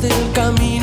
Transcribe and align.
Del 0.00 0.32
camino 0.32 0.73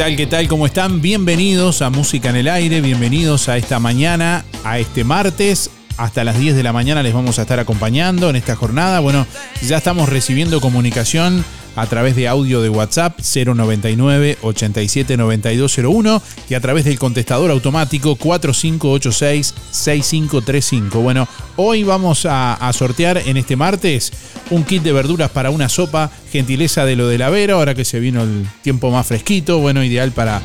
tal? 0.00 0.16
¿Qué 0.16 0.26
tal? 0.26 0.48
¿Cómo 0.48 0.64
están? 0.64 1.02
Bienvenidos 1.02 1.82
a 1.82 1.90
Música 1.90 2.30
en 2.30 2.36
el 2.36 2.48
Aire, 2.48 2.80
bienvenidos 2.80 3.50
a 3.50 3.58
esta 3.58 3.78
mañana, 3.80 4.46
a 4.64 4.78
este 4.78 5.04
martes. 5.04 5.68
Hasta 5.98 6.24
las 6.24 6.38
10 6.38 6.56
de 6.56 6.62
la 6.62 6.72
mañana 6.72 7.02
les 7.02 7.12
vamos 7.12 7.38
a 7.38 7.42
estar 7.42 7.60
acompañando 7.60 8.30
en 8.30 8.36
esta 8.36 8.56
jornada. 8.56 9.00
Bueno, 9.00 9.26
ya 9.60 9.76
estamos 9.76 10.08
recibiendo 10.08 10.62
comunicación 10.62 11.44
a 11.76 11.86
través 11.86 12.16
de 12.16 12.28
audio 12.28 12.62
de 12.62 12.68
WhatsApp 12.68 13.18
099 13.20 14.38
87 14.42 15.16
9201 15.16 16.22
y 16.48 16.54
a 16.54 16.60
través 16.60 16.84
del 16.84 16.98
contestador 16.98 17.50
automático 17.50 18.16
4586 18.16 19.54
6535. 19.70 21.00
Bueno, 21.00 21.28
hoy 21.56 21.82
vamos 21.82 22.26
a, 22.28 22.70
sortear 22.72 23.18
en 23.26 23.36
este 23.36 23.56
martes 23.56 24.12
un 24.50 24.64
kit 24.64 24.82
de 24.82 24.92
verduras 24.92 25.30
para 25.30 25.50
una 25.50 25.68
sopa, 25.68 26.10
gentileza 26.30 26.84
de 26.84 26.96
lo 26.96 27.08
de 27.08 27.18
la 27.18 27.30
Vera, 27.30 27.54
ahora 27.54 27.74
que 27.74 27.84
se 27.84 28.00
vino 28.00 28.22
el 28.22 28.46
tiempo 28.62 28.90
más 28.90 29.06
fresquito, 29.06 29.58
bueno, 29.58 29.84
ideal 29.84 30.12
para 30.12 30.40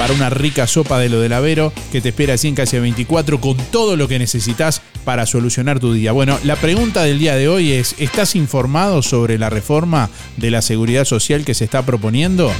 para 0.00 0.14
una 0.14 0.30
rica 0.30 0.66
sopa 0.66 0.98
de 0.98 1.10
lo 1.10 1.20
del 1.20 1.34
Avero 1.34 1.74
que 1.92 2.00
te 2.00 2.08
espera 2.08 2.32
así 2.32 2.48
en 2.48 2.54
calle 2.54 2.80
24 2.80 3.38
con 3.38 3.54
todo 3.70 3.96
lo 3.96 4.08
que 4.08 4.18
necesitas 4.18 4.80
para 5.04 5.26
solucionar 5.26 5.80
tu 5.80 5.92
día. 5.92 6.12
Bueno, 6.12 6.38
la 6.44 6.56
pregunta 6.56 7.02
del 7.02 7.18
día 7.18 7.36
de 7.36 7.48
hoy 7.48 7.72
es, 7.72 7.94
¿estás 7.98 8.36
informado 8.36 9.02
sobre 9.02 9.38
la 9.38 9.50
reforma 9.50 10.10
de 10.36 10.50
la 10.50 10.62
seguridad 10.62 11.04
social 11.04 11.44
que 11.44 11.54
se 11.54 11.64
está 11.64 11.82
proponiendo? 11.82 12.52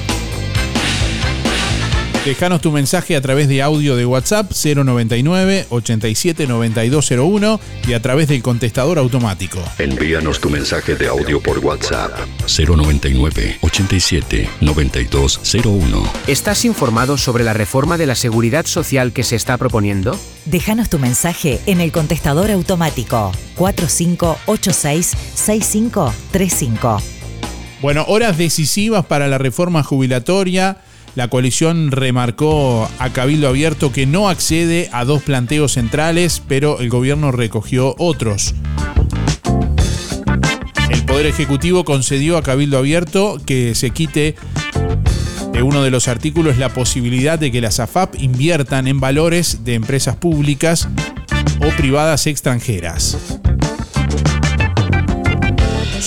Dejanos 2.24 2.60
tu 2.60 2.70
mensaje 2.70 3.16
a 3.16 3.22
través 3.22 3.48
de 3.48 3.62
audio 3.62 3.96
de 3.96 4.04
WhatsApp 4.04 4.52
099 4.52 5.68
87 5.70 6.46
9201 6.46 7.60
y 7.88 7.94
a 7.94 8.02
través 8.02 8.28
del 8.28 8.42
contestador 8.42 8.98
automático. 8.98 9.58
Envíanos 9.78 10.38
tu 10.38 10.50
mensaje 10.50 10.96
de 10.96 11.08
audio 11.08 11.40
por 11.40 11.60
WhatsApp 11.60 12.12
099 12.46 13.56
87 13.62 14.50
9201. 14.60 16.12
¿Estás 16.26 16.66
informado 16.66 17.16
sobre 17.16 17.42
la 17.42 17.54
reforma 17.54 17.96
de 17.96 18.04
la 18.04 18.14
seguridad 18.14 18.66
social 18.66 19.14
que 19.14 19.22
se 19.22 19.36
está 19.36 19.56
proponiendo? 19.56 20.14
Déjanos 20.44 20.90
tu 20.90 20.98
mensaje 20.98 21.58
en 21.64 21.80
el 21.80 21.90
contestador 21.90 22.50
automático 22.50 23.32
4586 23.54 25.16
6535. 25.36 27.00
Bueno, 27.80 28.04
horas 28.08 28.36
decisivas 28.36 29.06
para 29.06 29.26
la 29.26 29.38
reforma 29.38 29.82
jubilatoria 29.82 30.82
la 31.14 31.28
coalición 31.28 31.90
remarcó 31.90 32.88
a 32.98 33.10
Cabildo 33.10 33.48
Abierto 33.48 33.92
que 33.92 34.06
no 34.06 34.28
accede 34.28 34.88
a 34.92 35.04
dos 35.04 35.22
planteos 35.22 35.72
centrales, 35.72 36.42
pero 36.46 36.80
el 36.80 36.88
gobierno 36.88 37.32
recogió 37.32 37.94
otros. 37.98 38.54
El 40.88 41.04
Poder 41.04 41.26
Ejecutivo 41.26 41.84
concedió 41.84 42.36
a 42.36 42.42
Cabildo 42.42 42.78
Abierto 42.78 43.38
que 43.44 43.74
se 43.74 43.90
quite 43.90 44.36
de 45.52 45.62
uno 45.62 45.82
de 45.82 45.90
los 45.90 46.08
artículos 46.08 46.58
la 46.58 46.68
posibilidad 46.68 47.38
de 47.38 47.50
que 47.50 47.60
las 47.60 47.80
AFAP 47.80 48.14
inviertan 48.20 48.86
en 48.86 49.00
valores 49.00 49.64
de 49.64 49.74
empresas 49.74 50.16
públicas 50.16 50.88
o 51.60 51.76
privadas 51.76 52.26
extranjeras. 52.26 53.39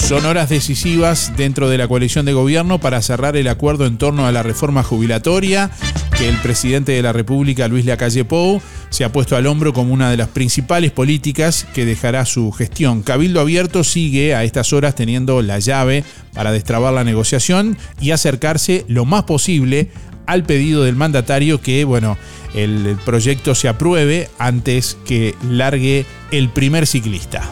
Son 0.04 0.26
horas 0.26 0.50
decisivas 0.50 1.32
dentro 1.38 1.70
de 1.70 1.78
la 1.78 1.88
coalición 1.88 2.26
de 2.26 2.34
gobierno 2.34 2.78
para 2.78 3.02
cerrar 3.02 3.38
el 3.38 3.48
acuerdo 3.48 3.86
en 3.86 3.98
torno 3.98 4.28
a 4.28 4.34
la 4.34 4.44
reforma 4.44 4.84
jubilatoria 4.84 5.72
que 6.18 6.28
el 6.28 6.36
presidente 6.40 6.92
de 6.92 7.02
la 7.02 7.14
República, 7.14 7.70
Luis 7.70 7.86
Lacalle 7.86 8.26
Pou, 8.26 8.62
se 8.90 9.06
ha 9.06 9.14
puesto 9.14 9.38
al 9.38 9.48
hombro 9.48 9.72
como 9.72 9.94
una 9.94 10.12
de 10.12 10.18
las 10.18 10.28
principales 10.28 10.92
políticas 10.92 11.66
que 11.74 11.86
dejará 11.86 12.26
su 12.26 12.52
gestión. 12.52 13.02
Cabildo 13.02 13.40
Abierto 13.40 13.86
sigue 13.86 14.36
a 14.36 14.44
estas 14.44 14.74
horas 14.74 14.94
teniendo 14.94 15.42
la 15.42 15.60
llave 15.60 16.04
para 16.34 16.52
destrabar 16.52 16.94
la 16.94 17.06
negociación 17.06 17.78
y 18.02 18.12
acercarse 18.12 18.84
lo 18.90 19.06
más 19.06 19.24
posible 19.24 19.90
al 20.26 20.44
pedido 20.44 20.84
del 20.84 20.98
mandatario 20.98 21.62
que, 21.62 21.86
bueno, 21.86 22.18
el 22.54 22.98
proyecto 23.06 23.56
se 23.56 23.70
apruebe 23.70 24.30
antes 24.38 24.98
que 25.06 25.34
largue 25.50 26.06
el 26.32 26.50
primer 26.50 26.88
ciclista. 26.88 27.50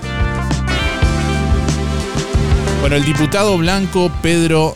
Bueno, 2.81 2.95
el 2.95 3.05
diputado 3.05 3.59
blanco 3.59 4.11
Pedro 4.23 4.75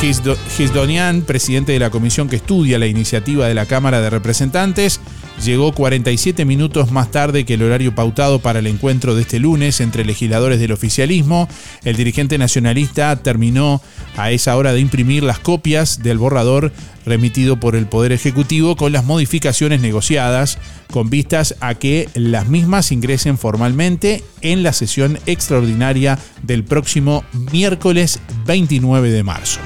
Gisdonian, 0.00 1.22
presidente 1.22 1.70
de 1.70 1.78
la 1.78 1.90
comisión 1.90 2.28
que 2.28 2.34
estudia 2.34 2.76
la 2.76 2.88
iniciativa 2.88 3.46
de 3.46 3.54
la 3.54 3.66
Cámara 3.66 4.00
de 4.00 4.10
Representantes, 4.10 5.00
llegó 5.44 5.72
47 5.72 6.44
minutos 6.44 6.92
más 6.92 7.10
tarde 7.10 7.44
que 7.44 7.54
el 7.54 7.62
horario 7.62 7.94
pautado 7.94 8.38
para 8.38 8.60
el 8.60 8.66
encuentro 8.66 9.14
de 9.14 9.22
este 9.22 9.38
lunes 9.38 9.80
entre 9.80 10.04
legisladores 10.04 10.60
del 10.60 10.72
oficialismo. 10.72 11.48
El 11.84 11.96
dirigente 11.96 12.38
nacionalista 12.38 13.16
terminó 13.16 13.80
a 14.16 14.30
esa 14.30 14.56
hora 14.56 14.72
de 14.72 14.80
imprimir 14.80 15.22
las 15.22 15.38
copias 15.38 16.02
del 16.02 16.18
borrador 16.18 16.72
remitido 17.04 17.58
por 17.58 17.74
el 17.74 17.86
Poder 17.86 18.12
Ejecutivo 18.12 18.76
con 18.76 18.92
las 18.92 19.04
modificaciones 19.04 19.80
negociadas 19.80 20.58
con 20.92 21.10
vistas 21.10 21.56
a 21.60 21.74
que 21.74 22.08
las 22.14 22.48
mismas 22.48 22.92
ingresen 22.92 23.38
formalmente 23.38 24.22
en 24.42 24.62
la 24.62 24.72
sesión 24.72 25.18
extraordinaria 25.26 26.18
del 26.42 26.64
próximo 26.64 27.24
miércoles 27.50 28.20
29 28.46 29.10
de 29.10 29.22
marzo. 29.22 29.60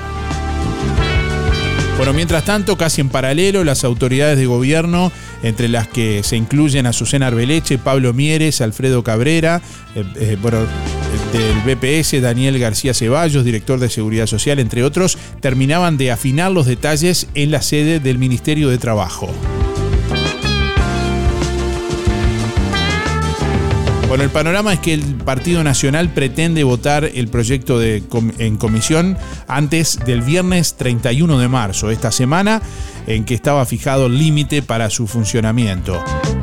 Bueno, 1.96 2.12
mientras 2.12 2.44
tanto, 2.44 2.76
casi 2.76 3.00
en 3.00 3.08
paralelo, 3.08 3.64
las 3.64 3.82
autoridades 3.82 4.36
de 4.36 4.44
gobierno, 4.44 5.10
entre 5.48 5.68
las 5.68 5.88
que 5.88 6.22
se 6.22 6.36
incluyen 6.36 6.86
Azucena 6.86 7.28
Arbeleche, 7.28 7.78
Pablo 7.78 8.12
Mieres, 8.12 8.60
Alfredo 8.60 9.02
Cabrera, 9.02 9.62
eh, 9.94 10.04
eh, 10.16 10.36
bueno, 10.40 10.58
del 11.32 11.76
BPS, 11.76 12.20
Daniel 12.20 12.58
García 12.58 12.94
Ceballos, 12.94 13.44
director 13.44 13.78
de 13.78 13.88
Seguridad 13.88 14.26
Social, 14.26 14.58
entre 14.58 14.82
otros, 14.82 15.18
terminaban 15.40 15.96
de 15.96 16.10
afinar 16.10 16.52
los 16.52 16.66
detalles 16.66 17.28
en 17.34 17.50
la 17.50 17.62
sede 17.62 18.00
del 18.00 18.18
Ministerio 18.18 18.68
de 18.68 18.78
Trabajo. 18.78 19.32
Bueno, 24.08 24.22
el 24.22 24.30
panorama 24.30 24.72
es 24.72 24.78
que 24.78 24.94
el 24.94 25.02
Partido 25.16 25.64
Nacional 25.64 26.10
pretende 26.10 26.62
votar 26.62 27.04
el 27.04 27.26
proyecto 27.26 27.80
de, 27.80 28.04
en 28.38 28.56
comisión 28.56 29.18
antes 29.48 29.98
del 30.06 30.22
viernes 30.22 30.76
31 30.76 31.38
de 31.38 31.48
marzo, 31.48 31.90
esta 31.90 32.12
semana 32.12 32.62
en 33.08 33.24
que 33.24 33.34
estaba 33.34 33.66
fijado 33.66 34.06
el 34.06 34.16
límite 34.16 34.62
para 34.62 34.90
su 34.90 35.08
funcionamiento. 35.08 36.02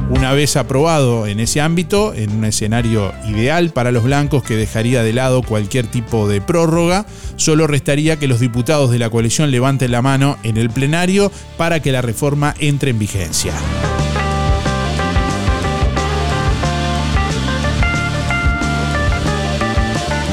Una 0.10 0.34
vez 0.34 0.58
aprobado 0.58 1.26
en 1.26 1.40
ese 1.40 1.62
ámbito, 1.62 2.14
en 2.14 2.32
un 2.32 2.44
escenario 2.44 3.14
ideal 3.28 3.70
para 3.70 3.92
los 3.92 4.04
blancos 4.04 4.44
que 4.44 4.58
dejaría 4.58 5.02
de 5.02 5.14
lado 5.14 5.42
cualquier 5.42 5.88
tipo 5.88 6.28
de 6.28 6.42
prórroga, 6.42 7.06
solo 7.38 7.66
restaría 7.66 8.20
que 8.20 8.28
los 8.28 8.42
diputados 8.42 8.92
de 8.92 9.00
la 9.00 9.10
coalición 9.10 9.52
levanten 9.52 9.92
la 9.92 10.02
mano 10.02 10.38
en 10.44 10.58
el 10.58 10.70
plenario 10.70 11.32
para 11.58 11.82
que 11.82 11.94
la 11.94 12.02
reforma 12.02 12.54
entre 12.60 12.92
en 12.92 13.00
vigencia. 13.00 13.54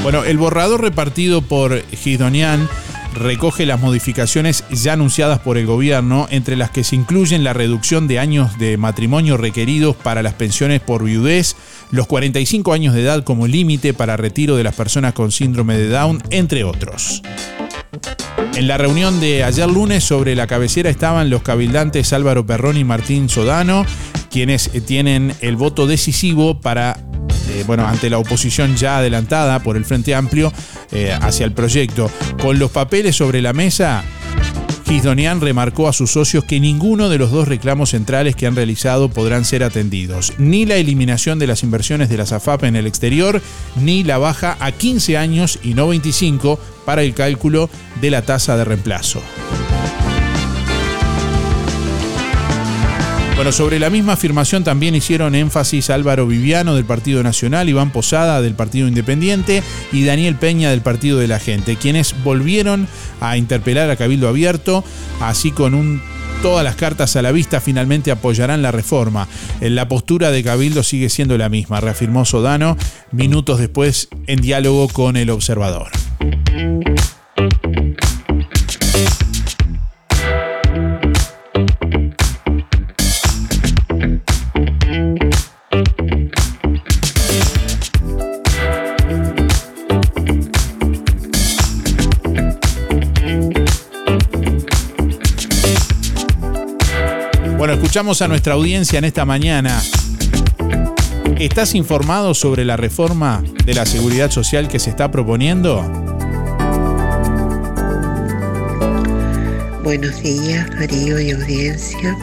Bueno, 0.02 0.24
el 0.24 0.38
borrador 0.38 0.80
repartido 0.80 1.42
por 1.42 1.84
Gisdonian 1.94 2.68
recoge 3.14 3.66
las 3.66 3.80
modificaciones 3.80 4.64
ya 4.70 4.94
anunciadas 4.94 5.40
por 5.40 5.58
el 5.58 5.66
gobierno, 5.66 6.26
entre 6.30 6.56
las 6.56 6.70
que 6.70 6.84
se 6.84 6.96
incluyen 6.96 7.44
la 7.44 7.52
reducción 7.52 8.08
de 8.08 8.18
años 8.18 8.58
de 8.58 8.76
matrimonio 8.78 9.36
requeridos 9.36 9.96
para 9.96 10.22
las 10.22 10.34
pensiones 10.34 10.80
por 10.80 11.04
viudez, 11.04 11.54
los 11.90 12.06
45 12.06 12.72
años 12.72 12.94
de 12.94 13.02
edad 13.02 13.24
como 13.24 13.46
límite 13.46 13.92
para 13.92 14.16
retiro 14.16 14.56
de 14.56 14.64
las 14.64 14.74
personas 14.74 15.12
con 15.12 15.32
síndrome 15.32 15.76
de 15.76 15.88
Down, 15.88 16.22
entre 16.30 16.64
otros. 16.64 17.22
En 18.54 18.68
la 18.68 18.78
reunión 18.78 19.20
de 19.20 19.44
ayer 19.44 19.68
lunes 19.68 20.02
sobre 20.02 20.34
la 20.34 20.46
cabecera 20.46 20.88
estaban 20.88 21.30
los 21.30 21.42
cabildantes 21.42 22.12
Álvaro 22.12 22.46
Perrón 22.46 22.78
y 22.78 22.84
Martín 22.84 23.28
Sodano, 23.28 23.84
quienes 24.30 24.70
tienen 24.86 25.34
el 25.40 25.56
voto 25.56 25.86
decisivo 25.86 26.60
para 26.60 26.98
eh, 27.50 27.64
bueno, 27.66 27.86
ante 27.86 28.10
la 28.10 28.18
oposición 28.18 28.76
ya 28.76 28.98
adelantada 28.98 29.58
por 29.60 29.76
el 29.76 29.84
Frente 29.84 30.14
Amplio 30.14 30.52
eh, 30.92 31.16
hacia 31.20 31.44
el 31.44 31.52
proyecto. 31.52 32.10
Con 32.40 32.58
los 32.58 32.70
papeles 32.70 33.16
sobre 33.16 33.42
la 33.42 33.52
mesa, 33.52 34.04
Gisdonian 34.86 35.40
remarcó 35.40 35.88
a 35.88 35.92
sus 35.92 36.10
socios 36.10 36.44
que 36.44 36.58
ninguno 36.58 37.08
de 37.08 37.18
los 37.18 37.30
dos 37.30 37.46
reclamos 37.46 37.90
centrales 37.90 38.34
que 38.34 38.46
han 38.46 38.56
realizado 38.56 39.08
podrán 39.08 39.44
ser 39.44 39.62
atendidos, 39.62 40.32
ni 40.38 40.66
la 40.66 40.76
eliminación 40.76 41.38
de 41.38 41.46
las 41.46 41.62
inversiones 41.62 42.08
de 42.08 42.16
la 42.16 42.26
SAFAP 42.26 42.64
en 42.64 42.76
el 42.76 42.86
exterior, 42.86 43.40
ni 43.76 44.02
la 44.02 44.18
baja 44.18 44.56
a 44.58 44.72
15 44.72 45.16
años 45.16 45.60
y 45.62 45.74
no 45.74 45.86
25 45.88 46.58
para 46.84 47.02
el 47.02 47.14
cálculo 47.14 47.70
de 48.00 48.10
la 48.10 48.22
tasa 48.22 48.56
de 48.56 48.64
reemplazo. 48.64 49.22
Bueno, 53.40 53.52
sobre 53.52 53.78
la 53.78 53.88
misma 53.88 54.12
afirmación 54.12 54.64
también 54.64 54.94
hicieron 54.94 55.34
énfasis 55.34 55.88
Álvaro 55.88 56.26
Viviano 56.26 56.74
del 56.74 56.84
Partido 56.84 57.22
Nacional, 57.22 57.70
Iván 57.70 57.90
Posada 57.90 58.42
del 58.42 58.52
Partido 58.52 58.86
Independiente 58.86 59.62
y 59.92 60.04
Daniel 60.04 60.34
Peña 60.34 60.68
del 60.68 60.82
Partido 60.82 61.18
de 61.18 61.26
la 61.26 61.38
Gente, 61.38 61.76
quienes 61.76 62.14
volvieron 62.22 62.86
a 63.18 63.38
interpelar 63.38 63.88
a 63.88 63.96
Cabildo 63.96 64.28
Abierto, 64.28 64.84
así 65.22 65.52
con 65.52 66.02
todas 66.42 66.62
las 66.64 66.76
cartas 66.76 67.16
a 67.16 67.22
la 67.22 67.32
vista 67.32 67.62
finalmente 67.62 68.10
apoyarán 68.10 68.60
la 68.60 68.72
reforma. 68.72 69.26
La 69.62 69.88
postura 69.88 70.30
de 70.30 70.44
Cabildo 70.44 70.82
sigue 70.82 71.08
siendo 71.08 71.38
la 71.38 71.48
misma, 71.48 71.80
reafirmó 71.80 72.26
Sodano 72.26 72.76
minutos 73.10 73.58
después 73.58 74.10
en 74.26 74.42
diálogo 74.42 74.86
con 74.88 75.16
el 75.16 75.30
observador. 75.30 75.88
Escuchamos 97.90 98.22
a 98.22 98.28
nuestra 98.28 98.54
audiencia 98.54 99.00
en 99.00 99.04
esta 99.04 99.24
mañana. 99.24 99.82
¿Estás 101.40 101.74
informado 101.74 102.34
sobre 102.34 102.64
la 102.64 102.76
reforma 102.76 103.42
de 103.64 103.74
la 103.74 103.84
seguridad 103.84 104.30
social 104.30 104.68
que 104.68 104.78
se 104.78 104.90
está 104.90 105.10
proponiendo? 105.10 105.82
Buenos 109.82 110.22
días, 110.22 110.70
Darío 110.78 111.18
y 111.18 111.32
audiencia. 111.32 112.16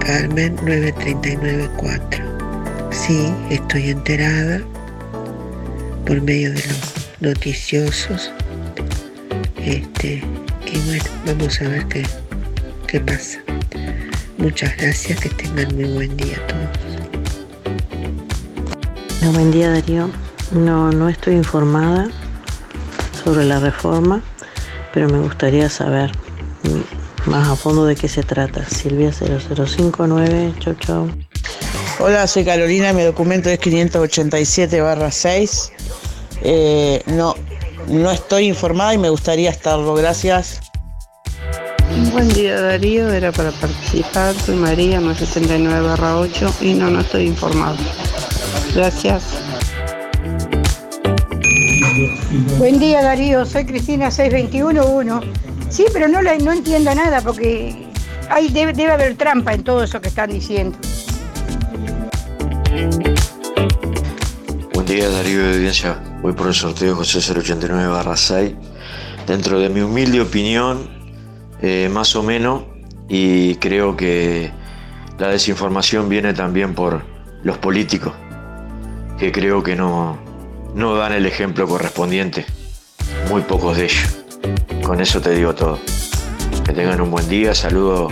Carmen 0.00 0.56
9394. 0.62 2.24
Sí, 2.92 3.30
estoy 3.50 3.90
enterada 3.90 4.62
por 6.06 6.22
medio 6.22 6.54
de 6.54 6.62
los 6.66 6.94
noticiosos. 7.20 8.32
Este, 9.62 10.22
y 10.72 10.78
bueno, 10.86 11.04
vamos 11.26 11.60
a 11.60 11.68
ver 11.68 11.86
qué, 11.88 12.06
qué 12.86 12.98
pasa. 12.98 13.41
Muchas 14.42 14.76
gracias, 14.76 15.18
que 15.20 15.28
tengan 15.28 15.72
muy 15.76 15.84
buen 15.84 16.16
día 16.16 16.36
a 16.36 16.46
todos. 16.48 16.68
buen 19.34 19.52
día 19.52 19.70
Darío. 19.70 20.10
No, 20.50 20.90
no 20.90 21.08
estoy 21.08 21.36
informada 21.36 22.08
sobre 23.22 23.44
la 23.44 23.60
reforma, 23.60 24.20
pero 24.92 25.08
me 25.08 25.20
gustaría 25.20 25.70
saber 25.70 26.10
más 27.26 27.50
a 27.50 27.54
fondo 27.54 27.86
de 27.86 27.94
qué 27.94 28.08
se 28.08 28.24
trata. 28.24 28.68
Silvia 28.68 29.12
0059, 29.12 30.54
chau 30.58 30.74
chau. 30.74 31.08
Hola, 32.00 32.26
soy 32.26 32.44
Carolina, 32.44 32.92
mi 32.92 33.04
documento 33.04 33.48
es 33.48 33.60
587 33.60 34.82
6. 35.08 35.72
Eh, 36.42 37.00
no, 37.06 37.36
no 37.86 38.10
estoy 38.10 38.48
informada 38.48 38.92
y 38.92 38.98
me 38.98 39.08
gustaría 39.08 39.50
estarlo. 39.50 39.94
Gracias. 39.94 40.61
Buen 42.10 42.28
día 42.30 42.60
Darío, 42.60 43.12
era 43.12 43.30
para 43.32 43.50
participar. 43.52 44.34
Soy 44.34 44.56
María, 44.56 45.00
más 45.00 45.18
79 45.18 45.94
8 46.00 46.54
y 46.62 46.74
no, 46.74 46.90
no 46.90 47.00
estoy 47.00 47.26
informada. 47.26 47.76
Gracias. 48.74 49.38
Buen 52.58 52.78
día 52.78 53.02
Darío, 53.02 53.44
soy 53.46 53.64
Cristina 53.66 54.10
6211. 54.10 55.26
Sí, 55.68 55.84
pero 55.92 56.08
no, 56.08 56.20
la, 56.22 56.36
no 56.38 56.52
entiendo 56.52 56.94
nada 56.94 57.20
porque 57.20 57.86
hay, 58.28 58.48
debe, 58.48 58.72
debe 58.72 58.92
haber 58.92 59.16
trampa 59.16 59.52
en 59.54 59.62
todo 59.62 59.82
eso 59.84 60.00
que 60.00 60.08
están 60.08 60.30
diciendo. 60.30 60.76
Buen 64.74 64.86
día 64.86 65.08
Darío 65.08 65.42
de 65.44 65.54
Audiencia, 65.54 66.02
voy 66.20 66.32
por 66.32 66.48
el 66.48 66.54
sorteo 66.54 66.96
José 66.96 67.20
089 67.20 68.02
6. 68.14 68.52
Dentro 69.26 69.60
de 69.60 69.68
mi 69.68 69.80
humilde 69.80 70.20
opinión, 70.20 71.01
eh, 71.62 71.88
más 71.88 72.16
o 72.16 72.22
menos, 72.22 72.64
y 73.08 73.54
creo 73.56 73.96
que 73.96 74.50
la 75.18 75.28
desinformación 75.28 76.08
viene 76.08 76.34
también 76.34 76.74
por 76.74 77.02
los 77.44 77.56
políticos, 77.58 78.12
que 79.18 79.30
creo 79.30 79.62
que 79.62 79.76
no, 79.76 80.18
no 80.74 80.96
dan 80.96 81.12
el 81.12 81.24
ejemplo 81.24 81.68
correspondiente, 81.68 82.44
muy 83.28 83.42
pocos 83.42 83.76
de 83.76 83.84
ellos. 83.84 84.18
Con 84.82 85.00
eso 85.00 85.20
te 85.20 85.30
digo 85.30 85.54
todo. 85.54 85.78
Que 86.64 86.72
tengan 86.72 87.00
un 87.00 87.10
buen 87.10 87.28
día, 87.28 87.54
saludo 87.54 88.08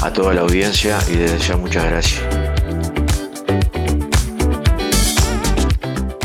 a 0.00 0.12
toda 0.12 0.32
la 0.32 0.40
audiencia 0.40 0.98
y 1.10 1.16
desde 1.16 1.38
ya 1.38 1.56
muchas 1.56 1.84
gracias. 1.84 2.22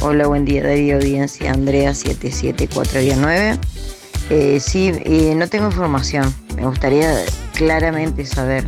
Hola, 0.02 0.28
buen 0.28 0.46
día 0.46 0.64
Darío 0.64 0.96
Audiencia, 0.96 1.52
Andrea 1.52 1.94
77419. 1.94 3.77
Eh, 4.30 4.60
sí, 4.60 4.92
eh, 5.06 5.34
no 5.36 5.48
tengo 5.48 5.68
información. 5.68 6.34
Me 6.56 6.66
gustaría 6.66 7.24
claramente 7.54 8.26
saber 8.26 8.68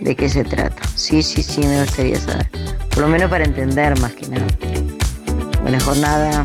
de 0.00 0.14
qué 0.14 0.28
se 0.28 0.44
trata. 0.44 0.82
Sí, 0.94 1.22
sí, 1.22 1.42
sí, 1.42 1.60
me 1.60 1.82
gustaría 1.82 2.20
saber. 2.20 2.48
Por 2.90 3.00
lo 3.00 3.08
menos 3.08 3.30
para 3.30 3.44
entender 3.44 3.98
más 4.00 4.12
que 4.12 4.28
nada. 4.28 4.46
Buena 5.62 5.80
jornada. 5.80 6.42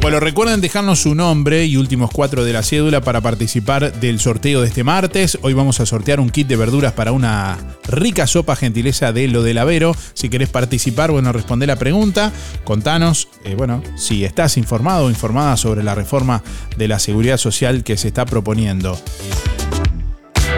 Bueno, 0.00 0.18
recuerden 0.18 0.62
dejarnos 0.62 1.00
su 1.00 1.14
nombre 1.14 1.66
y 1.66 1.76
últimos 1.76 2.10
cuatro 2.10 2.42
de 2.42 2.54
la 2.54 2.62
cédula 2.62 3.02
para 3.02 3.20
participar 3.20 4.00
del 4.00 4.18
sorteo 4.18 4.62
de 4.62 4.68
este 4.68 4.82
martes. 4.82 5.38
Hoy 5.42 5.52
vamos 5.52 5.78
a 5.80 5.86
sortear 5.86 6.20
un 6.20 6.30
kit 6.30 6.48
de 6.48 6.56
verduras 6.56 6.94
para 6.94 7.12
una 7.12 7.58
rica 7.86 8.26
sopa 8.26 8.56
gentileza 8.56 9.12
de 9.12 9.28
lo 9.28 9.42
del 9.42 9.58
Avero. 9.58 9.94
Si 10.14 10.30
querés 10.30 10.48
participar, 10.48 11.10
bueno, 11.10 11.32
responde 11.32 11.66
la 11.66 11.76
pregunta. 11.76 12.32
Contanos, 12.64 13.28
eh, 13.44 13.54
bueno, 13.54 13.82
si 13.96 14.24
estás 14.24 14.56
informado 14.56 15.04
o 15.04 15.10
informada 15.10 15.58
sobre 15.58 15.82
la 15.82 15.94
reforma 15.94 16.42
de 16.78 16.88
la 16.88 16.98
seguridad 16.98 17.36
social 17.36 17.84
que 17.84 17.98
se 17.98 18.08
está 18.08 18.24
proponiendo 18.24 18.98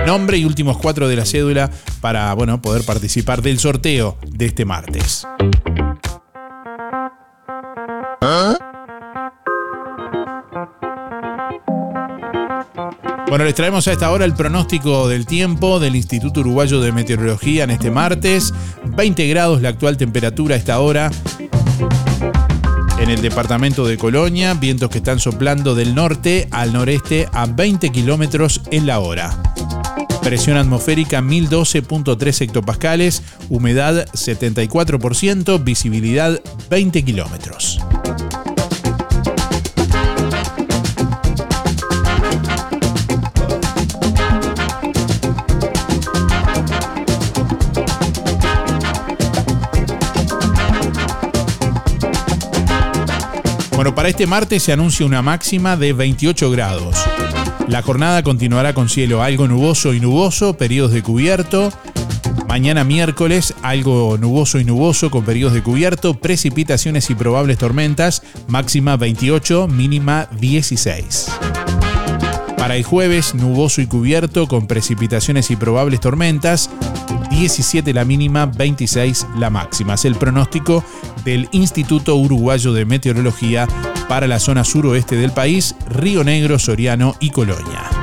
nombre 0.06 0.38
y 0.38 0.44
últimos 0.44 0.78
cuatro 0.78 1.08
de 1.08 1.16
la 1.16 1.24
cédula 1.24 1.70
para 2.00 2.32
bueno, 2.34 2.62
poder 2.62 2.84
participar 2.84 3.42
del 3.42 3.58
sorteo 3.58 4.18
de 4.24 4.46
este 4.46 4.64
martes. 4.64 5.26
¿Ah? 8.20 8.71
Bueno, 13.32 13.46
les 13.46 13.54
traemos 13.54 13.88
a 13.88 13.92
esta 13.92 14.10
hora 14.10 14.26
el 14.26 14.34
pronóstico 14.34 15.08
del 15.08 15.24
tiempo 15.24 15.80
del 15.80 15.96
Instituto 15.96 16.40
Uruguayo 16.40 16.82
de 16.82 16.92
Meteorología 16.92 17.64
en 17.64 17.70
este 17.70 17.90
martes. 17.90 18.52
20 18.84 19.26
grados 19.28 19.62
la 19.62 19.70
actual 19.70 19.96
temperatura 19.96 20.54
a 20.54 20.58
esta 20.58 20.78
hora 20.80 21.10
en 22.98 23.08
el 23.08 23.22
departamento 23.22 23.86
de 23.86 23.96
Colonia, 23.96 24.52
vientos 24.52 24.90
que 24.90 24.98
están 24.98 25.18
soplando 25.18 25.74
del 25.74 25.94
norte 25.94 26.46
al 26.50 26.74
noreste 26.74 27.26
a 27.32 27.46
20 27.46 27.88
kilómetros 27.88 28.60
en 28.70 28.86
la 28.86 28.98
hora. 28.98 29.34
Presión 30.22 30.58
atmosférica 30.58 31.22
1012.3 31.22 32.42
hectopascales, 32.42 33.22
humedad 33.48 34.04
74%, 34.12 35.64
visibilidad 35.64 36.38
20 36.68 37.02
kilómetros. 37.02 37.80
Bueno, 53.82 53.96
para 53.96 54.10
este 54.10 54.28
martes 54.28 54.62
se 54.62 54.72
anuncia 54.72 55.04
una 55.04 55.22
máxima 55.22 55.76
de 55.76 55.92
28 55.92 56.52
grados. 56.52 56.96
La 57.66 57.82
jornada 57.82 58.22
continuará 58.22 58.74
con 58.74 58.88
cielo 58.88 59.24
algo 59.24 59.48
nuboso 59.48 59.92
y 59.92 59.98
nuboso, 59.98 60.56
periodos 60.56 60.92
de 60.92 61.02
cubierto. 61.02 61.72
Mañana 62.46 62.84
miércoles, 62.84 63.54
algo 63.60 64.18
nuboso 64.18 64.60
y 64.60 64.64
nuboso 64.64 65.10
con 65.10 65.24
periodos 65.24 65.54
de 65.54 65.64
cubierto, 65.64 66.14
precipitaciones 66.14 67.10
y 67.10 67.16
probables 67.16 67.58
tormentas, 67.58 68.22
máxima 68.46 68.96
28, 68.96 69.66
mínima 69.66 70.28
16. 70.38 71.32
Para 72.56 72.76
el 72.76 72.84
jueves, 72.84 73.34
nuboso 73.34 73.80
y 73.80 73.88
cubierto 73.88 74.46
con 74.46 74.68
precipitaciones 74.68 75.50
y 75.50 75.56
probables 75.56 75.98
tormentas, 75.98 76.70
17 77.30 77.92
la 77.92 78.04
mínima, 78.04 78.46
26 78.46 79.26
la 79.38 79.50
máxima. 79.50 79.94
Es 79.94 80.04
el 80.04 80.14
pronóstico 80.14 80.84
del 81.24 81.48
Instituto 81.52 82.16
Uruguayo 82.16 82.72
de 82.72 82.84
Meteorología 82.84 83.68
para 84.08 84.26
la 84.26 84.38
zona 84.38 84.64
suroeste 84.64 85.16
del 85.16 85.32
país, 85.32 85.74
Río 85.88 86.24
Negro, 86.24 86.58
Soriano 86.58 87.16
y 87.20 87.30
Colonia. 87.30 88.02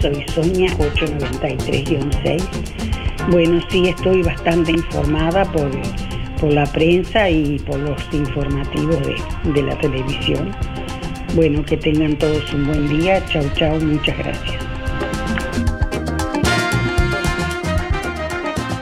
soy 0.00 0.24
Sonia 0.34 0.70
893-6. 0.78 2.42
Bueno, 3.30 3.60
sí 3.68 3.88
estoy 3.88 4.22
bastante 4.22 4.72
informada 4.72 5.44
por, 5.44 5.70
por, 6.40 6.52
la 6.52 6.66
prensa 6.66 7.28
y 7.28 7.58
por 7.60 7.78
los 7.78 8.00
informativos 8.12 8.98
de, 9.00 9.52
de 9.52 9.62
la 9.62 9.78
televisión. 9.78 10.50
Bueno, 11.34 11.64
que 11.64 11.76
tengan 11.76 12.16
todos 12.18 12.52
un 12.52 12.66
buen 12.66 12.88
día. 12.88 13.24
Chau, 13.26 13.44
chau, 13.54 13.80
muchas 13.80 14.16
gracias. 14.18 14.66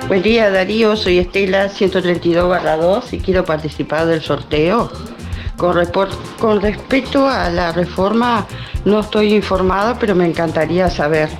Buen 0.06 0.22
día 0.22 0.50
Darío, 0.50 0.96
soy 0.96 1.18
Estela 1.18 1.66
132-2 1.66 3.14
y 3.14 3.18
quiero 3.18 3.44
participar 3.44 4.06
del 4.06 4.20
sorteo. 4.20 4.92
Con, 5.56 5.76
con 6.38 6.60
respecto 6.60 7.26
a 7.26 7.48
la 7.48 7.72
reforma 7.72 8.46
no 8.84 9.00
estoy 9.00 9.34
informada, 9.34 9.98
pero 9.98 10.14
me 10.14 10.26
encantaría 10.26 10.90
saber. 10.90 11.30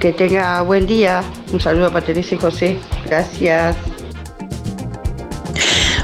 Que 0.00 0.12
tenga 0.12 0.60
buen 0.62 0.86
día. 0.86 1.22
Un 1.52 1.60
saludo 1.60 1.92
para 1.92 2.04
Teresa 2.04 2.34
y 2.34 2.38
José. 2.38 2.78
Gracias. 3.06 3.76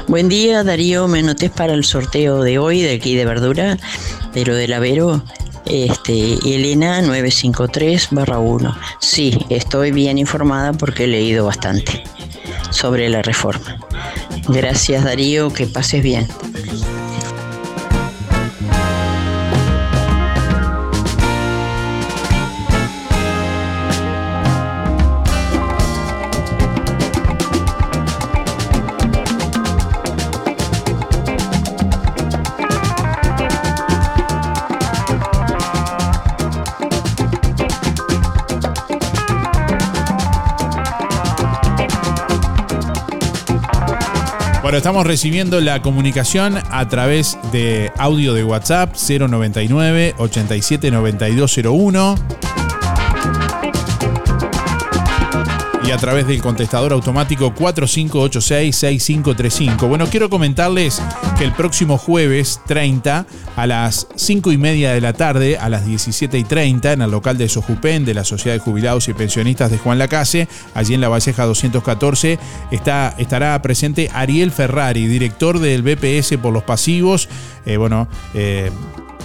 Buen 0.07 0.29
día, 0.29 0.63
Darío. 0.63 1.07
Me 1.07 1.23
noté 1.23 1.49
para 1.49 1.73
el 1.73 1.83
sorteo 1.83 2.43
de 2.43 2.59
hoy 2.59 2.81
del 2.81 2.99
kit 2.99 3.17
de 3.17 3.25
verdura, 3.25 3.77
pero 4.33 4.55
del 4.55 4.73
Avero. 4.73 5.23
Este, 5.65 6.33
Elena 6.45 7.01
953 7.01 8.09
1. 8.11 8.77
Sí, 8.99 9.37
estoy 9.49 9.91
bien 9.91 10.17
informada 10.17 10.73
porque 10.73 11.05
he 11.05 11.07
leído 11.07 11.45
bastante 11.45 12.03
sobre 12.69 13.09
la 13.09 13.21
reforma. 13.21 13.77
Gracias 14.49 15.05
Darío, 15.05 15.51
que 15.53 15.67
pases 15.67 16.03
bien. 16.03 16.27
Estamos 44.83 45.07
recibiendo 45.07 45.61
la 45.61 45.81
comunicación 45.81 46.57
a 46.69 46.89
través 46.89 47.37
de 47.53 47.89
audio 47.97 48.33
de 48.33 48.43
WhatsApp 48.43 48.93
099 48.97 50.13
87 50.17 50.91
9201 50.91 52.15
y 55.85 55.91
a 55.91 55.97
través 55.97 56.25
del 56.27 56.41
contestador 56.41 56.93
automático 56.93 57.53
4586-6535. 57.53 59.87
Bueno, 59.87 60.07
quiero 60.07 60.29
comentarles 60.29 61.01
que 61.37 61.43
el 61.43 61.51
próximo 61.53 61.97
jueves 61.97 62.61
30 62.67 63.25
a 63.55 63.67
las 63.67 64.07
5 64.15 64.51
y 64.51 64.57
media 64.57 64.93
de 64.93 65.01
la 65.01 65.13
tarde, 65.13 65.57
a 65.57 65.69
las 65.69 65.85
17 65.85 66.37
y 66.37 66.43
30, 66.43 66.93
en 66.93 67.01
el 67.01 67.11
local 67.11 67.37
de 67.37 67.49
Sojupen 67.49 68.05
de 68.05 68.13
la 68.13 68.23
Sociedad 68.23 68.55
de 68.55 68.61
Jubilados 68.61 69.09
y 69.09 69.13
Pensionistas 69.13 69.71
de 69.71 69.77
Juan 69.77 69.99
Lacase, 69.99 70.47
allí 70.73 70.93
en 70.93 71.01
la 71.01 71.09
Valleja 71.09 71.45
214, 71.45 72.39
está, 72.71 73.13
estará 73.17 73.61
presente 73.61 74.09
Ariel 74.13 74.51
Ferrari, 74.51 75.07
director 75.07 75.59
del 75.59 75.83
BPS 75.83 76.37
por 76.37 76.53
los 76.53 76.63
pasivos. 76.63 77.27
Eh, 77.65 77.77
bueno, 77.77 78.07
eh, 78.33 78.71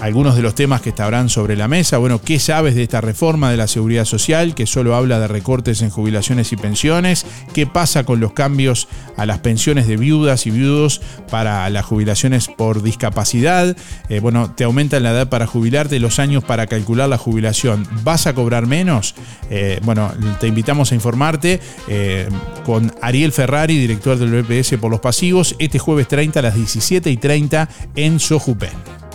algunos 0.01 0.37
de 0.37 0.43
los 0.43 0.55
temas 0.55 0.81
que 0.81 0.91
estarán 0.91 1.29
sobre 1.29 1.57
la 1.57 1.69
mesa. 1.69 1.99
Bueno, 1.99 2.21
¿qué 2.21 2.39
sabes 2.39 2.75
de 2.75 2.83
esta 2.83 3.01
reforma 3.01 3.51
de 3.51 3.57
la 3.57 3.67
seguridad 3.67 4.05
social 4.05 4.55
que 4.55 4.67
solo 4.67 4.95
habla 4.95 5.19
de 5.19 5.29
recortes 5.29 5.83
en 5.83 5.91
jubilaciones 5.91 6.53
y 6.53 6.57
pensiones? 6.57 7.27
¿Qué 7.53 7.67
pasa 7.67 8.05
con 8.05 8.21
los 8.21 8.33
cambios 8.33 8.89
a 9.17 9.27
las 9.27 9.39
pensiones 9.39 9.87
de 9.87 9.97
viudas 9.97 10.47
y 10.47 10.51
viudos 10.51 11.01
para 11.31 11.69
las 11.71 11.85
jubilaciones 11.85 12.49
por 12.49 12.83
discapacidad? 12.83 13.77
Eh, 14.09 14.21
bueno, 14.21 14.53
te 14.53 14.65
aumentan 14.65 15.03
la 15.03 15.11
edad 15.11 15.29
para 15.29 15.47
jubilarte, 15.47 15.99
los 15.99 16.19
años 16.19 16.45
para 16.45 16.67
calcular 16.67 17.09
la 17.09 17.19
jubilación. 17.19 17.87
¿Vas 18.05 18.27
a 18.27 18.35
cobrar 18.35 18.67
menos? 18.67 19.15
Eh, 19.51 19.81
bueno, 19.83 20.13
te 20.39 20.47
invitamos 20.47 20.93
a 20.93 20.95
informarte 20.95 21.61
eh, 21.89 22.29
con 22.65 22.93
Ariel 23.03 23.33
Ferrari, 23.33 23.77
director 23.79 24.17
del 24.17 24.43
BPS 24.43 24.77
por 24.79 24.91
los 24.91 25.01
pasivos, 25.01 25.57
este 25.59 25.79
jueves 25.79 26.07
30 26.09 26.39
a 26.39 26.43
las 26.43 26.55
17 26.55 27.11
y 27.11 27.17
30 27.17 27.69
en 27.97 28.21
Sojupen. 28.21 29.08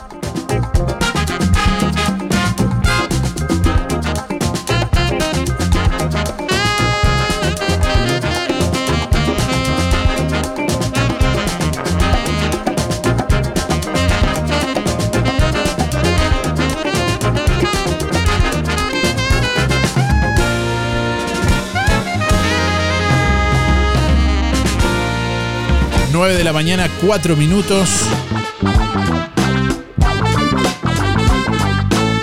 9 26.34 26.38
de 26.40 26.44
la 26.44 26.54
mañana, 26.54 26.90
4 27.06 27.36
minutos. 27.36 27.90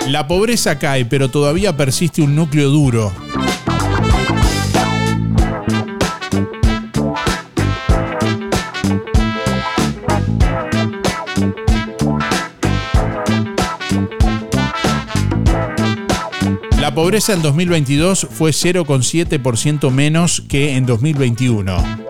La 0.08 0.26
pobreza 0.26 0.80
cae, 0.80 1.04
pero 1.04 1.28
todavía 1.28 1.76
persiste 1.76 2.20
un 2.20 2.34
núcleo 2.34 2.70
duro. 2.70 3.12
La 16.80 16.92
pobreza 16.94 17.32
en 17.32 17.42
2022 17.42 18.26
fue 18.28 18.50
0,7% 18.50 19.90
menos 19.92 20.42
que 20.48 20.76
en 20.76 20.86
2021 20.86 22.09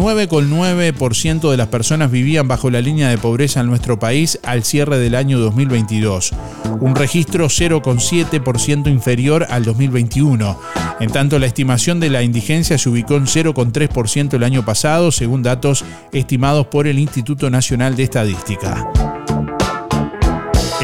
9,9% 0.00 1.50
de 1.50 1.56
las 1.58 1.68
personas 1.68 2.10
vivían 2.10 2.48
bajo 2.48 2.70
la 2.70 2.80
línea 2.80 3.10
de 3.10 3.18
pobreza 3.18 3.60
en 3.60 3.66
nuestro 3.66 3.98
país 3.98 4.40
al 4.42 4.64
cierre 4.64 4.98
del 4.98 5.14
año 5.14 5.38
2022, 5.38 6.32
un 6.80 6.94
registro 6.94 7.46
0,7% 7.48 8.90
inferior 8.90 9.46
al 9.50 9.62
2021. 9.64 10.58
En 11.00 11.10
tanto, 11.10 11.38
la 11.38 11.44
estimación 11.44 12.00
de 12.00 12.08
la 12.08 12.22
indigencia 12.22 12.78
se 12.78 12.88
ubicó 12.88 13.16
en 13.16 13.26
0,3% 13.26 14.32
el 14.32 14.44
año 14.44 14.64
pasado, 14.64 15.12
según 15.12 15.42
datos 15.42 15.84
estimados 16.12 16.66
por 16.68 16.86
el 16.86 16.98
Instituto 16.98 17.50
Nacional 17.50 17.94
de 17.94 18.04
Estadística. 18.04 19.09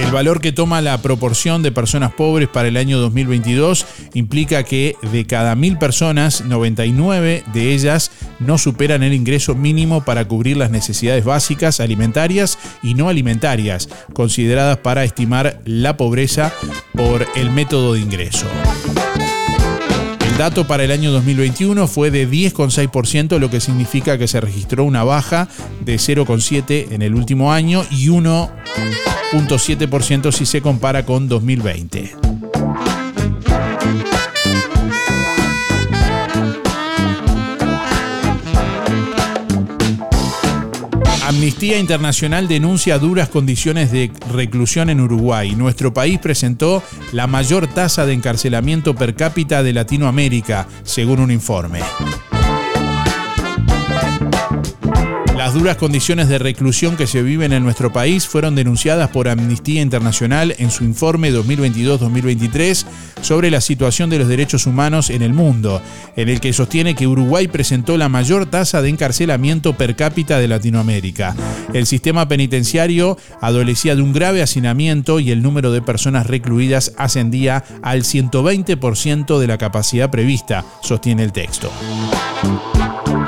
El 0.07 0.13
valor 0.13 0.41
que 0.41 0.53
toma 0.53 0.81
la 0.81 1.03
proporción 1.03 1.65
de 1.65 1.73
personas 1.73 2.13
pobres 2.13 2.49
para 2.49 2.69
el 2.69 2.77
año 2.77 2.99
2022 3.01 3.85
implica 4.15 4.63
que 4.63 4.95
de 5.13 5.27
cada 5.27 5.57
mil 5.57 5.79
personas, 5.79 6.45
99 6.45 7.43
de 7.53 7.75
ellas 7.75 8.13
no 8.39 8.57
superan 8.57 9.03
el 9.03 9.15
ingreso 9.15 9.57
mínimo 9.57 10.05
para 10.05 10.27
cubrir 10.29 10.59
las 10.59 10.71
necesidades 10.71 11.25
básicas 11.25 11.81
alimentarias 11.81 12.57
y 12.85 12.95
no 12.95 13.09
alimentarias, 13.09 13.89
consideradas 14.13 14.79
para 14.79 15.03
estimar 15.03 15.61
la 15.65 15.97
pobreza 15.97 16.53
por 16.95 17.27
el 17.35 17.51
método 17.51 17.95
de 17.95 18.01
ingreso. 18.01 18.47
El 20.37 20.41
dato 20.41 20.67
para 20.67 20.85
el 20.85 20.91
año 20.91 21.13
2021 21.13 21.87
fue 21.87 22.11
de 22.11 22.29
10,6%, 22.29 23.39
lo 23.39 23.49
que 23.49 23.59
significa 23.59 24.19
que 24.19 24.29
se 24.29 24.39
registró 24.39 24.85
una 24.85 25.03
baja 25.03 25.49
de 25.81 25.97
0,7% 25.97 26.93
en 26.93 27.01
el 27.01 27.15
último 27.15 27.55
año 27.55 27.87
y 27.91 28.09
1,7% 28.09 30.33
si 30.33 30.45
se 30.45 30.61
compara 30.61 31.07
con 31.07 31.31
2020. 31.31 32.36
Amnistía 41.37 41.79
Internacional 41.79 42.49
denuncia 42.49 42.99
duras 42.99 43.29
condiciones 43.29 43.93
de 43.93 44.11
reclusión 44.33 44.89
en 44.89 45.03
Uruguay. 45.03 45.55
Nuestro 45.55 45.93
país 45.93 46.19
presentó 46.19 46.83
la 47.13 47.27
mayor 47.27 47.67
tasa 47.67 48.07
de 48.07 48.15
encarcelamiento 48.15 48.95
per 48.95 49.15
cápita 49.15 49.63
de 49.63 49.75
Latinoamérica, 49.75 50.67
según 50.83 51.21
un 51.21 51.31
informe. 51.31 51.81
Duras 55.57 55.79
condiciones 55.79 56.29
de 56.29 56.39
reclusión 56.39 56.97
que 56.97 57.07
se 57.07 57.23
viven 57.23 57.55
en 57.55 57.63
nuestro 57.63 57.91
país 57.91 58.27
fueron 58.27 58.55
denunciadas 58.55 59.09
por 59.09 59.27
Amnistía 59.27 59.81
Internacional 59.81 60.55
en 60.59 60.71
su 60.71 60.85
informe 60.85 61.33
2022-2023 61.33 62.85
sobre 63.23 63.51
la 63.51 63.63
situación 63.63 64.11
de 64.11 64.19
los 64.19 64.29
derechos 64.29 64.67
humanos 64.67 65.09
en 65.09 65.23
el 65.23 65.33
mundo, 65.33 65.81
en 66.15 66.29
el 66.29 66.41
que 66.41 66.53
sostiene 66.53 66.95
que 66.95 67.07
Uruguay 67.07 67.49
presentó 67.49 67.97
la 67.97 68.11
mayor 68.11 68.45
tasa 68.47 68.83
de 68.83 68.91
encarcelamiento 68.91 69.75
per 69.79 69.97
cápita 69.97 70.39
de 70.39 70.49
Latinoamérica. 70.49 71.35
El 71.73 71.87
sistema 71.87 72.29
penitenciario 72.29 73.17
adolecía 73.41 73.97
de 73.97 74.03
un 74.03 74.13
grave 74.13 74.43
hacinamiento 74.43 75.21
y 75.21 75.31
el 75.31 75.43
número 75.43 75.73
de 75.73 75.81
personas 75.81 76.27
recluidas 76.27 76.93
ascendía 76.99 77.65
al 77.83 78.03
120% 78.03 79.39
de 79.39 79.47
la 79.47 79.57
capacidad 79.57 80.11
prevista, 80.11 80.67
sostiene 80.83 81.23
el 81.23 81.33
texto. 81.33 81.73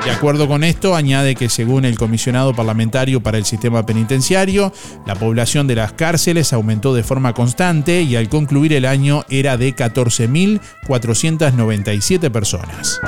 De 0.08 0.14
acuerdo 0.14 0.48
con 0.48 0.64
esto, 0.64 0.96
añade 0.96 1.34
que 1.34 1.50
según 1.50 1.84
el 1.84 1.98
comisionado 1.98 2.54
parlamentario 2.54 3.22
para 3.22 3.36
el 3.36 3.44
sistema 3.44 3.84
penitenciario, 3.84 4.72
la 5.06 5.14
población 5.14 5.66
de 5.66 5.74
las 5.74 5.92
cárceles 5.92 6.54
aumentó 6.54 6.94
de 6.94 7.02
forma 7.02 7.34
constante 7.34 8.00
y 8.00 8.16
al 8.16 8.30
concluir 8.30 8.72
el 8.72 8.86
año 8.86 9.26
era 9.28 9.58
de 9.58 9.76
14.497 9.76 12.30
personas. 12.30 12.98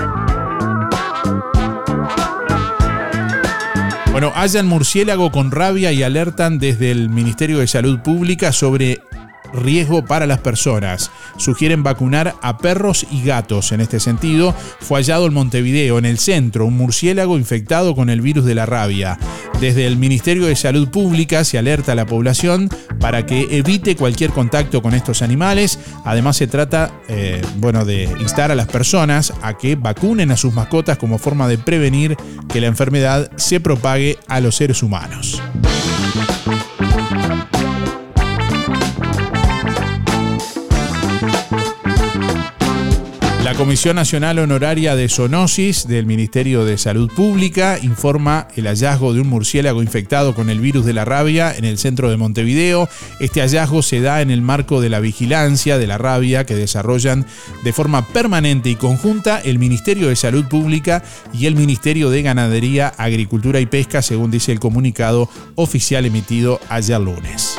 Bueno, 4.12 4.30
hallan 4.34 4.66
murciélago 4.66 5.32
con 5.32 5.52
rabia 5.52 5.92
y 5.92 6.02
alertan 6.02 6.58
desde 6.58 6.90
el 6.90 7.08
Ministerio 7.08 7.60
de 7.60 7.66
Salud 7.66 8.00
Pública 8.00 8.52
sobre 8.52 9.00
riesgo 9.52 10.04
para 10.04 10.26
las 10.26 10.38
personas. 10.38 11.10
Sugieren 11.36 11.82
vacunar 11.82 12.36
a 12.42 12.58
perros 12.58 13.06
y 13.10 13.22
gatos. 13.22 13.72
En 13.72 13.80
este 13.80 14.00
sentido, 14.00 14.54
fue 14.80 15.00
hallado 15.00 15.26
en 15.26 15.34
Montevideo, 15.34 15.98
en 15.98 16.04
el 16.04 16.18
centro, 16.18 16.66
un 16.66 16.76
murciélago 16.76 17.38
infectado 17.38 17.94
con 17.94 18.10
el 18.10 18.20
virus 18.20 18.44
de 18.44 18.54
la 18.54 18.66
rabia. 18.66 19.18
Desde 19.60 19.86
el 19.86 19.96
Ministerio 19.96 20.46
de 20.46 20.56
Salud 20.56 20.88
Pública 20.88 21.44
se 21.44 21.58
alerta 21.58 21.92
a 21.92 21.94
la 21.94 22.06
población 22.06 22.68
para 22.98 23.26
que 23.26 23.58
evite 23.58 23.96
cualquier 23.96 24.30
contacto 24.30 24.80
con 24.82 24.94
estos 24.94 25.22
animales. 25.22 25.78
Además 26.04 26.36
se 26.36 26.46
trata 26.46 26.92
eh, 27.08 27.42
bueno, 27.56 27.84
de 27.84 28.04
instar 28.20 28.50
a 28.50 28.54
las 28.54 28.68
personas 28.68 29.32
a 29.42 29.58
que 29.58 29.76
vacunen 29.76 30.30
a 30.30 30.36
sus 30.36 30.54
mascotas 30.54 30.98
como 30.98 31.18
forma 31.18 31.48
de 31.48 31.58
prevenir 31.58 32.16
que 32.48 32.60
la 32.60 32.68
enfermedad 32.68 33.30
se 33.36 33.60
propague 33.60 34.18
a 34.28 34.40
los 34.40 34.56
seres 34.56 34.82
humanos. 34.82 35.42
Comisión 43.61 43.96
Nacional 43.96 44.38
Honoraria 44.38 44.96
de 44.96 45.07
Zoonosis 45.11 45.87
del 45.87 46.07
Ministerio 46.07 46.64
de 46.64 46.79
Salud 46.79 47.12
Pública 47.14 47.79
informa 47.83 48.49
el 48.57 48.66
hallazgo 48.66 49.12
de 49.12 49.20
un 49.20 49.29
murciélago 49.29 49.83
infectado 49.83 50.35
con 50.35 50.49
el 50.49 50.61
virus 50.61 50.87
de 50.87 50.94
la 50.94 51.05
rabia 51.05 51.55
en 51.55 51.66
el 51.66 51.77
centro 51.77 52.09
de 52.09 52.16
Montevideo. 52.16 52.88
Este 53.20 53.42
hallazgo 53.42 53.83
se 53.83 54.01
da 54.01 54.23
en 54.23 54.31
el 54.31 54.40
marco 54.40 54.81
de 54.81 54.88
la 54.88 54.99
vigilancia 54.99 55.77
de 55.77 55.87
la 55.87 55.99
rabia 55.99 56.46
que 56.46 56.55
desarrollan 56.55 57.27
de 57.62 57.73
forma 57.75 58.09
permanente 58.09 58.70
y 58.70 58.77
conjunta 58.77 59.38
el 59.38 59.59
Ministerio 59.59 60.09
de 60.09 60.16
Salud 60.16 60.46
Pública 60.46 61.05
y 61.35 61.44
el 61.44 61.55
Ministerio 61.55 62.09
de 62.09 62.23
Ganadería, 62.23 62.94
Agricultura 62.96 63.61
y 63.61 63.66
Pesca, 63.66 64.01
según 64.01 64.31
dice 64.31 64.53
el 64.53 64.59
comunicado 64.59 65.29
oficial 65.57 66.07
emitido 66.07 66.61
ayer 66.70 66.99
lunes. 66.99 67.59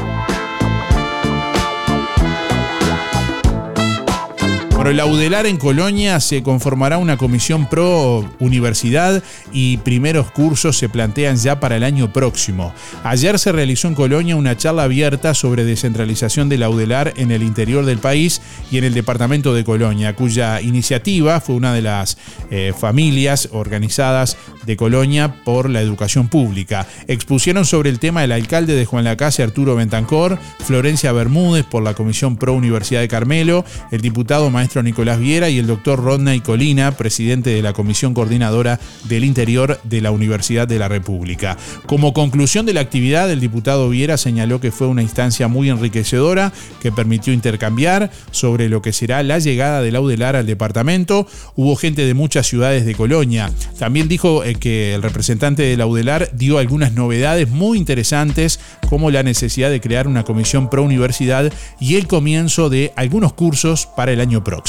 Bueno, 4.82 4.98
la 4.98 5.06
UDELAR 5.06 5.46
en 5.46 5.58
Colonia 5.58 6.20
se 6.20 6.41
conformará 6.41 6.98
una 6.98 7.15
comisión 7.15 7.70
pro 7.70 8.28
universidad 8.39 9.22
y 9.54 9.78
primeros 9.78 10.32
cursos 10.32 10.76
se 10.76 10.89
plantean 10.89 11.38
ya 11.38 11.60
para 11.60 11.76
el 11.76 11.84
año 11.84 12.12
próximo. 12.12 12.74
Ayer 13.04 13.38
se 13.38 13.52
realizó 13.52 13.89
en 13.89 13.94
Colonia 13.94 14.36
una 14.36 14.58
charla 14.58 14.82
abierta 14.82 15.36
sobre 15.36 15.65
descentralización 15.65 16.50
de 16.50 16.58
la 16.58 16.72
UDELAR 16.72 17.13
en 17.17 17.30
el 17.30 17.44
interior 17.44 17.86
del 17.86 18.00
país 18.00 18.41
y 18.72 18.80
en 18.80 18.84
el 18.84 18.96
departamento 18.96 19.54
de 19.54 19.63
Colonia, 19.63 20.15
cuya 20.15 20.60
iniciativa 20.62 21.39
fue 21.41 21.54
una 21.54 21.76
de 21.76 21.84
las 21.84 22.17
eh, 22.50 22.74
familias 22.76 23.50
organizadas 23.52 24.36
de 24.65 24.78
Colonia 24.78 25.44
por 25.44 25.70
la 25.70 25.82
educación 25.82 26.28
pública. 26.28 26.88
Expusieron 27.08 27.65
sobre 27.65 27.91
el 27.91 28.00
tema 28.00 28.24
el 28.24 28.32
alcalde 28.32 28.74
de 28.74 28.86
Juan 28.86 29.04
Lacase, 29.04 29.44
Arturo 29.44 29.76
Bentancor, 29.76 30.39
Florencia 30.65 31.12
Bermúdez 31.12 31.67
por 31.67 31.84
la 31.84 31.94
Comisión 31.94 32.36
Pro 32.36 32.54
Universidad 32.54 33.02
de 33.02 33.08
Carmelo, 33.08 33.63
el 33.91 34.02
diputado 34.02 34.50
maestro 34.50 34.70
Nicolás 34.81 35.19
Viera 35.19 35.49
y 35.49 35.60
el 35.60 35.67
doctor 35.67 36.01
Rodney 36.01 36.39
Colina, 36.39 36.91
presidente 36.91 37.49
de 37.49 37.62
la 37.62 37.73
Comisión 37.73 38.13
Coordinadora 38.13 38.79
del 39.10 39.25
Interior 39.25 39.79
de 39.84 39.99
la 39.99 40.12
Universidad 40.12 40.67
de 40.67 40.79
la 40.79 40.88
República. 40.88 41.57
Como 41.86 42.13
conclusión 42.13 42.65
de 42.65 42.73
la 42.73 42.79
actividad, 42.79 43.29
el 43.29 43.41
diputado 43.41 43.89
Viera 43.89 44.17
señaló 44.17 44.62
que 44.62 44.71
fue 44.71 44.88
una 44.88 45.01
instancia 45.01 45.49
muy 45.49 45.69
enriquecedora 45.69 46.53
que 46.81 46.91
permitió 46.91 47.34
intercambiar 47.34 48.10
sobre 48.31 48.69
lo 48.69 48.81
que 48.81 48.93
será 48.93 49.21
la 49.23 49.39
llegada 49.39 49.81
del 49.81 49.97
Audelar 49.97 50.38
al 50.38 50.45
departamento. 50.45 51.27
Hubo 51.55 51.75
gente 51.75 52.05
de 52.05 52.13
muchas 52.13 52.47
ciudades 52.47 52.86
de 52.86 52.95
Colonia. 52.95 53.51
También 53.77 54.07
dijo 54.07 54.45
eh, 54.45 54.55
que 54.55 54.93
el 54.93 55.01
representante 55.01 55.63
del 55.63 55.81
Audelar 55.81 56.29
dio 56.34 56.57
algunas 56.57 56.93
novedades 56.93 57.49
muy 57.49 57.77
interesantes 57.77 58.60
como 58.88 59.12
la 59.12 59.23
necesidad 59.23 59.69
de 59.69 59.81
crear 59.81 60.07
una 60.07 60.23
comisión 60.23 60.69
pro 60.69 60.84
universidad 60.84 61.51
y 61.79 61.95
el 61.95 62.07
comienzo 62.07 62.69
de 62.69 62.93
algunos 62.95 63.34
cursos 63.34 63.88
para 63.95 64.12
el 64.12 64.21
año 64.21 64.43
próximo. 64.43 64.61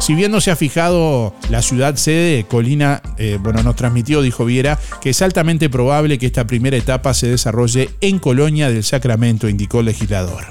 Si 0.00 0.14
bien 0.14 0.30
no 0.30 0.40
se 0.40 0.50
ha 0.50 0.56
fijado 0.56 1.34
la 1.50 1.60
ciudad 1.60 1.96
sede, 1.96 2.44
Colina, 2.44 3.02
eh, 3.18 3.38
bueno, 3.40 3.62
nos 3.62 3.76
transmitió, 3.76 4.22
dijo 4.22 4.44
Viera, 4.44 4.78
que 5.00 5.10
es 5.10 5.22
altamente 5.22 5.68
probable 5.68 6.18
que 6.18 6.26
esta 6.26 6.46
primera 6.46 6.76
etapa 6.76 7.14
se 7.14 7.28
desarrolle 7.28 7.90
en 8.00 8.18
Colonia 8.18 8.70
del 8.70 8.84
Sacramento, 8.84 9.48
indicó 9.48 9.80
el 9.80 9.86
legislador. 9.86 10.46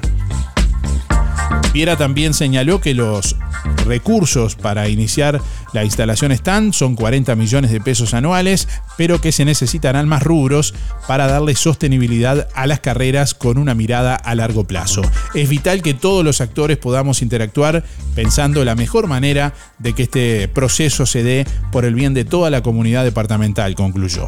Viera 1.73 1.95
también 1.95 2.33
señaló 2.33 2.81
que 2.81 2.93
los 2.93 3.35
recursos 3.85 4.55
para 4.55 4.89
iniciar 4.89 5.39
la 5.73 5.83
instalación 5.83 6.31
están, 6.31 6.73
son 6.73 6.95
40 6.95 7.35
millones 7.35 7.71
de 7.71 7.81
pesos 7.81 8.13
anuales, 8.13 8.67
pero 8.97 9.21
que 9.21 9.31
se 9.31 9.45
necesitarán 9.45 10.07
más 10.07 10.23
rubros 10.23 10.73
para 11.07 11.27
darle 11.27 11.55
sostenibilidad 11.55 12.47
a 12.55 12.67
las 12.67 12.79
carreras 12.79 13.33
con 13.33 13.57
una 13.57 13.75
mirada 13.75 14.15
a 14.15 14.35
largo 14.35 14.63
plazo. 14.63 15.01
Es 15.33 15.49
vital 15.49 15.81
que 15.81 15.93
todos 15.93 16.23
los 16.23 16.41
actores 16.41 16.77
podamos 16.77 17.21
interactuar 17.21 17.83
pensando 18.15 18.65
la 18.65 18.75
mejor 18.75 19.07
manera 19.07 19.53
de 19.77 19.93
que 19.93 20.03
este 20.03 20.47
proceso 20.47 21.05
se 21.05 21.23
dé 21.23 21.45
por 21.71 21.85
el 21.85 21.93
bien 21.93 22.13
de 22.13 22.25
toda 22.25 22.49
la 22.49 22.61
comunidad 22.63 23.03
departamental, 23.03 23.75
concluyó. 23.75 24.27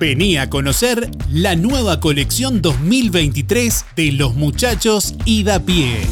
Vení 0.00 0.36
a 0.36 0.48
conocer 0.48 1.10
la 1.28 1.56
nueva 1.56 1.98
colección 1.98 2.62
2023 2.62 3.84
de 3.96 4.12
los 4.12 4.36
muchachos 4.36 5.16
Ida 5.24 5.58
Pie. 5.58 6.02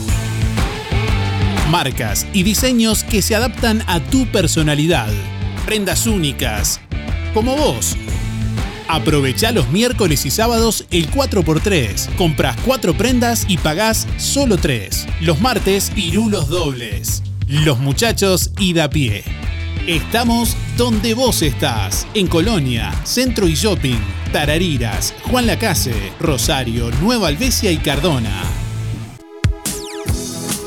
Marcas 1.71 2.27
y 2.33 2.43
diseños 2.43 3.05
que 3.05 3.23
se 3.23 3.37
adaptan 3.37 3.85
a 3.87 4.01
tu 4.01 4.27
personalidad. 4.33 5.09
Prendas 5.67 6.09
únicas, 6.09 6.81
como 7.33 7.57
vos. 7.57 7.97
Aprovecha 8.89 9.53
los 9.53 9.71
miércoles 9.71 10.27
y 10.27 10.33
sábados 10.33 10.85
el 10.91 11.09
4x3. 11.09 12.17
Compras 12.17 12.57
4 12.65 12.97
prendas 12.97 13.47
y 13.49 13.57
pagás 13.57 14.09
solo 14.19 14.57
3. 14.57 15.07
Los 15.21 15.41
martes, 15.41 15.93
pirulos 15.95 16.49
dobles. 16.49 17.23
Los 17.47 17.79
muchachos 17.79 18.51
Ida 18.59 18.91
Pie. 18.91 19.46
Estamos 19.87 20.57
donde 20.77 21.15
vos 21.15 21.43
estás, 21.43 22.09
en 22.13 22.27
Colonia, 22.27 22.93
Centro 23.05 23.47
y 23.47 23.55
Shopping, 23.55 24.01
Tarariras, 24.33 25.15
Juan 25.31 25.47
Lacase, 25.47 26.13
Rosario, 26.19 26.91
Nueva 27.01 27.29
Albesia 27.29 27.71
y 27.71 27.77
Cardona. 27.77 28.66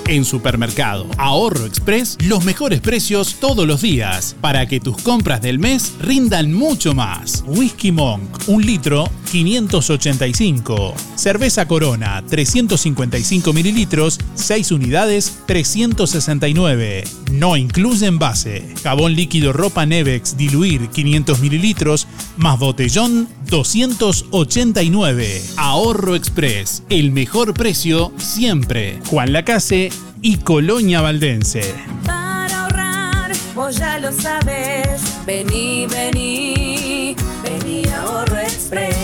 En 0.10 0.26
Supermercado 0.26 1.06
Ahorro 1.20 1.68
Express, 1.68 2.18
los 2.26 2.44
mejores 2.44 2.82
precios 2.82 3.36
todos 3.40 3.68
los 3.68 3.84
días, 3.84 4.36
para 4.42 4.68
que 4.68 4.80
tus 4.80 4.98
compras 5.04 5.40
del 5.40 5.60
mes 5.60 5.94
rindan 6.02 6.52
mucho 6.52 6.96
más. 6.96 7.44
Whisky 7.46 7.92
Monk, 7.92 8.48
un 8.48 8.66
litro, 8.66 9.08
585. 9.32 10.96
Cerveza 11.16 11.68
Corona, 11.68 12.24
355 12.28 13.54
mililitros, 13.54 14.18
6 14.34 14.72
unidades, 14.72 15.42
369. 15.46 17.04
No 17.34 17.56
incluye 17.56 18.08
envase. 18.08 18.74
Jabón 18.82 19.14
líquido 19.14 19.54
ropa 19.54 19.86
Nevex 19.86 20.36
diluir, 20.36 20.90
500 20.90 21.40
mililitros, 21.40 22.08
más 22.36 22.58
botellón, 22.58 23.30
289. 23.46 25.44
Ahorro 25.58 26.16
Express, 26.16 26.82
el 26.90 27.12
mejor 27.12 27.54
precio 27.54 28.12
siempre. 28.18 29.00
Juan 29.06 29.34
Lacase 29.34 29.92
y 30.22 30.38
Colonia 30.38 31.02
Valdense. 31.02 31.62
Para 32.06 32.64
ahorrar, 32.64 33.32
vos 33.56 33.78
ya 33.78 34.00
lo 34.00 34.12
sabes. 34.12 35.02
Vení, 35.26 35.88
vení, 35.88 37.16
vení 37.44 37.84
a 37.88 38.02
Ahorro 38.02 38.38
Express. 38.40 38.98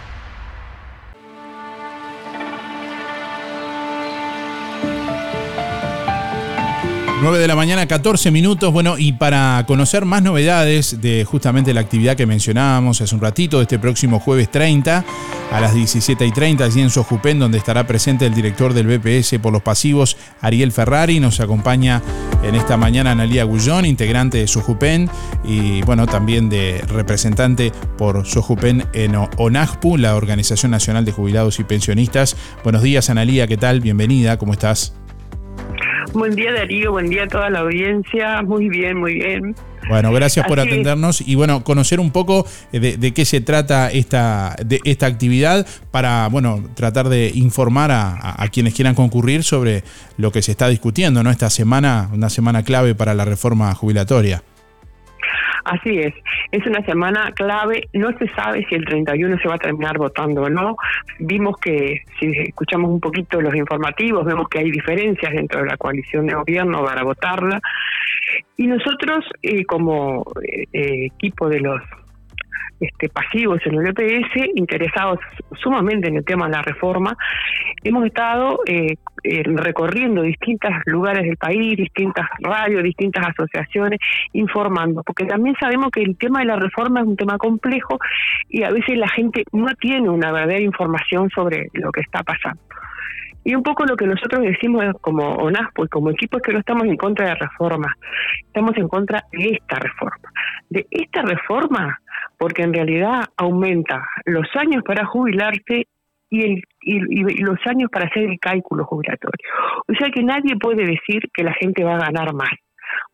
9 7.27 7.41
de 7.41 7.47
la 7.49 7.57
mañana, 7.57 7.85
14 7.85 8.31
minutos. 8.31 8.71
Bueno, 8.71 8.97
y 8.97 9.11
para 9.11 9.61
conocer 9.67 10.05
más 10.05 10.23
novedades 10.23 11.01
de 11.01 11.25
justamente 11.25 11.73
la 11.73 11.81
actividad 11.81 12.15
que 12.15 12.25
mencionábamos 12.25 13.01
hace 13.01 13.13
un 13.13 13.19
ratito, 13.19 13.61
este 13.61 13.77
próximo 13.77 14.21
jueves 14.21 14.49
30 14.49 15.03
a 15.51 15.59
las 15.59 15.73
17 15.73 16.25
y 16.25 16.31
30, 16.31 16.63
allí 16.63 16.79
en 16.79 16.89
Sojupen, 16.89 17.37
donde 17.37 17.57
estará 17.57 17.85
presente 17.85 18.25
el 18.25 18.33
director 18.33 18.73
del 18.73 18.87
BPS 18.87 19.39
por 19.39 19.51
los 19.51 19.61
pasivos, 19.61 20.15
Ariel 20.39 20.71
Ferrari. 20.71 21.19
Nos 21.19 21.41
acompaña 21.41 22.01
en 22.43 22.55
esta 22.55 22.77
mañana 22.77 23.11
Analía 23.11 23.43
Gullón, 23.43 23.85
integrante 23.85 24.37
de 24.37 24.47
Sojupen 24.47 25.09
y 25.43 25.81
bueno, 25.81 26.07
también 26.07 26.47
de 26.47 26.81
representante 26.87 27.73
por 27.97 28.25
Sojupen 28.25 28.85
en 28.93 29.15
ONAJPU, 29.15 29.97
la 29.97 30.15
Organización 30.15 30.71
Nacional 30.71 31.03
de 31.03 31.11
Jubilados 31.11 31.59
y 31.59 31.65
Pensionistas. 31.65 32.37
Buenos 32.63 32.83
días, 32.83 33.09
Analía, 33.09 33.47
¿qué 33.47 33.57
tal? 33.57 33.81
Bienvenida, 33.81 34.37
¿cómo 34.37 34.53
estás? 34.53 34.93
Buen 36.17 36.35
día 36.35 36.51
Darío, 36.51 36.91
buen 36.91 37.09
día 37.09 37.23
a 37.23 37.27
toda 37.27 37.49
la 37.49 37.59
audiencia. 37.59 38.41
Muy 38.41 38.69
bien, 38.69 38.97
muy 38.97 39.13
bien. 39.15 39.55
Bueno, 39.87 40.11
gracias 40.11 40.45
por 40.47 40.59
Así 40.59 40.67
atendernos 40.69 41.21
y 41.21 41.35
bueno, 41.35 41.63
conocer 41.63 41.99
un 41.99 42.11
poco 42.11 42.45
eh, 42.73 42.79
de, 42.79 42.97
de 42.97 43.13
qué 43.13 43.23
se 43.23 43.39
trata 43.39 43.89
esta, 43.89 44.55
de 44.65 44.81
esta 44.83 45.05
actividad 45.05 45.65
para, 45.91 46.27
bueno, 46.27 46.63
tratar 46.75 47.07
de 47.07 47.31
informar 47.33 47.91
a, 47.91 48.09
a- 48.09 48.43
a 48.43 48.47
quienes 48.49 48.73
quieran 48.73 48.95
concurrir 48.95 49.43
sobre 49.43 49.83
lo 50.17 50.31
que 50.31 50.41
se 50.41 50.51
está 50.51 50.67
discutiendo, 50.67 51.23
¿no? 51.23 51.29
Esta 51.29 51.49
semana, 51.49 52.09
una 52.11 52.29
semana 52.29 52.63
clave 52.63 52.95
para 52.95 53.13
la 53.13 53.23
reforma 53.23 53.73
jubilatoria. 53.75 54.43
Así 55.67 55.99
es, 55.99 56.13
es 56.51 56.65
una 56.65 56.81
semana 56.85 57.31
clave, 57.35 57.89
no 57.91 58.17
se 58.17 58.29
sabe 58.29 58.65
si 58.69 58.75
el 58.75 58.85
31 58.85 59.37
se 59.37 59.49
va 59.49 59.55
a 59.55 59.57
terminar 59.59 59.97
votando 59.97 60.43
o 60.43 60.49
no. 60.49 60.77
Vimos 61.19 61.57
que, 61.57 62.03
si 62.17 62.31
escuchamos 62.47 62.89
un 62.89 63.01
poquito 63.01 63.41
los 63.41 63.53
informativos, 63.53 64.25
vemos 64.25 64.47
que 64.47 64.59
hay 64.59 64.71
diferencias 64.71 65.33
dentro 65.33 65.59
de 65.61 65.67
la 65.67 65.75
coalición 65.75 66.25
de 66.25 66.35
gobierno 66.35 66.85
para 66.85 67.03
votarla. 67.03 67.59
Y 68.55 68.67
nosotros, 68.67 69.25
eh, 69.41 69.65
como 69.65 70.23
eh, 70.41 70.63
eh, 70.71 71.05
equipo 71.07 71.49
de 71.49 71.59
los 71.59 71.81
este, 72.79 73.09
pasivos 73.09 73.59
en 73.65 73.75
el 73.75 73.87
EPS, 73.87 74.51
interesados 74.55 75.19
sumamente 75.61 76.07
en 76.07 76.17
el 76.17 76.25
tema 76.25 76.45
de 76.45 76.51
la 76.53 76.61
reforma, 76.61 77.17
hemos 77.83 78.05
estado 78.05 78.59
eh, 78.65 78.95
eh, 79.23 79.43
recorriendo 79.45 80.21
distintos 80.21 80.71
lugares 80.85 81.23
del 81.23 81.37
país, 81.37 81.77
distintas 81.77 82.27
radios, 82.39 82.83
distintas 82.83 83.27
asociaciones, 83.27 83.99
informando, 84.33 85.03
porque 85.03 85.25
también 85.25 85.55
sabemos 85.59 85.89
que 85.91 86.03
el 86.03 86.17
tema 86.17 86.39
de 86.39 86.45
la 86.45 86.55
reforma 86.57 87.01
es 87.01 87.07
un 87.07 87.15
tema 87.15 87.37
complejo 87.37 87.97
y 88.49 88.63
a 88.63 88.69
veces 88.69 88.97
la 88.97 89.09
gente 89.09 89.43
no 89.51 89.67
tiene 89.79 90.09
una 90.09 90.31
verdadera 90.31 90.61
información 90.61 91.29
sobre 91.29 91.69
lo 91.73 91.91
que 91.91 92.01
está 92.01 92.23
pasando. 92.23 92.61
Y 93.47 93.55
un 93.55 93.63
poco 93.63 93.85
lo 93.85 93.95
que 93.95 94.05
nosotros 94.05 94.41
decimos 94.41 94.83
como 94.99 95.25
ONASPO 95.35 95.85
y 95.85 95.87
como 95.87 96.09
equipo 96.11 96.35
es 96.35 96.43
que 96.43 96.51
no 96.51 96.59
estamos 96.59 96.83
en 96.83 96.97
contra 96.97 97.27
de 97.27 97.35
reforma, 97.35 97.95
estamos 98.45 98.75
en 98.75 98.89
contra 98.89 99.23
de 99.31 99.51
esta 99.51 99.79
reforma. 99.79 100.29
De 100.69 100.85
esta 100.91 101.21
reforma, 101.21 101.97
porque 102.37 102.63
en 102.63 102.73
realidad 102.73 103.25
aumenta 103.37 104.05
los 104.25 104.47
años 104.55 104.83
para 104.83 105.05
jubilarse 105.05 105.87
y, 106.29 106.41
el, 106.43 106.63
y, 106.81 107.41
los 107.43 107.57
años 107.65 107.89
para 107.91 108.05
hacer 108.05 108.23
el 108.23 108.39
cálculo 108.39 108.85
jubilatorio. 108.85 109.49
O 109.87 109.93
sea 109.97 110.09
que 110.09 110.23
nadie 110.23 110.55
puede 110.57 110.85
decir 110.85 111.21
que 111.33 111.43
la 111.43 111.53
gente 111.53 111.83
va 111.83 111.95
a 111.95 111.99
ganar 111.99 112.33
más 112.33 112.49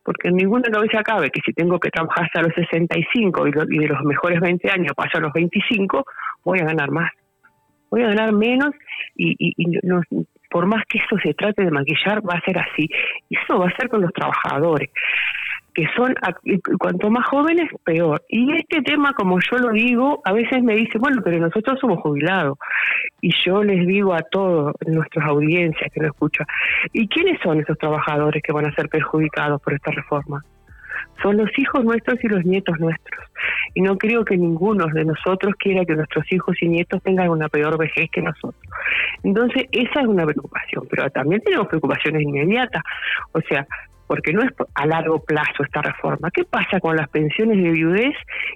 porque 0.03 0.27
en 0.29 0.35
ninguna 0.35 0.69
cabeza 0.69 1.01
cabe 1.01 1.29
que 1.31 1.41
si 1.45 1.53
tengo 1.53 1.79
que 1.79 1.89
trabajar 1.89 2.25
hasta 2.25 2.41
los 2.41 2.53
65 2.53 3.47
y, 3.47 3.51
lo- 3.51 3.63
y 3.69 3.77
de 3.79 3.87
los 3.87 4.01
mejores 4.03 4.39
20 4.41 4.69
años 4.69 4.93
paso 4.95 5.17
a 5.17 5.21
los 5.21 5.33
25, 5.33 6.05
voy 6.43 6.59
a 6.59 6.65
ganar 6.65 6.91
más. 6.91 7.09
Voy 7.89 8.01
a 8.03 8.07
ganar 8.07 8.33
menos 8.33 8.71
y, 9.15 9.33
y- 9.39 9.79
no- 9.83 10.01
por 10.49 10.65
más 10.67 10.83
que 10.87 10.99
eso 10.99 11.17
se 11.23 11.33
trate 11.33 11.63
de 11.63 11.71
maquillar, 11.71 12.21
va 12.27 12.35
a 12.35 12.41
ser 12.41 12.59
así. 12.59 12.87
Eso 13.29 13.57
va 13.57 13.67
a 13.67 13.75
ser 13.75 13.89
con 13.89 14.01
los 14.01 14.11
trabajadores. 14.13 14.89
Que 15.73 15.87
son, 15.95 16.13
cuanto 16.79 17.09
más 17.09 17.27
jóvenes, 17.27 17.69
peor. 17.83 18.21
Y 18.29 18.55
este 18.57 18.81
tema, 18.81 19.13
como 19.13 19.39
yo 19.39 19.57
lo 19.57 19.71
digo, 19.71 20.21
a 20.23 20.31
veces 20.31 20.61
me 20.63 20.75
dice, 20.75 20.99
bueno, 20.99 21.21
pero 21.23 21.39
nosotros 21.39 21.79
somos 21.79 21.99
jubilados. 21.99 22.57
Y 23.21 23.33
yo 23.43 23.63
les 23.63 23.85
digo 23.87 24.13
a 24.13 24.21
todos, 24.21 24.73
nuestras 24.85 25.25
audiencias 25.27 25.91
que 25.91 26.01
lo 26.01 26.07
escuchan, 26.07 26.45
¿y 26.91 27.07
quiénes 27.07 27.39
son 27.41 27.59
esos 27.59 27.77
trabajadores 27.77 28.43
que 28.43 28.53
van 28.53 28.65
a 28.65 28.75
ser 28.75 28.89
perjudicados 28.89 29.61
por 29.61 29.73
esta 29.73 29.91
reforma? 29.91 30.43
Son 31.21 31.37
los 31.37 31.49
hijos 31.57 31.83
nuestros 31.83 32.23
y 32.23 32.27
los 32.27 32.43
nietos 32.45 32.79
nuestros. 32.79 33.25
Y 33.73 33.81
no 33.81 33.97
creo 33.97 34.23
que 34.25 34.37
ninguno 34.37 34.85
de 34.87 35.05
nosotros 35.05 35.53
quiera 35.57 35.85
que 35.85 35.95
nuestros 35.95 36.25
hijos 36.31 36.55
y 36.61 36.67
nietos 36.67 37.01
tengan 37.03 37.29
una 37.29 37.49
peor 37.49 37.77
vejez 37.77 38.09
que 38.11 38.21
nosotros. 38.21 38.61
Entonces, 39.23 39.65
esa 39.71 40.01
es 40.01 40.07
una 40.07 40.25
preocupación, 40.25 40.85
pero 40.89 41.09
también 41.09 41.41
tenemos 41.41 41.67
preocupaciones 41.67 42.21
inmediatas. 42.23 42.83
O 43.31 43.41
sea, 43.41 43.65
porque 44.07 44.33
no 44.33 44.41
es 44.43 44.51
a 44.75 44.85
largo 44.85 45.23
plazo 45.23 45.63
esta 45.63 45.81
reforma. 45.81 46.29
¿Qué 46.31 46.43
pasa 46.43 46.79
con 46.79 46.95
las 46.95 47.09
pensiones 47.09 47.61
de 47.63 47.71
viudez? 47.71 48.13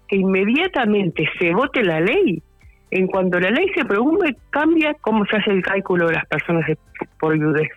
Que 0.08 0.18
inmediatamente 0.18 1.28
se 1.40 1.54
vote 1.54 1.84
la 1.84 2.00
ley. 2.00 2.42
En 2.90 3.08
cuanto 3.08 3.40
la 3.40 3.52
ley 3.52 3.68
se 3.76 3.84
promulgue, 3.84 4.36
cambia 4.50 4.94
cómo 5.02 5.26
se 5.26 5.36
hace 5.38 5.52
el 5.52 5.62
cálculo 5.62 6.08
de 6.08 6.14
las 6.14 6.26
personas 6.28 6.66
de- 6.68 6.78
por 7.20 7.38
viudez. 7.38 7.70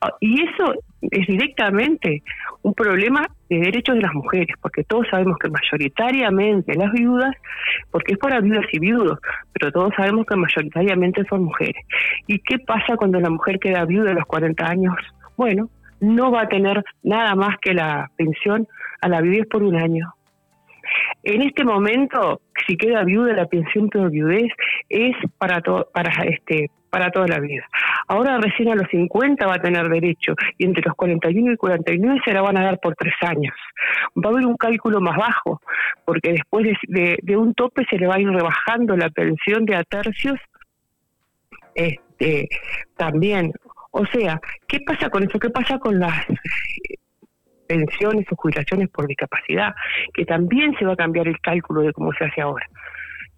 Ah, 0.00 0.12
Y 0.20 0.42
eso 0.42 0.74
es 1.00 1.26
directamente 1.26 2.22
un 2.62 2.74
problema 2.74 3.26
de 3.48 3.58
derechos 3.60 3.94
de 3.96 4.02
las 4.02 4.12
mujeres, 4.14 4.54
porque 4.60 4.84
todos 4.84 5.06
sabemos 5.10 5.38
que 5.38 5.48
mayoritariamente 5.48 6.74
las 6.74 6.92
viudas, 6.92 7.34
porque 7.90 8.12
es 8.12 8.18
para 8.18 8.40
viudas 8.40 8.66
y 8.72 8.78
viudos, 8.78 9.18
pero 9.52 9.72
todos 9.72 9.92
sabemos 9.96 10.26
que 10.26 10.36
mayoritariamente 10.36 11.24
son 11.28 11.44
mujeres. 11.44 11.84
¿Y 12.26 12.38
qué 12.40 12.58
pasa 12.58 12.96
cuando 12.96 13.20
la 13.20 13.30
mujer 13.30 13.58
queda 13.58 13.84
viuda 13.84 14.10
a 14.10 14.14
los 14.14 14.26
40 14.26 14.66
años? 14.66 14.94
Bueno, 15.36 15.70
no 16.02 16.30
va 16.30 16.42
a 16.42 16.48
tener 16.48 16.84
nada 17.02 17.34
más 17.34 17.56
que 17.60 17.72
la 17.74 18.10
pensión 18.16 18.66
a 19.00 19.08
la 19.08 19.20
viudez 19.20 19.46
por 19.48 19.62
un 19.62 19.76
año. 19.76 20.12
En 21.22 21.42
este 21.42 21.64
momento, 21.64 22.40
si 22.66 22.76
queda 22.76 23.04
viuda, 23.04 23.32
la 23.32 23.46
pensión 23.46 23.88
por 23.88 24.10
viudez 24.10 24.52
es 24.88 25.14
para 25.38 25.60
para 25.60 26.10
este 26.24 26.70
para 26.90 27.10
toda 27.10 27.26
la 27.26 27.38
vida. 27.40 27.64
Ahora 28.08 28.36
recién 28.38 28.68
a 28.68 28.74
los 28.74 28.86
50 28.90 29.46
va 29.46 29.54
a 29.54 29.62
tener 29.62 29.88
derecho 29.88 30.34
y 30.58 30.66
entre 30.66 30.82
los 30.84 30.94
41 30.94 31.52
y 31.52 31.56
49 31.56 32.20
se 32.22 32.32
la 32.34 32.42
van 32.42 32.58
a 32.58 32.64
dar 32.64 32.78
por 32.80 32.94
tres 32.96 33.14
años. 33.22 33.54
Va 34.22 34.28
a 34.28 34.32
haber 34.34 34.44
un 34.44 34.56
cálculo 34.58 35.00
más 35.00 35.16
bajo 35.16 35.62
porque 36.04 36.32
después 36.32 36.66
de, 36.66 36.76
de- 36.88 37.18
de 37.22 37.36
un 37.36 37.54
tope 37.54 37.86
se 37.88 37.96
le 37.96 38.06
va 38.08 38.16
a 38.16 38.20
ir 38.20 38.28
rebajando 38.28 38.94
la 38.96 39.08
pensión 39.08 39.64
de 39.64 39.76
a 39.76 39.84
tercios 39.84 40.38
este, 41.74 42.48
también. 42.96 43.52
O 43.94 44.04
sea, 44.06 44.40
¿qué 44.66 44.80
pasa 44.80 45.08
con 45.10 45.22
eso? 45.22 45.38
¿Qué 45.38 45.50
pasa 45.50 45.78
con 45.78 45.98
las 46.00 46.28
eh, 46.30 46.96
pensiones 47.66 48.26
o 48.30 48.36
jubilaciones 48.36 48.88
por 48.90 49.06
discapacidad? 49.06 49.74
Que 50.14 50.24
también 50.24 50.74
se 50.78 50.84
va 50.86 50.94
a 50.94 50.96
cambiar 50.96 51.28
el 51.28 51.38
cálculo 51.40 51.82
de 51.82 51.92
cómo 51.92 52.12
se 52.14 52.24
hace 52.24 52.40
ahora. 52.40 52.66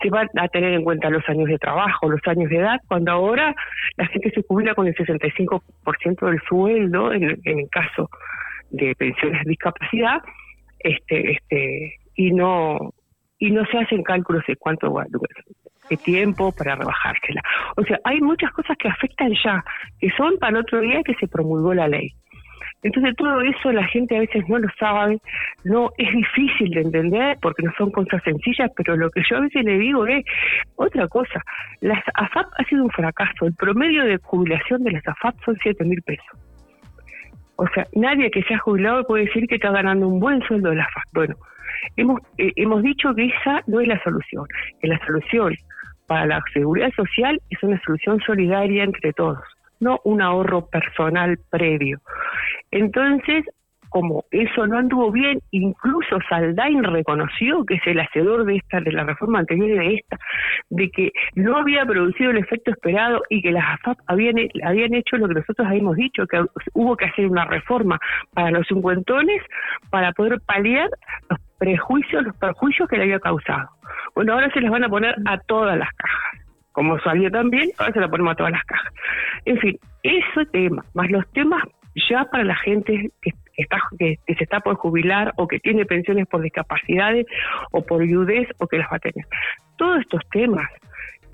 Se 0.00 0.10
van 0.10 0.28
a 0.36 0.48
tener 0.48 0.72
en 0.74 0.84
cuenta 0.84 1.10
los 1.10 1.28
años 1.28 1.48
de 1.48 1.58
trabajo, 1.58 2.08
los 2.08 2.20
años 2.26 2.50
de 2.50 2.56
edad, 2.58 2.80
cuando 2.88 3.12
ahora 3.12 3.54
la 3.96 4.06
gente 4.06 4.30
se 4.30 4.42
jubila 4.46 4.74
con 4.74 4.86
el 4.86 4.94
65% 4.94 6.26
del 6.26 6.40
sueldo 6.48 7.12
en, 7.12 7.22
el 7.44 7.68
caso 7.70 8.08
de 8.70 8.94
pensiones 8.96 9.42
de 9.44 9.50
discapacidad, 9.50 10.20
este, 10.80 11.32
este, 11.32 11.94
y 12.16 12.32
no 12.32 12.92
y 13.38 13.50
no 13.50 13.64
se 13.66 13.78
hacen 13.78 14.02
cálculos 14.02 14.42
de 14.46 14.56
cuánto 14.56 14.92
va- 14.92 15.04
de 15.08 15.18
tiempo 16.04 16.52
para 16.52 16.76
rebajársela. 16.76 17.42
O 17.76 17.82
sea, 17.84 17.98
hay 18.04 18.20
muchas 18.20 18.50
cosas 18.52 18.76
que 18.78 18.88
afectan 18.88 19.32
ya, 19.44 19.64
que 20.00 20.10
son 20.16 20.38
para 20.38 20.50
el 20.50 20.64
otro 20.64 20.80
día 20.80 21.02
que 21.04 21.14
se 21.14 21.28
promulgó 21.28 21.74
la 21.74 21.88
ley. 21.88 22.14
Entonces 22.84 23.16
todo 23.16 23.40
eso 23.40 23.72
la 23.72 23.86
gente 23.86 24.14
a 24.14 24.20
veces 24.20 24.46
no 24.46 24.58
lo 24.58 24.68
sabe, 24.78 25.18
no 25.64 25.90
es 25.96 26.12
difícil 26.12 26.70
de 26.70 26.82
entender 26.82 27.38
porque 27.40 27.62
no 27.62 27.72
son 27.78 27.90
cosas 27.90 28.22
sencillas, 28.22 28.70
pero 28.76 28.94
lo 28.94 29.10
que 29.10 29.22
yo 29.28 29.38
a 29.38 29.40
veces 29.40 29.64
le 29.64 29.78
digo 29.78 30.06
es 30.06 30.22
otra 30.76 31.08
cosa. 31.08 31.40
Las 31.80 32.02
AFAP 32.14 32.46
ha 32.58 32.64
sido 32.64 32.84
un 32.84 32.90
fracaso. 32.90 33.46
El 33.46 33.54
promedio 33.54 34.04
de 34.04 34.18
jubilación 34.18 34.84
de 34.84 34.92
las 34.92 35.08
AFAP 35.08 35.34
son 35.46 35.56
7 35.62 35.82
mil 35.84 36.02
pesos. 36.02 36.38
O 37.56 37.66
sea, 37.68 37.86
nadie 37.94 38.30
que 38.30 38.42
se 38.42 38.52
ha 38.52 38.58
jubilado 38.58 39.04
puede 39.04 39.24
decir 39.24 39.46
que 39.46 39.54
está 39.54 39.70
ganando 39.70 40.06
un 40.06 40.20
buen 40.20 40.42
sueldo 40.42 40.68
de 40.68 40.76
la 40.76 40.84
AFAP. 40.84 41.04
Bueno, 41.14 41.36
hemos, 41.96 42.20
eh, 42.36 42.52
hemos 42.56 42.82
dicho 42.82 43.14
que 43.14 43.26
esa 43.26 43.62
no 43.66 43.80
es 43.80 43.88
la 43.88 44.02
solución, 44.02 44.46
que 44.82 44.88
la 44.88 44.98
solución 45.06 45.54
para 46.06 46.26
la 46.26 46.42
seguridad 46.52 46.90
social 46.94 47.40
es 47.50 47.62
una 47.62 47.80
solución 47.82 48.20
solidaria 48.20 48.84
entre 48.84 49.12
todos, 49.12 49.42
no 49.80 50.00
un 50.04 50.22
ahorro 50.22 50.66
personal 50.66 51.38
previo. 51.50 52.00
Entonces, 52.70 53.44
como 53.94 54.24
eso 54.32 54.66
no 54.66 54.78
anduvo 54.78 55.12
bien, 55.12 55.38
incluso 55.52 56.18
Saldain 56.28 56.82
reconoció, 56.82 57.64
que 57.64 57.74
es 57.74 57.86
el 57.86 58.00
hacedor 58.00 58.44
de 58.44 58.56
esta, 58.56 58.80
de 58.80 58.90
la 58.90 59.04
reforma 59.04 59.38
anterior 59.38 59.70
y 59.70 59.78
de 59.78 59.94
esta, 59.94 60.18
de 60.70 60.90
que 60.90 61.12
no 61.36 61.58
había 61.58 61.86
producido 61.86 62.32
el 62.32 62.38
efecto 62.38 62.72
esperado 62.72 63.22
y 63.30 63.40
que 63.40 63.52
las 63.52 63.64
AFAP 63.74 63.98
habían, 64.08 64.94
hecho 64.94 65.16
lo 65.16 65.28
que 65.28 65.34
nosotros 65.34 65.68
habíamos 65.68 65.94
dicho, 65.94 66.26
que 66.26 66.44
hubo 66.72 66.96
que 66.96 67.04
hacer 67.04 67.28
una 67.28 67.44
reforma 67.44 68.00
para 68.32 68.50
los 68.50 68.66
cincuentones 68.66 69.40
para 69.90 70.10
poder 70.10 70.40
paliar 70.40 70.90
los 71.30 71.38
prejuicios, 71.64 72.22
los 72.24 72.36
perjuicios 72.36 72.88
que 72.88 72.96
le 72.96 73.04
había 73.04 73.20
causado. 73.20 73.70
Bueno, 74.14 74.34
ahora 74.34 74.50
se 74.52 74.60
les 74.60 74.70
van 74.70 74.84
a 74.84 74.88
poner 74.88 75.14
a 75.24 75.38
todas 75.38 75.78
las 75.78 75.90
cajas. 75.94 76.40
Como 76.72 76.98
salió 77.00 77.30
también, 77.30 77.70
ahora 77.78 77.92
se 77.92 78.00
la 78.00 78.08
ponemos 78.08 78.32
a 78.32 78.36
todas 78.36 78.52
las 78.52 78.64
cajas. 78.64 78.92
En 79.46 79.58
fin, 79.58 79.78
ese 80.02 80.44
tema, 80.52 80.84
más 80.92 81.10
los 81.10 81.26
temas 81.32 81.62
ya 82.10 82.24
para 82.24 82.44
la 82.44 82.56
gente 82.56 83.10
que 83.22 83.32
está 83.56 83.78
que, 83.98 84.18
que 84.26 84.34
se 84.34 84.44
está 84.44 84.60
por 84.60 84.74
jubilar 84.74 85.32
o 85.36 85.46
que 85.46 85.60
tiene 85.60 85.86
pensiones 85.86 86.26
por 86.26 86.42
discapacidades 86.42 87.24
o 87.70 87.82
por 87.82 88.02
viudez 88.02 88.48
o 88.58 88.66
que 88.66 88.78
las 88.78 88.90
va 88.92 88.96
a 88.96 88.98
tener. 88.98 89.24
Todos 89.78 90.00
estos 90.00 90.20
temas 90.30 90.68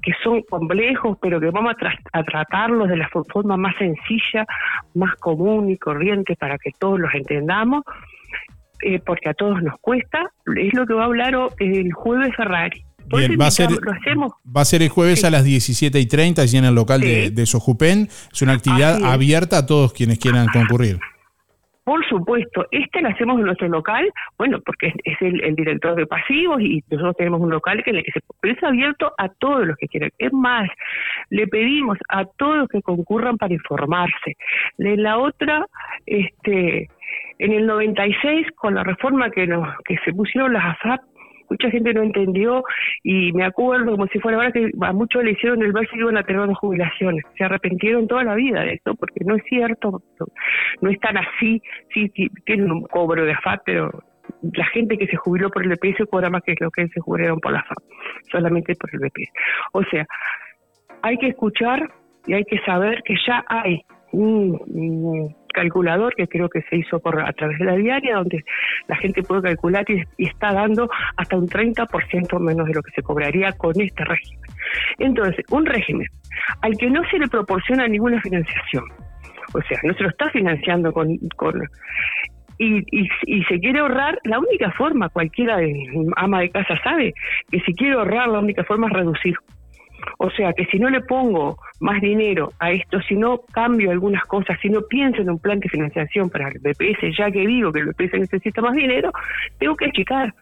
que 0.02 0.12
son 0.22 0.42
complejos, 0.42 1.18
pero 1.20 1.40
que 1.40 1.50
vamos 1.50 1.72
a, 1.72 1.74
tra 1.74 1.94
a 2.12 2.22
tratarlos 2.22 2.88
de 2.88 2.96
la 2.96 3.08
forma 3.08 3.56
más 3.56 3.74
sencilla, 3.76 4.46
más 4.94 5.14
común 5.16 5.70
y 5.70 5.76
corriente 5.76 6.36
para 6.36 6.56
que 6.58 6.70
todos 6.78 6.98
los 6.98 7.12
entendamos, 7.14 7.84
eh, 8.82 9.00
porque 9.04 9.28
a 9.28 9.34
todos 9.34 9.62
nos 9.62 9.78
cuesta, 9.80 10.32
es 10.56 10.74
lo 10.74 10.86
que 10.86 10.94
va 10.94 11.02
a 11.02 11.06
hablar 11.06 11.34
el 11.58 11.92
jueves 11.92 12.34
Ferrari. 12.36 12.84
Bien, 13.06 13.36
va 13.40 13.46
a, 13.46 13.50
ser, 13.50 13.70
lo 13.70 13.92
hacemos. 13.92 14.32
va 14.56 14.60
a 14.60 14.64
ser 14.64 14.82
el 14.82 14.88
jueves 14.88 15.20
sí. 15.20 15.26
a 15.26 15.30
las 15.30 15.42
17 15.42 15.98
y 15.98 16.06
30 16.06 16.42
allí 16.42 16.58
en 16.58 16.64
el 16.64 16.74
local 16.74 17.00
sí. 17.00 17.08
de, 17.08 17.30
de, 17.30 17.46
Sojupen. 17.46 18.08
Es 18.32 18.42
una 18.42 18.52
actividad 18.52 18.98
es. 18.98 19.04
abierta 19.04 19.58
a 19.58 19.66
todos 19.66 19.92
quienes 19.92 20.18
quieran 20.18 20.46
concurrir. 20.52 21.00
Por 21.90 22.06
supuesto, 22.06 22.68
este 22.70 23.00
lo 23.00 23.08
hacemos 23.08 23.40
en 23.40 23.46
nuestro 23.46 23.66
local, 23.66 24.08
bueno, 24.38 24.60
porque 24.64 24.94
es, 25.02 25.20
el, 25.22 25.56
director 25.56 25.96
de 25.96 26.06
pasivos 26.06 26.60
y 26.60 26.84
nosotros 26.88 27.16
tenemos 27.16 27.40
un 27.40 27.50
local 27.50 27.82
que, 27.82 27.90
en 27.90 28.04
que 28.04 28.12
se, 28.12 28.20
es 28.48 28.62
abierto 28.62 29.12
a 29.18 29.28
todos 29.28 29.66
los 29.66 29.76
que 29.76 29.88
quieran. 29.88 30.12
Es 30.16 30.32
más, 30.32 30.70
le 31.30 31.48
pedimos 31.48 31.98
a 32.08 32.26
todos 32.26 32.68
que 32.68 32.80
concurran 32.80 33.38
para 33.38 33.54
informarse. 33.54 34.36
De 34.78 34.96
la 34.96 35.18
otra, 35.18 35.66
este, 36.06 36.88
en 37.40 37.52
el 37.54 37.66
96, 37.66 38.46
con 38.54 38.76
la 38.76 38.84
reforma 38.84 39.28
que, 39.28 39.48
que 39.84 39.96
se 40.04 40.12
pusieron 40.12 40.52
las 40.52 40.76
AFAP, 40.76 41.00
mucha 41.50 41.70
gente 41.70 41.92
no 41.92 42.02
entendió 42.02 42.62
y 43.02 43.32
me 43.32 43.44
acuerdo 43.44 43.92
como 43.92 44.06
si 44.06 44.18
fuera 44.20 44.38
ahora 44.38 44.52
que 44.52 44.70
a 44.80 44.92
muchos 44.92 45.24
le 45.24 45.32
hicieron 45.32 45.62
el 45.62 45.72
ver 45.72 45.88
si 45.90 45.98
iban 45.98 46.16
a 46.16 46.22
tener 46.22 46.48
jubilaciones. 46.54 47.24
Se 47.36 47.44
arrepintieron 47.44 48.06
toda 48.06 48.24
la 48.24 48.34
vida 48.34 48.62
de 48.62 48.74
esto 48.74 48.94
porque 48.94 49.24
no 49.24 49.36
es 49.36 49.42
cierto, 49.44 50.02
no 50.80 50.90
es 50.90 50.98
tan 51.00 51.16
así, 51.18 51.60
sí, 51.92 52.10
tienen 52.46 52.70
un 52.70 52.82
cobro 52.84 53.24
de 53.24 53.32
AFAP, 53.32 53.62
pero 53.64 54.02
la 54.42 54.64
gente 54.66 54.96
que 54.96 55.06
se 55.08 55.16
jubiló 55.16 55.50
por 55.50 55.64
el 55.64 55.70
BPS 55.70 56.08
cobra 56.08 56.30
más 56.30 56.42
que 56.42 56.54
lo 56.60 56.70
que 56.70 56.86
se 56.88 57.00
jubilaron 57.00 57.40
por 57.40 57.52
la 57.52 57.60
AFAP, 57.60 57.78
solamente 58.30 58.74
por 58.76 58.90
el 58.94 59.00
BPS. 59.00 59.32
O 59.72 59.82
sea, 59.84 60.06
hay 61.02 61.16
que 61.18 61.28
escuchar 61.28 61.90
y 62.26 62.34
hay 62.34 62.44
que 62.44 62.60
saber 62.60 63.02
que 63.04 63.14
ya 63.26 63.44
hay 63.48 63.82
un, 64.12 64.60
un 64.68 65.39
calculador 65.52 66.14
que 66.14 66.26
creo 66.26 66.48
que 66.48 66.62
se 66.62 66.76
hizo 66.76 66.98
por 67.00 67.20
a 67.20 67.32
través 67.32 67.58
de 67.58 67.64
la 67.64 67.76
diaria, 67.76 68.16
donde 68.16 68.44
la 68.88 68.96
gente 68.96 69.22
puede 69.22 69.42
calcular 69.42 69.84
y, 69.88 70.04
está 70.24 70.52
dando 70.52 70.88
hasta 71.16 71.36
un 71.36 71.48
30% 71.48 72.38
menos 72.40 72.66
de 72.66 72.74
lo 72.74 72.82
que 72.82 72.92
se 72.92 73.02
cobraría 73.02 73.52
con 73.52 73.78
este 73.80 74.04
régimen. 74.04 74.40
Entonces, 74.98 75.44
un 75.50 75.66
régimen 75.66 76.06
al 76.62 76.76
que 76.76 76.90
no 76.90 77.02
se 77.10 77.18
le 77.18 77.28
proporciona 77.28 77.86
ninguna 77.88 78.20
financiación, 78.20 78.84
o 79.52 79.60
sea, 79.62 79.78
no 79.82 79.94
se 79.94 80.02
lo 80.02 80.08
está 80.08 80.30
financiando 80.30 80.92
con... 80.92 81.16
con 81.36 81.60
y, 82.58 82.84
y, 82.90 83.08
y, 83.24 83.42
se 83.44 83.58
quiere 83.58 83.78
ahorrar, 83.78 84.18
la 84.24 84.38
única 84.38 84.70
forma, 84.72 85.08
cualquiera 85.08 85.58
ama 86.16 86.40
de 86.40 86.50
casa 86.50 86.78
sabe, 86.84 87.14
que 87.50 87.58
si 87.60 87.72
quiere 87.72 87.94
ahorrar, 87.94 88.28
la 88.28 88.40
única 88.40 88.64
forma 88.64 88.86
es 88.88 88.92
reducir. 88.92 89.34
O 90.18 90.30
sea 90.30 90.52
que 90.52 90.66
si 90.66 90.78
no 90.78 90.90
le 90.90 91.00
pongo 91.00 91.58
más 91.80 92.00
dinero 92.00 92.52
a 92.58 92.70
esto, 92.72 93.00
si 93.02 93.16
no 93.16 93.40
cambio 93.52 93.90
algunas 93.90 94.24
cosas, 94.24 94.58
si 94.60 94.68
no 94.68 94.82
pienso 94.82 95.22
en 95.22 95.30
un 95.30 95.38
plan 95.38 95.60
de 95.60 95.68
financiación 95.68 96.30
para 96.30 96.48
el 96.48 96.58
BPS, 96.58 97.16
ya 97.16 97.30
que 97.30 97.46
digo 97.46 97.72
que 97.72 97.80
el 97.80 97.86
BPS 97.86 98.20
necesita 98.20 98.60
más 98.60 98.74
dinero, 98.74 99.12
tengo 99.58 99.76
que 99.76 99.86
achicar. 99.86 100.34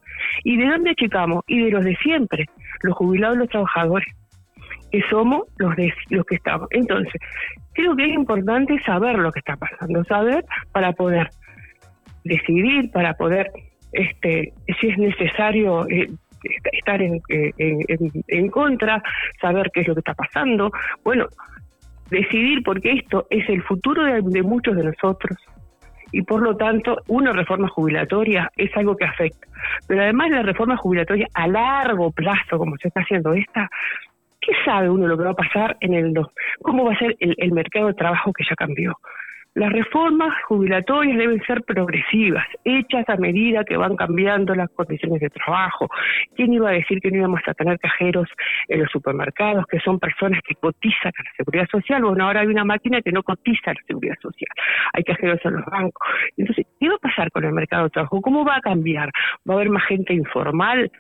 ¿Y 0.45 0.57
de 0.57 0.67
dónde 0.67 0.91
achicamos? 0.91 1.45
Y 1.47 1.65
de 1.65 1.71
los 1.71 1.85
de 1.85 1.97
siempre, 1.97 2.47
los 2.83 2.97
jubilados 2.97 3.39
los 3.39 3.49
trabajadores, 3.49 4.09
que 4.91 5.03
somos 5.11 5.43
los, 5.59 5.77
de, 5.77 5.93
los 6.11 6.25
que 6.27 6.37
estamos. 6.37 6.69
Entonces, 6.71 7.21
creo 7.73 7.95
que 7.95 8.05
es 8.05 8.15
importante 8.15 8.81
saber 8.85 9.19
lo 9.19 9.31
que 9.33 9.41
está 9.41 9.57
pasando, 9.57 10.03
saber 10.05 10.45
para 10.73 10.93
poder 10.93 11.29
decidir, 12.25 12.91
para 12.91 13.15
poder 13.15 13.51
este, 13.93 14.53
si 14.81 14.89
es 14.89 14.99
necesario 14.99 15.89
eh, 15.89 16.09
estar 16.73 17.01
en, 17.03 17.21
eh, 17.29 17.53
en, 17.59 17.81
en- 17.89 18.25
en 18.27 18.49
contra, 18.51 19.03
saber 19.41 19.71
qué 19.73 19.81
es 19.81 19.89
lo 19.89 19.95
que 19.95 20.01
está 20.01 20.15
pasando. 20.15 20.71
Bueno, 21.05 21.27
decidir 22.11 22.63
porque 22.63 22.93
esto 22.93 23.27
es 23.31 23.49
el 23.49 23.63
futuro 23.63 24.03
de, 24.05 24.43
muchos 24.43 24.77
de 24.77 24.85
nosotros 24.85 25.37
y 26.11 26.23
por 26.23 26.41
lo 26.41 26.57
tanto 26.57 27.03
una 27.09 27.33
reforma 27.33 27.69
jubilatoria 27.69 28.51
es 28.57 28.75
algo 28.77 28.97
que 28.97 29.05
afecta. 29.05 29.47
Pero 29.87 30.03
además 30.03 30.31
la 30.31 30.43
reforma 30.43 30.77
jubilatoria 30.77 31.27
a 31.35 31.47
largo 31.47 32.11
plazo, 32.13 32.57
como 32.57 32.77
se 32.79 32.89
está 32.89 33.01
haciendo 33.01 33.35
esta, 33.35 33.69
¿qué 34.41 34.53
sabe 34.65 34.89
uno 34.89 35.07
lo 35.07 35.19
que 35.19 35.25
va 35.25 35.31
a 35.33 35.35
pasar 35.35 35.77
en 35.81 35.93
el 35.93 36.15
cómo 36.63 36.85
va 36.85 36.95
a 36.95 36.99
ser 36.99 37.15
el, 37.21 37.35
el 37.37 37.53
mercado 37.53 37.89
de 37.89 37.95
trabajo 37.95 38.33
que 38.33 38.45
ya 38.49 38.57
cambió? 38.57 38.97
Las 39.55 39.73
reformas 39.73 40.33
jubilatorias 40.45 41.19
deben 41.19 41.43
ser 41.45 41.63
progresivas, 41.65 42.47
hechas 42.65 43.09
a 43.09 43.17
medida 43.17 43.65
que 43.65 43.77
van 43.77 43.97
cambiando 43.97 44.55
las 44.55 44.71
condiciones 44.71 45.21
de 45.21 45.31
trabajo. 45.31 45.89
¿Quién 46.37 46.53
iba 46.53 46.69
a 46.69 46.73
decir 46.73 47.01
que 47.01 47.11
no 47.11 47.19
íbamos 47.19 47.41
a 47.47 47.55
tener 47.55 47.79
cajeros 47.79 48.29
en 48.69 48.81
los 48.81 48.91
supermercados, 48.91 49.65
que 49.67 49.81
son 49.81 49.99
personas 49.99 50.41
que 50.47 50.55
cotizan 50.55 51.13
a 51.19 51.23
la 51.23 51.31
seguridad 51.37 51.67
social? 51.71 52.03
Bueno, 52.03 52.27
ahora 52.27 52.41
hay 52.41 52.47
una 52.47 52.65
máquina 52.65 53.03
que 53.03 53.11
no 53.11 53.23
cotiza 53.23 53.73
a 53.73 53.75
la 53.75 53.81
seguridad 53.87 54.17
social. 54.21 54.51
Hay 54.93 55.03
cajeros 55.03 55.41
en 55.45 55.55
los 55.55 55.65
bancos. 55.65 56.07
Entonces, 56.37 56.67
¿qué 56.79 56.89
va 56.89 56.95
a 56.95 56.99
pasar 56.99 57.31
con 57.31 57.45
el 57.45 57.53
mercado 57.53 57.85
de 57.85 57.91
trabajo? 57.91 58.21
¿Cómo 58.21 58.45
va 58.45 58.57
a 58.57 58.61
cambiar? 58.61 59.11
¿Va 59.49 59.55
a 59.55 59.57
haber 59.57 59.71
más 59.71 59.85
gente 59.87 60.15
informal? 60.15 60.91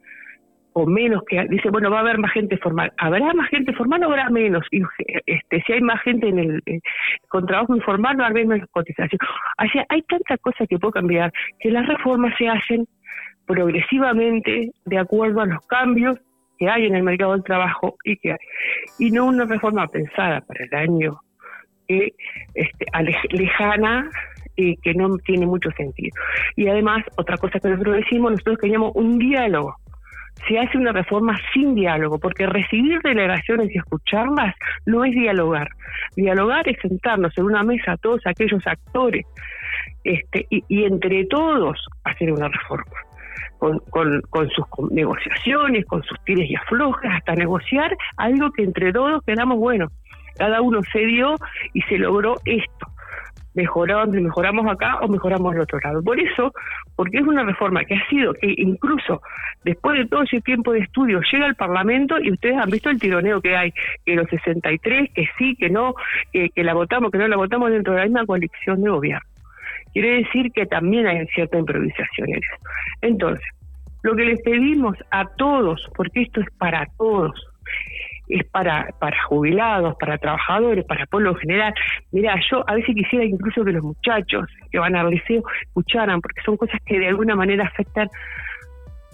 O 0.73 0.87
menos 0.87 1.23
que 1.27 1.45
dice 1.49 1.71
bueno 1.71 1.91
va 1.91 1.99
a 1.99 2.01
haber 2.01 2.19
más 2.19 2.33
gente 2.33 2.57
formal 2.59 2.93
habrá 2.99 3.33
más 3.35 3.49
gente 3.49 3.73
formal 3.73 4.03
o 4.05 4.07
habrá 4.07 4.31
menos 4.31 4.65
y 4.71 4.83
este 5.27 5.63
si 5.67 5.73
hay 5.73 5.81
más 5.81 6.01
gente 6.03 6.29
en 6.29 6.39
el 6.39 6.63
eh, 6.67 6.81
con 7.29 7.47
trabajo 7.47 7.75
informal 7.75 8.21
a 8.21 8.27
haber 8.27 8.47
menos 8.47 8.69
cotización 8.71 9.19
o 9.59 9.69
sea 9.73 9.87
hay 9.89 10.03
tantas 10.03 10.39
cosas 10.41 10.69
que 10.69 10.79
puedo 10.79 10.93
cambiar 10.93 11.33
que 11.61 11.71
las 11.71 11.87
reformas 11.87 12.35
se 12.39 12.49
hacen 12.49 12.87
progresivamente 13.47 14.71
de 14.85 14.99
acuerdo 14.99 15.41
a 15.41 15.47
los 15.47 15.67
cambios 15.67 16.19
que 16.59 16.69
hay 16.69 16.87
en 16.87 16.97
el 16.97 17.03
mercado 17.03 17.33
del 17.33 17.45
trabajo 17.45 17.97
y 18.05 18.17
que 18.17 18.33
hay 18.33 18.39
y 18.99 19.11
no 19.11 19.27
una 19.27 19.45
reforma 19.45 19.87
pensada 19.89 20.41
para 20.43 20.65
el 20.65 20.75
año 20.75 21.21
que 21.89 22.13
este, 22.55 22.87
lejana 23.31 24.11
y 24.59 24.77
que 24.79 24.93
no 24.93 25.17
tiene 25.19 25.47
mucho 25.47 25.71
sentido. 25.71 26.15
Y 26.57 26.67
además, 26.69 27.05
otra 27.17 27.37
cosa 27.39 27.61
que 27.61 27.69
nosotros 27.69 27.97
decimos, 27.97 28.33
nosotros 28.33 28.59
queríamos 28.59 28.93
un 28.97 29.19
diálogo. 29.19 29.77
Se 30.47 30.59
hace 30.59 30.79
una 30.79 30.93
reforma 30.93 31.37
sin 31.53 31.75
diálogo, 31.75 32.19
porque 32.19 32.47
recibir 32.47 33.01
delegaciones 33.03 33.75
y 33.75 33.79
escucharlas 33.79 34.55
no 34.87 35.05
es 35.05 35.13
dialogar. 35.13 35.69
Dialogar 36.17 36.69
es 36.69 36.79
sentarnos 36.81 37.37
en 37.37 37.45
una 37.45 37.63
mesa 37.63 37.97
todos 37.97 38.21
aquellos 38.27 38.67
actores 38.67 39.27
este, 40.05 40.47
y, 40.51 40.65
y 40.69 40.85
entre 40.85 41.25
todos 41.27 41.85
hacer 42.05 42.33
una 42.33 42.49
reforma. 42.49 42.97
Con, 43.59 43.81
con, 44.31 44.49
sus 44.51 44.67
negociaciones, 44.93 45.85
con 45.87 46.05
sus 46.05 46.17
tires 46.25 46.49
y 46.49 46.55
aflojas, 46.55 47.13
hasta 47.13 47.35
negociar 47.35 47.91
algo 48.17 48.53
que 48.53 48.63
entre 48.63 48.93
todos 48.93 49.21
quedamos, 49.25 49.59
bueno, 49.59 49.89
cada 50.37 50.61
uno 50.61 50.81
cedió 50.93 51.35
y 51.75 51.83
se 51.83 51.99
logró 51.99 52.37
esto. 52.45 52.87
Mejoramos, 53.59 54.15
mejoramos 54.15 54.71
acá 54.71 55.01
o 55.01 55.09
mejoramos 55.09 55.53
al 55.53 55.63
otro 55.63 55.81
lado. 55.83 56.01
Por 56.01 56.21
eso, 56.21 56.53
porque 56.95 57.19
es 57.19 57.27
una 57.27 57.43
reforma 57.43 57.85
que 57.85 57.97
ha 57.97 58.09
sido, 58.09 58.33
que 58.35 58.55
incluso 58.57 59.21
después 59.65 59.99
de 59.99 60.07
todo 60.07 60.23
ese 60.23 60.41
tiempo 60.43 60.71
de 60.71 60.79
estudio 60.79 61.21
llega 61.33 61.47
al 61.47 61.57
Parlamento 61.57 62.21
y 62.21 62.31
ustedes 62.31 62.57
han 62.57 62.71
visto 62.71 62.89
el 62.89 63.01
tironeo 63.01 63.41
que 63.41 63.57
hay, 63.57 63.73
que 64.07 64.15
los 64.15 64.29
63, 64.31 65.11
que 65.13 65.29
sí, 65.37 65.57
que 65.57 65.71
no, 65.71 65.95
que, 66.33 66.51
que 66.51 66.63
la 66.63 66.73
votamos, 66.73 67.11
que 67.11 67.19
no 67.19 67.27
la 67.27 67.37
votamos 67.37 67.73
dentro 67.73 67.95
de 67.95 67.99
la 67.99 68.05
misma 68.05 68.27
coalición 68.27 68.81
de 68.81 68.91
gobierno. 68.91 69.29
Quiere 69.93 70.23
decir 70.23 70.53
que 70.53 70.65
también 70.67 71.09
hay 71.09 71.27
cierta 71.35 71.59
improvisación 71.59 72.29
en 72.29 72.37
eso. 72.37 72.55
Entonces, 73.01 73.45
lo 74.03 74.15
que 74.15 74.25
les 74.25 74.41
pedimos 74.43 74.97
a 75.11 75.25
todos, 75.37 75.85
porque 75.97 76.23
esto 76.23 76.41
es 76.41 76.47
para 76.59 76.87
todos, 76.97 77.48
es 78.29 78.45
para, 78.45 78.89
para 78.99 79.17
jubilados, 79.25 79.97
para 79.99 80.19
trabajadores, 80.19 80.85
para 80.85 81.07
pueblo 81.07 81.31
en 81.31 81.37
general. 81.37 81.75
Mira, 82.13 82.35
yo 82.51 82.65
a 82.69 82.75
veces 82.75 82.95
quisiera 82.95 83.25
incluso 83.25 83.65
que 83.65 83.73
los 83.73 83.83
muchachos 83.83 84.47
que 84.71 84.79
van 84.79 84.97
al 84.97 85.11
liceo 85.11 85.43
escucharan, 85.63 86.21
porque 86.21 86.41
son 86.43 86.57
cosas 86.57 86.81
que 86.85 86.99
de 86.99 87.09
alguna 87.09 87.35
manera 87.37 87.65
afectan 87.65 88.09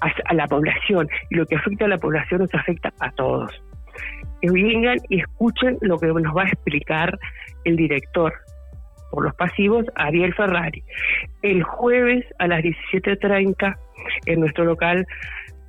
a, 0.00 0.12
a 0.26 0.34
la 0.34 0.46
población, 0.46 1.08
y 1.30 1.36
lo 1.36 1.46
que 1.46 1.56
afecta 1.56 1.84
a 1.84 1.88
la 1.88 1.98
población 1.98 2.40
nos 2.42 2.54
afecta 2.54 2.92
a 3.00 3.10
todos. 3.12 3.50
Que 4.40 4.50
vengan 4.50 4.98
y 5.08 5.20
escuchen 5.20 5.78
lo 5.80 5.98
que 5.98 6.08
nos 6.08 6.36
va 6.36 6.42
a 6.42 6.48
explicar 6.48 7.18
el 7.64 7.76
director 7.76 8.32
por 9.14 9.24
los 9.24 9.34
pasivos, 9.36 9.86
Ariel 9.94 10.34
Ferrari, 10.34 10.82
el 11.42 11.62
jueves 11.62 12.24
a 12.40 12.48
las 12.48 12.62
17.30 12.62 13.76
en 14.26 14.40
nuestro 14.40 14.64
local 14.64 15.06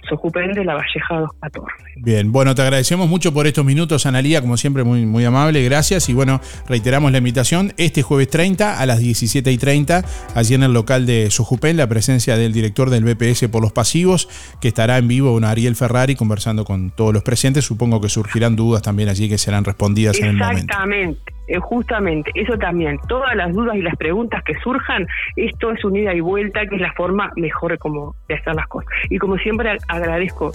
Sojupen 0.08 0.54
de 0.54 0.66
la 0.66 0.76
Valleja 0.76 1.20
214. 1.20 1.68
Bien, 1.98 2.32
bueno, 2.32 2.56
te 2.56 2.62
agradecemos 2.62 3.08
mucho 3.08 3.34
por 3.34 3.48
estos 3.48 3.66
minutos, 3.66 4.06
Analía, 4.06 4.42
como 4.42 4.58
siempre, 4.58 4.84
muy, 4.84 5.06
muy 5.06 5.26
amable, 5.26 5.64
gracias. 5.64 6.10
Y 6.10 6.14
bueno, 6.14 6.42
reiteramos 6.68 7.12
la 7.12 7.18
invitación 7.18 7.74
este 7.78 8.04
jueves 8.04 8.30
30 8.30 8.80
a 8.80 8.86
las 8.86 9.00
17 9.00 9.52
y 9.52 9.58
30, 9.58 10.04
allí 10.36 10.54
en 10.54 10.64
el 10.64 10.74
local 10.74 11.06
de 11.06 11.30
Sojupén, 11.32 11.78
la 11.78 11.88
presencia 11.88 12.38
del 12.38 12.54
director 12.54 12.90
del 12.90 13.04
BPS 13.04 13.48
por 13.50 13.62
los 13.62 13.72
pasivos, 13.72 14.28
que 14.62 14.68
estará 14.68 14.98
en 14.98 15.08
vivo 15.08 15.34
con 15.34 15.44
Ariel 15.44 15.76
Ferrari 15.76 16.16
conversando 16.16 16.66
con 16.66 16.92
todos 16.92 17.14
los 17.14 17.24
presentes. 17.24 17.66
Supongo 17.66 18.02
que 18.02 18.10
surgirán 18.10 18.56
dudas 18.56 18.82
también 18.82 19.10
allí 19.10 19.30
que 19.30 19.38
serán 19.38 19.66
respondidas 19.66 20.18
en 20.20 20.26
el 20.26 20.38
momento. 20.38 20.62
Exactamente, 20.62 21.35
eh, 21.48 21.60
justamente, 21.60 22.32
eso 22.36 22.58
también, 22.58 23.00
todas 23.08 23.36
las 23.36 23.54
dudas 23.54 23.76
y 23.76 23.82
las 23.82 23.96
preguntas 23.96 24.44
que 24.44 24.56
surjan, 24.64 25.08
esto 25.36 25.72
es 25.72 25.84
un 25.86 25.96
ida 25.96 26.14
y 26.14 26.20
vuelta, 26.20 26.66
que 26.66 26.76
es 26.76 26.82
la 26.82 26.94
forma 26.94 27.32
mejor 27.36 27.78
como 27.78 28.16
de 28.28 28.36
hacer 28.36 28.56
las 28.56 28.68
cosas. 28.68 28.90
Y 29.10 29.18
como 29.18 29.38
siempre 29.38 29.78
agradezco, 29.88 30.52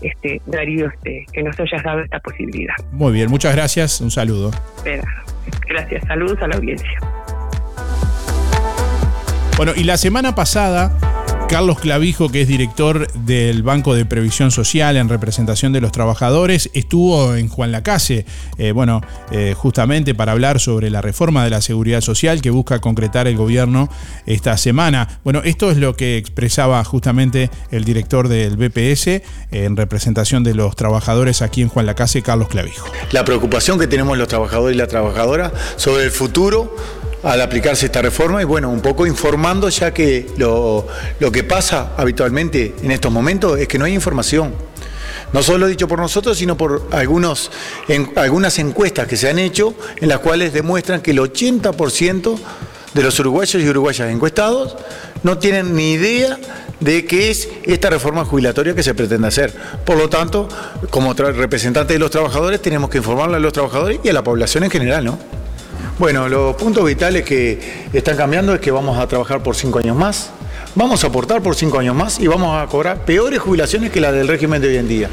este, 0.00 0.40
Darío, 0.46 0.88
este, 0.88 1.26
que 1.32 1.42
nos 1.42 1.58
hayas 1.58 1.82
dado 1.82 2.00
esta 2.00 2.18
posibilidad. 2.20 2.74
Muy 2.92 3.12
bien, 3.12 3.30
muchas 3.30 3.54
gracias, 3.54 4.00
un 4.00 4.10
saludo. 4.10 4.50
Gracias, 5.68 6.04
saludos 6.06 6.40
a 6.42 6.48
la 6.48 6.56
audiencia. 6.56 7.00
Bueno, 9.56 9.72
y 9.76 9.84
la 9.84 9.96
semana 9.96 10.34
pasada, 10.34 10.90
Carlos 11.48 11.78
Clavijo, 11.78 12.30
que 12.30 12.42
es 12.42 12.48
director 12.48 13.12
del 13.12 13.62
Banco 13.62 13.94
de 13.94 14.04
Previsión 14.04 14.50
Social 14.50 14.96
en 14.96 15.08
representación 15.08 15.72
de 15.72 15.80
los 15.80 15.92
trabajadores, 15.92 16.70
estuvo 16.72 17.36
en 17.36 17.48
Juan 17.48 17.70
Lacase, 17.70 18.26
eh, 18.58 18.72
bueno, 18.72 19.02
eh, 19.30 19.54
justamente 19.56 20.14
para 20.14 20.32
hablar 20.32 20.58
sobre 20.58 20.90
la 20.90 21.00
reforma 21.00 21.44
de 21.44 21.50
la 21.50 21.60
seguridad 21.60 22.00
social 22.00 22.42
que 22.42 22.50
busca 22.50 22.80
concretar 22.80 23.28
el 23.28 23.36
gobierno 23.36 23.88
esta 24.26 24.56
semana. 24.56 25.20
Bueno, 25.22 25.42
esto 25.44 25.70
es 25.70 25.76
lo 25.76 25.94
que 25.94 26.16
expresaba 26.16 26.82
justamente 26.84 27.50
el 27.70 27.84
director 27.84 28.28
del 28.28 28.56
BPS 28.56 29.22
en 29.50 29.76
representación 29.76 30.44
de 30.44 30.54
los 30.54 30.74
trabajadores 30.76 31.42
aquí 31.42 31.62
en 31.62 31.68
Juan 31.68 31.86
Lacase, 31.86 32.22
Carlos 32.22 32.48
Clavijo. 32.48 32.86
la 33.12 33.24
preocupación 33.24 33.78
que 33.78 33.86
tenemos 33.86 34.18
los 34.18 34.28
trabajadores 34.28 34.74
y 34.74 34.78
las 34.78 34.88
trabajadoras 34.88 35.52
sobre 35.76 36.04
el 36.04 36.10
futuro 36.10 36.74
al 37.24 37.40
aplicarse 37.40 37.86
esta 37.86 38.02
reforma 38.02 38.42
y 38.42 38.44
bueno, 38.44 38.70
un 38.70 38.80
poco 38.80 39.06
informando 39.06 39.68
ya 39.70 39.92
que 39.92 40.26
lo, 40.36 40.86
lo 41.18 41.32
que 41.32 41.42
pasa 41.42 41.92
habitualmente 41.96 42.74
en 42.82 42.90
estos 42.90 43.10
momentos 43.10 43.58
es 43.58 43.66
que 43.66 43.78
no 43.78 43.86
hay 43.86 43.94
información. 43.94 44.52
No 45.32 45.42
solo 45.42 45.66
dicho 45.66 45.88
por 45.88 45.98
nosotros, 45.98 46.38
sino 46.38 46.56
por 46.56 46.86
algunos, 46.92 47.50
en, 47.88 48.12
algunas 48.16 48.58
encuestas 48.58 49.08
que 49.08 49.16
se 49.16 49.28
han 49.28 49.38
hecho 49.38 49.74
en 50.00 50.08
las 50.08 50.20
cuales 50.20 50.52
demuestran 50.52 51.00
que 51.00 51.10
el 51.10 51.18
80% 51.18 52.38
de 52.94 53.02
los 53.02 53.18
uruguayos 53.18 53.60
y 53.60 53.68
uruguayas 53.68 54.10
encuestados 54.10 54.76
no 55.24 55.38
tienen 55.38 55.74
ni 55.74 55.92
idea 55.92 56.38
de 56.78 57.04
qué 57.06 57.30
es 57.30 57.48
esta 57.64 57.90
reforma 57.90 58.24
jubilatoria 58.24 58.74
que 58.74 58.82
se 58.82 58.94
pretende 58.94 59.26
hacer. 59.26 59.52
Por 59.84 59.96
lo 59.96 60.08
tanto, 60.08 60.48
como 60.90 61.14
representantes 61.14 61.94
de 61.94 61.98
los 61.98 62.10
trabajadores, 62.10 62.62
tenemos 62.62 62.90
que 62.90 62.98
informarle 62.98 63.36
a 63.36 63.40
los 63.40 63.52
trabajadores 63.52 64.00
y 64.04 64.10
a 64.10 64.12
la 64.12 64.22
población 64.22 64.64
en 64.64 64.70
general, 64.70 65.04
¿no? 65.04 65.43
Bueno, 65.96 66.28
los 66.28 66.56
puntos 66.56 66.84
vitales 66.84 67.24
que 67.24 67.86
están 67.92 68.16
cambiando 68.16 68.52
es 68.52 68.60
que 68.60 68.72
vamos 68.72 68.98
a 68.98 69.06
trabajar 69.06 69.44
por 69.44 69.54
cinco 69.54 69.78
años 69.78 69.96
más, 69.96 70.30
vamos 70.74 71.04
a 71.04 71.06
aportar 71.06 71.40
por 71.40 71.54
cinco 71.54 71.78
años 71.78 71.94
más 71.94 72.18
y 72.18 72.26
vamos 72.26 72.60
a 72.60 72.66
cobrar 72.66 73.04
peores 73.04 73.38
jubilaciones 73.38 73.92
que 73.92 74.00
las 74.00 74.12
del 74.12 74.26
régimen 74.26 74.60
de 74.60 74.68
hoy 74.68 74.76
en 74.78 74.88
día. 74.88 75.08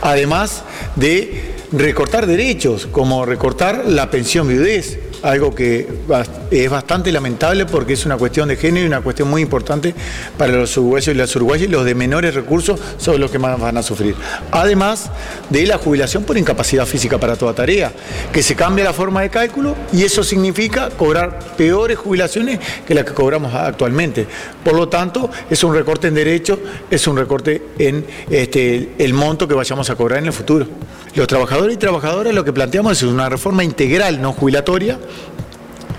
Además 0.00 0.62
de 0.96 1.56
recortar 1.72 2.26
derechos, 2.26 2.86
como 2.86 3.26
recortar 3.26 3.84
la 3.86 4.10
pensión 4.10 4.48
viudez, 4.48 4.98
algo 5.22 5.54
que 5.54 5.88
es 6.50 6.70
bastante 6.70 7.12
lamentable 7.12 7.66
porque 7.66 7.94
es 7.94 8.06
una 8.06 8.16
cuestión 8.16 8.48
de 8.48 8.56
género 8.56 8.84
y 8.84 8.88
una 8.88 9.00
cuestión 9.00 9.28
muy 9.28 9.42
importante 9.42 9.94
para 10.36 10.52
los 10.52 10.76
uruguayos 10.76 11.14
y 11.14 11.18
las 11.18 11.34
uruguayas 11.36 11.68
y 11.68 11.70
los 11.70 11.84
de 11.84 11.94
menores 11.94 12.34
recursos 12.34 12.80
son 12.98 13.20
los 13.20 13.30
que 13.30 13.38
más 13.38 13.58
van 13.58 13.76
a 13.76 13.82
sufrir. 13.82 14.14
Además 14.50 15.10
de 15.50 15.66
la 15.66 15.78
jubilación 15.78 16.24
por 16.24 16.36
incapacidad 16.36 16.86
física 16.86 17.18
para 17.18 17.36
toda 17.36 17.54
tarea, 17.54 17.92
que 18.32 18.42
se 18.42 18.54
cambia 18.54 18.84
la 18.84 18.92
forma 18.92 19.22
de 19.22 19.30
cálculo 19.30 19.76
y 19.92 20.02
eso 20.02 20.22
significa 20.22 20.90
cobrar 20.90 21.38
peores 21.56 21.98
jubilaciones 21.98 22.60
que 22.86 22.94
las 22.94 23.04
que 23.04 23.12
cobramos 23.12 23.54
actualmente. 23.54 24.26
Por 24.64 24.74
lo 24.74 24.88
tanto, 24.88 25.30
es 25.50 25.62
un 25.64 25.74
recorte 25.74 26.08
en 26.08 26.14
derechos, 26.14 26.58
es 26.90 27.06
un 27.06 27.16
recorte 27.16 27.62
en 27.78 28.04
este, 28.30 28.94
el 28.98 29.14
monto 29.14 29.48
que 29.48 29.54
vayamos 29.54 29.90
a 29.90 29.96
cobrar 29.96 30.18
en 30.18 30.26
el 30.26 30.32
futuro. 30.32 30.66
Los 31.14 31.28
trabajadores 31.28 31.76
y 31.76 31.78
trabajadoras 31.78 32.34
lo 32.34 32.44
que 32.44 32.52
planteamos 32.52 32.98
es 33.00 33.04
una 33.04 33.28
reforma 33.28 33.62
integral, 33.62 34.20
no 34.20 34.32
jubilatoria, 34.32 34.98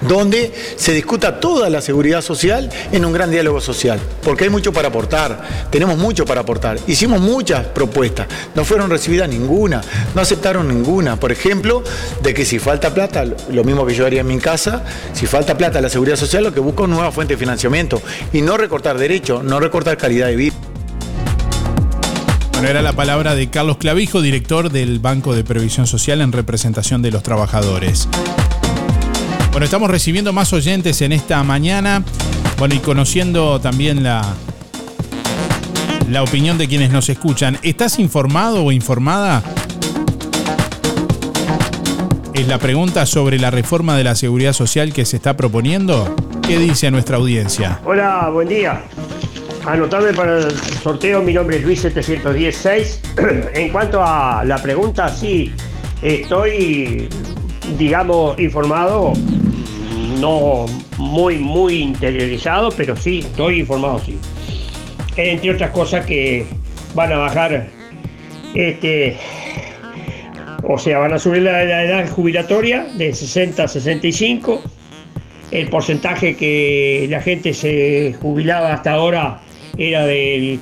donde 0.02 0.54
se 0.76 0.92
discuta 0.92 1.40
toda 1.40 1.70
la 1.70 1.80
seguridad 1.80 2.22
social 2.22 2.70
en 2.92 3.06
un 3.06 3.14
gran 3.14 3.32
diálogo 3.32 3.62
social, 3.62 3.98
porque 4.22 4.44
hay 4.44 4.50
mucho 4.50 4.74
para 4.74 4.90
aportar, 4.90 5.70
tenemos 5.72 5.98
mucho 5.98 6.26
para 6.26 6.42
aportar. 6.42 6.80
Hicimos 6.86 7.22
muchas 7.22 7.66
propuestas, 7.68 8.28
no 8.56 8.66
fueron 8.66 8.90
recibidas 8.90 9.30
ninguna, 9.30 9.82
no 10.14 10.22
aceptaron 10.22 10.68
ninguna. 10.68 11.18
Por 11.18 11.32
ejemplo, 11.32 11.82
de 12.22 12.34
que 12.34 12.44
si 12.44 12.60
falta 12.60 12.94
plata, 12.94 13.24
lo 13.24 13.64
mismo 13.64 13.86
que 13.86 13.94
yo 13.94 14.06
haría 14.06 14.20
en 14.20 14.28
mi 14.28 14.38
casa, 14.40 14.84
si 15.14 15.28
falta 15.28 15.58
plata 15.58 15.80
la 15.80 15.90
seguridad 15.90 16.18
social, 16.18 16.44
lo 16.44 16.54
que 16.54 16.60
busco 16.60 16.84
es 16.84 16.90
nueva 16.90 17.12
fuente 17.14 17.36
de 17.36 17.38
financiamiento 17.38 18.02
y 18.34 18.42
no 18.42 18.58
recortar 18.58 18.98
derechos, 18.98 19.46
no 19.46 19.62
recortar 19.62 19.98
calidad 19.98 20.28
de 20.28 20.36
vida. 20.36 20.56
Era 22.68 22.82
la 22.82 22.94
palabra 22.94 23.36
de 23.36 23.48
Carlos 23.52 23.78
Clavijo, 23.78 24.22
director 24.22 24.72
del 24.72 24.98
Banco 24.98 25.36
de 25.36 25.44
Previsión 25.44 25.86
Social 25.86 26.20
en 26.22 26.32
representación 26.32 27.04
de 27.04 27.12
los 27.12 27.22
trabajadores. 27.22 28.10
Bueno, 29.52 29.66
estamos 29.66 29.90
recibiendo 29.92 30.34
más 30.34 30.52
oyentes 30.52 31.02
en 31.04 31.12
esta 31.12 31.44
mañana. 31.44 32.04
Bueno, 32.58 32.74
y 32.74 32.80
conociendo 32.80 33.62
también 33.62 34.04
la, 34.04 34.26
la 36.10 36.24
opinión 36.24 36.58
de 36.58 36.68
quienes 36.68 36.90
nos 36.90 37.08
escuchan. 37.08 37.60
¿Estás 37.62 38.00
informado 38.00 38.64
o 38.64 38.72
informada? 38.72 39.44
Es 42.34 42.48
la 42.48 42.58
pregunta 42.58 43.06
sobre 43.06 43.38
la 43.38 43.52
reforma 43.52 43.96
de 43.96 44.04
la 44.04 44.16
seguridad 44.16 44.54
social 44.54 44.92
que 44.92 45.06
se 45.06 45.18
está 45.18 45.38
proponiendo. 45.38 46.16
¿Qué 46.42 46.58
dice 46.58 46.90
nuestra 46.90 47.18
audiencia? 47.18 47.80
Hola, 47.86 48.30
buen 48.34 48.50
día. 48.50 48.84
Anotarme 49.68 50.14
para 50.14 50.42
el 50.42 50.52
sorteo, 50.84 51.24
mi 51.24 51.34
nombre 51.34 51.58
es 51.58 51.64
Luis 51.64 51.82
716. 51.82 53.02
en 53.56 53.70
cuanto 53.72 54.00
a 54.04 54.44
la 54.46 54.62
pregunta, 54.62 55.10
sí, 55.10 55.52
estoy, 56.04 57.10
digamos, 57.76 58.38
informado, 58.40 59.14
no 60.20 60.68
muy, 61.00 61.40
muy 61.40 61.78
interiorizado, 61.82 62.70
pero 62.78 62.96
sí, 62.96 63.20
estoy 63.20 63.62
informado, 63.62 64.00
sí. 64.06 64.20
Entre 65.18 65.50
otras 65.50 65.72
cosas 65.72 66.06
que 66.06 66.46
van 66.94 67.12
a 67.14 67.18
bajar, 67.18 67.68
este, 68.54 69.18
o 70.62 70.78
sea, 70.78 71.00
van 71.00 71.14
a 71.14 71.18
subir 71.18 71.42
la 71.42 71.64
edad 71.64 72.08
jubilatoria 72.10 72.86
de 72.98 73.16
60 73.16 73.64
a 73.64 73.68
65. 73.68 74.62
El 75.50 75.70
porcentaje 75.70 76.36
que 76.36 77.08
la 77.10 77.20
gente 77.22 77.54
se 77.56 78.16
jubilaba 78.22 78.72
hasta 78.74 78.92
ahora 78.92 79.42
era 79.78 80.06
de 80.06 80.60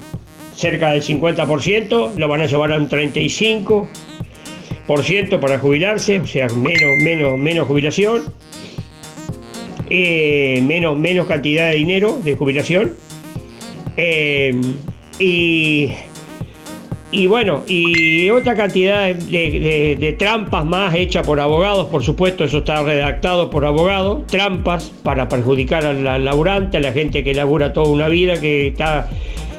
cerca 0.56 0.92
del 0.92 1.04
50%, 1.04 2.16
lo 2.16 2.28
van 2.28 2.42
a 2.42 2.46
llevar 2.46 2.72
a 2.72 2.78
un 2.78 2.88
35% 2.90 5.40
para 5.40 5.58
jubilarse, 5.60 6.20
o 6.20 6.28
sea, 6.28 6.48
menos, 6.50 6.98
menos, 7.04 7.38
menos 7.38 7.68
jubilación, 7.68 8.34
eh, 9.90 10.64
menos, 10.66 10.98
menos 10.98 11.28
cantidad 11.28 11.70
de 11.70 11.76
dinero 11.76 12.20
de 12.24 12.36
jubilación. 12.36 12.94
Eh, 13.98 14.60
y, 15.20 15.92
y 17.14 17.28
bueno, 17.28 17.64
y 17.68 18.30
otra 18.32 18.56
cantidad 18.56 19.14
de, 19.14 20.16
trampas 20.18 20.66
más 20.66 20.96
hechas 20.96 21.26
por 21.26 21.40
abogados, 21.40 21.88
por 21.88 22.04
supuesto, 22.04 22.44
eso 22.44 22.58
está 22.60 22.82
redactado 22.82 23.50
por 23.50 23.66
abogados, 23.66 24.26
trampas 24.28 24.92
para 25.04 25.30
perjudicar 25.30 25.86
al, 25.86 26.08
al 26.08 26.26
laburante, 26.26 26.78
a 26.78 26.80
la 26.80 26.92
gente 26.92 27.24
que 27.24 27.34
labura 27.36 27.72
toda 27.72 27.90
una 27.90 28.08
vida, 28.08 28.42
que 28.42 28.68
está 28.68 29.08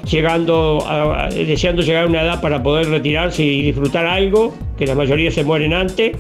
llegando, 0.05 0.85
deseando 1.33 1.83
llegar 1.83 2.05
a 2.05 2.09
una 2.09 2.23
edad 2.23 2.41
para 2.41 2.63
poder 2.63 2.89
retirarse 2.89 3.45
y 3.45 3.63
disfrutar 3.63 4.05
algo, 4.07 4.55
que 4.77 4.87
la 4.87 4.95
mayoría 4.95 5.31
se 5.31 5.45
mueren 5.45 5.73
antes. 5.73 6.17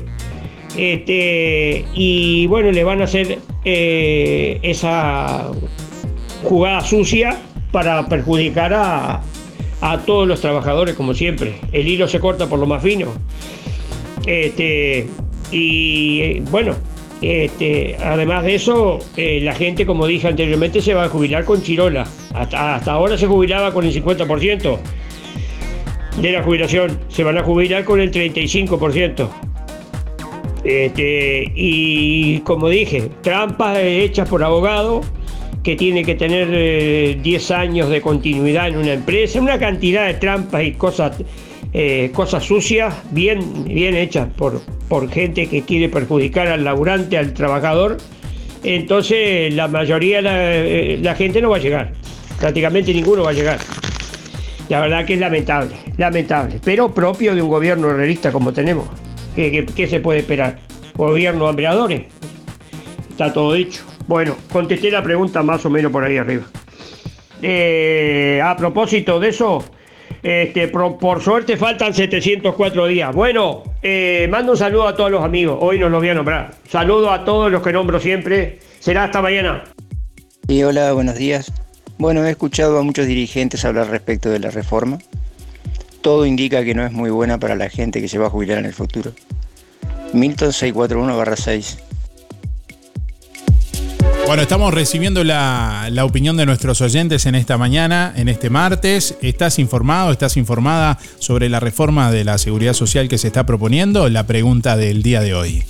Este, 0.77 1.85
y 1.95 2.47
bueno, 2.47 2.71
le 2.71 2.83
van 2.83 3.01
a 3.01 3.05
hacer 3.05 3.39
eh, 3.65 4.59
esa 4.63 5.51
jugada 6.43 6.81
sucia 6.81 7.39
para 7.71 8.09
perjudicar 8.09 8.73
a, 8.75 9.21
a 9.81 9.99
todos 9.99 10.27
los 10.27 10.41
trabajadores, 10.41 10.95
como 10.95 11.15
siempre. 11.15 11.57
El 11.73 11.89
hilo 11.89 12.09
se 12.09 12.21
corta 12.21 12.49
por 12.49 12.59
lo 12.59 12.67
más 12.67 12.83
fino. 12.83 13.13
Este, 14.27 15.07
y 15.51 16.21
eh, 16.21 16.43
bueno, 16.51 16.75
este, 17.21 17.97
además 18.03 18.45
de 18.45 18.55
eso, 18.55 18.99
eh, 19.17 19.41
la 19.43 19.55
gente, 19.55 19.87
como 19.87 20.07
dije 20.07 20.29
anteriormente, 20.29 20.81
se 20.81 20.95
va 20.95 21.05
a 21.05 21.09
jubilar 21.09 21.45
con 21.45 21.63
chirola. 21.63 22.07
Hasta, 22.35 22.77
hasta 22.77 22.93
ahora 22.93 23.17
se 23.17 23.27
jubilaba 23.27 23.73
con 23.73 23.85
el 23.85 23.93
50% 23.93 24.79
de 26.21 26.33
la 26.33 26.43
jubilación. 26.43 26.99
Se 27.09 27.25
van 27.25 27.39
a 27.39 27.43
jubilar 27.43 27.85
con 27.85 28.01
el 28.01 28.11
35%. 28.11 29.29
Este, 30.65 31.53
y 31.55 32.39
como 32.41 32.71
dije, 32.71 33.11
trampas 33.21 33.79
hechas 33.79 34.29
por 34.29 34.43
abogados 34.43 35.05
que 35.65 35.77
tiene 35.77 36.05
que 36.05 36.15
tener 36.15 36.49
eh, 36.53 37.19
10 37.23 37.51
años 37.51 37.89
de 37.89 38.03
continuidad 38.03 38.69
en 38.69 38.77
una 38.77 38.93
empresa, 38.93 39.41
una 39.41 39.59
cantidad 39.59 40.07
de 40.07 40.15
trampas 40.15 40.63
y 40.63 40.73
cosas, 40.73 41.17
eh, 41.73 42.11
cosas 42.13 42.45
sucias 42.45 42.95
bien, 43.11 43.65
bien 43.65 43.97
hechas 43.97 44.29
por, 44.37 44.61
por 44.89 45.11
gente 45.11 45.47
que 45.49 45.63
quiere 45.63 45.89
perjudicar 45.89 46.49
al 46.49 46.65
laburante, 46.65 47.17
al 47.17 47.33
trabajador. 47.33 47.97
Entonces 48.63 49.53
la 49.55 49.67
mayoría, 49.67 50.21
la, 50.21 50.55
eh, 50.55 50.99
la 51.03 51.15
gente 51.15 51.41
no 51.41 51.51
va 51.51 51.57
a 51.57 51.61
llegar, 51.61 51.93
prácticamente 52.39 52.93
ninguno 52.93 53.23
va 53.23 53.31
a 53.31 53.35
llegar. 53.35 53.59
La 54.69 54.81
verdad 54.81 55.07
que 55.07 55.15
es 55.15 55.21
lamentable, 55.21 55.75
lamentable, 55.97 56.61
pero 56.63 56.93
propio 56.93 57.35
de 57.35 57.41
un 57.41 57.49
gobierno 57.49 57.91
realista 57.91 58.31
como 58.33 58.53
tenemos. 58.53 58.87
¿Qué, 59.35 59.87
se 59.89 60.01
puede 60.01 60.21
esperar? 60.21 60.59
¿Gobierno 60.95 61.45
de 61.45 61.51
empleadores? 61.51 62.03
Está 63.11 63.33
todo 63.33 63.55
dicho. 63.55 63.83
Bueno, 64.07 64.37
contesté 64.53 64.91
la 64.91 65.03
pregunta 65.03 65.43
más 65.43 65.65
o 65.65 65.71
menos 65.71 65.91
por 65.91 66.05
ahí 66.05 66.17
arriba. 66.17 66.45
Eh, 67.43 68.41
a 68.43 68.57
propósito 68.57 69.19
de 69.19 69.29
eso, 69.29 69.65
este, 70.23 70.69
por, 70.69 71.23
suerte 71.23 71.57
faltan 71.57 71.93
704 71.93 72.87
días. 72.87 73.15
Bueno, 73.15 73.63
eh, 73.83 74.27
mando 74.31 74.53
un 74.53 74.59
saludo 74.59 74.89
a 74.89 74.97
todos 74.97 75.11
los 75.11 75.23
amigos. 75.23 75.59
Hoy 75.61 75.79
no 75.79 75.89
los 75.89 76.01
voy 76.01 76.09
a 76.09 76.15
nombrar. 76.15 76.55
Saludo 76.69 77.11
a 77.11 77.25
todos 77.25 77.53
los 77.53 77.63
que 77.63 77.73
nombro 77.73 78.01
siempre. 78.01 78.59
Será 78.79 79.05
hasta 79.05 79.21
mañana. 79.21 79.65
Y 80.49 80.63
hola, 80.63 80.93
buenos 80.93 81.17
días. 81.17 81.53
Bueno, 81.99 82.25
he 82.25 82.31
escuchado 82.31 82.79
a 82.79 82.83
muchos 82.83 83.07
dirigentes 83.07 83.65
hablar 83.65 83.89
respecto 83.89 84.31
de 84.31 84.39
la 84.39 84.51
reforma. 84.51 84.99
Todo 86.01 86.27
indica 86.27 86.65
que 86.65 86.75
no 86.75 86.85
es 86.85 86.93
muy 86.93 87.11
buena 87.11 87.39
para 87.39 87.55
la 87.55 87.71
gente 87.71 88.01
que 88.01 88.09
se 88.09 88.19
va 88.19 88.27
a 88.27 88.31
jubilar 88.31 88.59
en 88.59 88.67
el 88.67 88.75
futuro. 88.75 89.13
Milton 90.13 90.51
641-6. 90.51 91.84
Bueno, 94.27 94.43
estamos 94.43 94.73
recibiendo 94.73 95.23
la, 95.23 95.89
la 95.93 96.07
opinión 96.07 96.39
de 96.39 96.47
nuestros 96.47 96.81
oyentes 96.81 97.27
en 97.27 97.35
esta 97.35 97.59
mañana, 97.59 98.15
en 98.17 98.31
este 98.31 98.49
martes. 98.49 99.17
¿Estás 99.21 99.59
informado, 99.59 100.11
estás 100.13 100.39
informada 100.39 100.99
sobre 101.19 101.51
la 101.51 101.61
reforma 101.61 102.11
de 102.11 102.25
la 102.25 102.39
seguridad 102.39 102.73
social 102.73 103.07
que 103.09 103.19
se 103.19 103.27
está 103.27 103.45
proponiendo? 103.45 104.09
La 104.09 104.27
pregunta 104.27 104.79
del 104.79 105.03
día 105.03 105.21
de 105.21 105.35
hoy. 105.35 105.65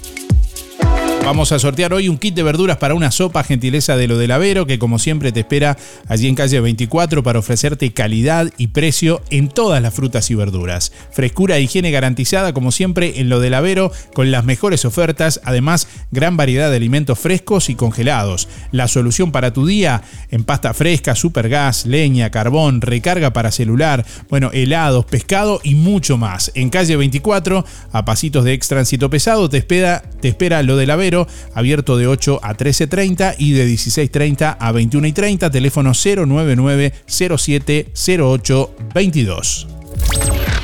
Vamos 1.24 1.52
a 1.52 1.58
sortear 1.58 1.94
hoy 1.94 2.10
un 2.10 2.18
kit 2.18 2.34
de 2.34 2.42
verduras 2.42 2.76
para 2.76 2.94
una 2.94 3.10
sopa 3.10 3.42
gentileza 3.44 3.96
de 3.96 4.06
lo 4.06 4.18
del 4.18 4.30
Avero, 4.30 4.66
que 4.66 4.78
como 4.78 4.98
siempre 4.98 5.32
te 5.32 5.40
espera 5.40 5.78
allí 6.06 6.28
en 6.28 6.34
calle 6.34 6.60
24 6.60 7.22
para 7.22 7.38
ofrecerte 7.38 7.90
calidad 7.94 8.52
y 8.58 8.66
precio 8.66 9.22
en 9.30 9.48
todas 9.48 9.80
las 9.80 9.94
frutas 9.94 10.30
y 10.30 10.34
verduras. 10.34 10.92
Frescura 11.12 11.56
e 11.56 11.62
higiene 11.62 11.90
garantizada 11.90 12.52
como 12.52 12.70
siempre 12.72 13.20
en 13.20 13.30
lo 13.30 13.40
del 13.40 13.54
Avero 13.54 13.90
con 14.12 14.30
las 14.30 14.44
mejores 14.44 14.84
ofertas, 14.84 15.40
además 15.44 15.88
gran 16.10 16.36
variedad 16.36 16.68
de 16.68 16.76
alimentos 16.76 17.18
frescos 17.18 17.70
y 17.70 17.74
congelados. 17.74 18.46
La 18.70 18.86
solución 18.86 19.32
para 19.32 19.54
tu 19.54 19.64
día 19.64 20.02
en 20.30 20.44
pasta 20.44 20.74
fresca, 20.74 21.14
supergas, 21.14 21.86
leña, 21.86 22.30
carbón, 22.30 22.82
recarga 22.82 23.32
para 23.32 23.50
celular, 23.50 24.04
bueno, 24.28 24.50
helados, 24.52 25.06
pescado 25.06 25.58
y 25.64 25.74
mucho 25.74 26.18
más. 26.18 26.52
En 26.54 26.68
calle 26.68 26.98
24, 26.98 27.64
a 27.92 28.04
pasitos 28.04 28.44
de 28.44 28.52
ex 28.52 28.68
tránsito 28.68 29.08
pesado, 29.08 29.48
te 29.48 29.56
espera, 29.56 30.02
te 30.20 30.28
espera 30.28 30.62
lo 30.62 30.76
del 30.76 30.90
Avero, 30.90 31.13
abierto 31.54 31.96
de 31.96 32.06
8 32.06 32.40
a 32.42 32.54
13.30 32.54 33.36
y 33.38 33.52
de 33.52 33.66
16.30 33.66 34.56
a 34.58 34.72
21.30, 34.72 35.50
teléfono 35.50 35.92
099 35.92 36.92
07 37.06 37.88
08 38.18 38.76
22. 38.94 39.66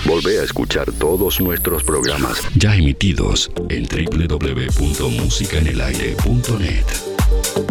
Volvé 0.04 0.40
a 0.40 0.42
escuchar 0.42 0.90
todos 0.92 1.40
nuestros 1.40 1.82
programas 1.84 2.42
ya 2.56 2.74
emitidos 2.74 3.50
en 3.68 3.86
www.musicaenelaire.net. 3.86 6.84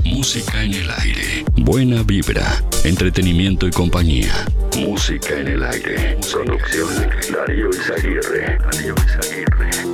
Música 0.05 0.63
en 0.63 0.73
el 0.73 0.89
aire. 0.89 1.43
Buena 1.57 2.01
vibra, 2.03 2.63
entretenimiento 2.83 3.67
y 3.67 3.71
compañía. 3.71 4.45
Música 4.77 5.37
en 5.37 5.47
el 5.47 5.63
aire. 5.63 6.17
Conducción 6.31 6.87
Darío 7.33 7.69
Izaguirre. 7.69 8.57
Darío 8.59 8.95
Izaguirre. 9.05 9.88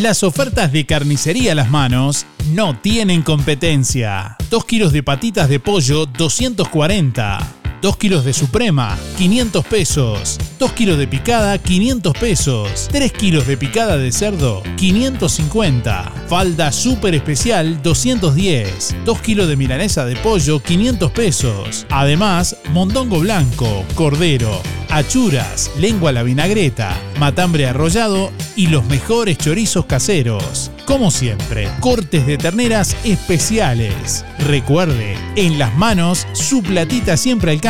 Las 0.00 0.22
ofertas 0.22 0.72
de 0.72 0.86
carnicería 0.86 1.52
a 1.52 1.54
las 1.54 1.68
manos 1.68 2.24
no 2.54 2.74
tienen 2.74 3.20
competencia. 3.20 4.38
2 4.48 4.64
kilos 4.64 4.92
de 4.94 5.02
patitas 5.02 5.50
de 5.50 5.60
pollo, 5.60 6.06
240. 6.06 7.59
2 7.82 7.96
kilos 7.96 8.24
de 8.26 8.34
suprema, 8.34 8.98
500 9.16 9.64
pesos. 9.64 10.38
2 10.58 10.72
kilos 10.72 10.98
de 10.98 11.08
picada, 11.08 11.56
500 11.56 12.12
pesos. 12.18 12.88
3 12.92 13.10
kilos 13.12 13.46
de 13.46 13.56
picada 13.56 13.96
de 13.96 14.12
cerdo, 14.12 14.62
550. 14.76 16.12
Falda 16.28 16.72
súper 16.72 17.14
especial, 17.14 17.82
210. 17.82 18.96
2 19.06 19.20
kilos 19.22 19.48
de 19.48 19.56
milanesa 19.56 20.04
de 20.04 20.16
pollo, 20.16 20.60
500 20.60 21.10
pesos. 21.12 21.86
Además, 21.88 22.56
mondongo 22.72 23.20
blanco, 23.20 23.84
cordero, 23.94 24.60
achuras, 24.90 25.70
lengua 25.78 26.10
a 26.10 26.12
la 26.12 26.22
vinagreta, 26.22 26.94
matambre 27.18 27.66
arrollado 27.66 28.30
y 28.56 28.66
los 28.66 28.84
mejores 28.84 29.38
chorizos 29.38 29.86
caseros. 29.86 30.70
Como 30.84 31.10
siempre, 31.10 31.68
cortes 31.80 32.26
de 32.26 32.36
terneras 32.36 32.96
especiales. 33.04 34.24
Recuerde, 34.40 35.16
en 35.36 35.58
las 35.58 35.74
manos 35.76 36.26
su 36.32 36.62
platita 36.62 37.16
siempre 37.16 37.52
alcanza. 37.52 37.69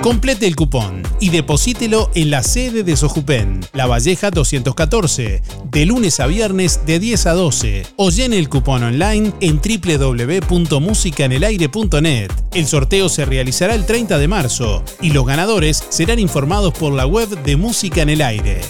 Complete 0.01 0.47
el 0.47 0.55
cupón 0.55 1.03
y 1.19 1.29
deposítelo 1.29 2.09
en 2.15 2.31
la 2.31 2.41
sede 2.41 2.83
de 2.83 2.95
Sojupen, 2.95 3.59
La 3.73 3.85
Valleja 3.85 4.31
214, 4.31 5.41
de 5.69 5.85
lunes 5.85 6.21
a 6.21 6.27
viernes 6.27 6.85
de 6.85 6.99
10 6.99 7.25
a 7.25 7.33
12 7.33 7.85
o 7.97 8.09
llene 8.09 8.37
el 8.37 8.47
cupón 8.47 8.83
online 8.83 9.33
en 9.41 9.59
www.musicaenelaire.net. 9.59 12.31
El 12.53 12.65
sorteo 12.65 13.09
se 13.09 13.25
realizará 13.25 13.75
el 13.75 13.85
30 13.85 14.17
de 14.17 14.29
marzo 14.29 14.85
y 15.01 15.11
los 15.11 15.25
ganadores 15.25 15.83
serán 15.89 16.19
informados 16.19 16.73
por 16.73 16.93
la 16.93 17.05
web 17.05 17.27
de 17.43 17.57
Música 17.57 18.01
en 18.01 18.09
el 18.09 18.21
Aire. 18.21 18.61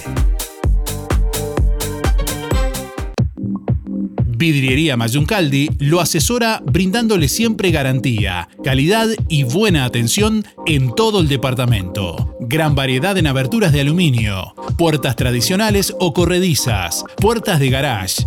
Vidriería 4.40 4.96
Mayuncaldi 4.96 5.68
lo 5.80 6.00
asesora 6.00 6.62
brindándole 6.64 7.28
siempre 7.28 7.70
garantía, 7.70 8.48
calidad 8.64 9.06
y 9.28 9.42
buena 9.42 9.84
atención 9.84 10.46
en 10.64 10.94
todo 10.94 11.20
el 11.20 11.28
departamento. 11.28 12.38
Gran 12.40 12.74
variedad 12.74 13.18
en 13.18 13.26
aberturas 13.26 13.70
de 13.70 13.82
aluminio, 13.82 14.54
puertas 14.78 15.14
tradicionales 15.14 15.94
o 16.00 16.14
corredizas, 16.14 17.04
puertas 17.18 17.60
de 17.60 17.68
garage, 17.68 18.26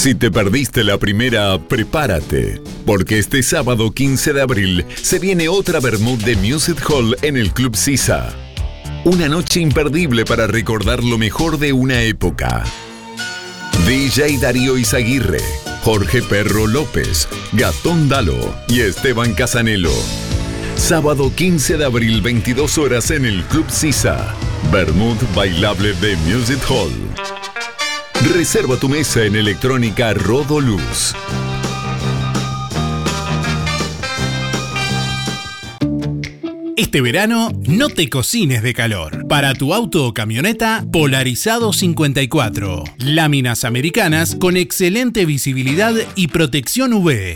Si 0.00 0.14
te 0.14 0.30
perdiste 0.30 0.82
la 0.82 0.96
primera, 0.96 1.58
prepárate, 1.58 2.62
porque 2.86 3.18
este 3.18 3.42
sábado 3.42 3.90
15 3.90 4.32
de 4.32 4.40
abril 4.40 4.86
se 4.94 5.18
viene 5.18 5.50
otra 5.50 5.78
Bermud 5.78 6.24
de 6.24 6.36
Music 6.36 6.82
Hall 6.88 7.18
en 7.20 7.36
el 7.36 7.52
Club 7.52 7.76
Sisa. 7.76 8.34
Una 9.04 9.28
noche 9.28 9.60
imperdible 9.60 10.24
para 10.24 10.46
recordar 10.46 11.04
lo 11.04 11.18
mejor 11.18 11.58
de 11.58 11.74
una 11.74 12.00
época. 12.00 12.64
DJ 13.86 14.38
Darío 14.38 14.78
Izaguirre, 14.78 15.42
Jorge 15.82 16.22
Perro 16.22 16.66
López, 16.66 17.28
Gatón 17.52 18.08
Dalo 18.08 18.54
y 18.68 18.80
Esteban 18.80 19.34
Casanelo. 19.34 19.92
Sábado 20.76 21.30
15 21.36 21.76
de 21.76 21.84
abril, 21.84 22.22
22 22.22 22.78
horas 22.78 23.10
en 23.10 23.26
el 23.26 23.44
Club 23.44 23.66
Sisa. 23.68 24.34
Bermud 24.72 25.18
Bailable 25.34 25.92
de 25.92 26.16
Music 26.16 26.60
Hall. 26.70 27.49
Reserva 28.28 28.76
tu 28.76 28.88
mesa 28.88 29.24
en 29.24 29.34
electrónica 29.34 30.12
Rodoluz. 30.12 31.14
Este 36.76 37.00
verano 37.00 37.50
no 37.66 37.88
te 37.88 38.10
cocines 38.10 38.62
de 38.62 38.74
calor. 38.74 39.26
Para 39.26 39.54
tu 39.54 39.72
auto 39.72 40.06
o 40.06 40.14
camioneta, 40.14 40.84
Polarizado 40.92 41.72
54. 41.72 42.84
Láminas 42.98 43.64
americanas 43.64 44.36
con 44.36 44.56
excelente 44.58 45.24
visibilidad 45.24 45.94
y 46.14 46.28
protección 46.28 46.92
UV. 46.92 47.32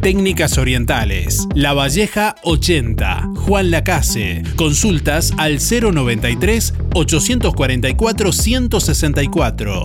Técnicas 0.01 0.57
Orientales, 0.57 1.46
La 1.55 1.74
Valleja 1.74 2.36
80, 2.42 3.32
Juan 3.36 3.70
Lacase. 3.70 4.42
Consultas 4.57 5.34
al 5.36 5.59
093 5.61 6.72
844 6.94 8.32
164 8.32 9.84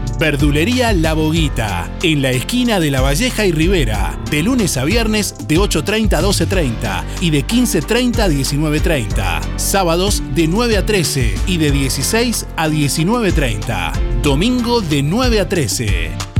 Verdulería 0.21 0.93
La 0.93 1.15
Boguita, 1.15 1.91
en 2.03 2.21
la 2.21 2.29
esquina 2.29 2.79
de 2.79 2.91
La 2.91 3.01
Valleja 3.01 3.47
y 3.47 3.51
Rivera, 3.51 4.19
de 4.29 4.43
lunes 4.43 4.77
a 4.77 4.83
viernes 4.83 5.47
de 5.47 5.57
8.30 5.57 6.13
a 6.13 6.21
12.30 6.21 7.03
y 7.21 7.31
de 7.31 7.43
15.30 7.43 8.19
a 8.19 8.29
19.30. 8.29 9.57
Sábados 9.57 10.21
de 10.35 10.47
9 10.47 10.77
a 10.77 10.85
13 10.85 11.33
y 11.47 11.57
de 11.57 11.71
16 11.71 12.45
a 12.55 12.67
19.30. 12.67 14.21
Domingo 14.21 14.81
de 14.81 15.01
9 15.01 15.39
a 15.39 15.49
13. 15.49 16.30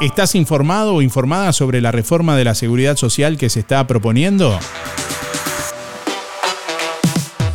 ¿Estás 0.01 0.34
informado 0.34 0.95
o 0.95 1.03
informada 1.03 1.53
sobre 1.53 1.80
la 1.80 1.91
reforma 1.91 2.36
de 2.36 2.45
la 2.45 2.55
seguridad 2.55 2.97
social 2.97 3.38
que 3.38 3.51
se 3.51 3.59
está 3.59 3.86
proponiendo? 3.86 4.57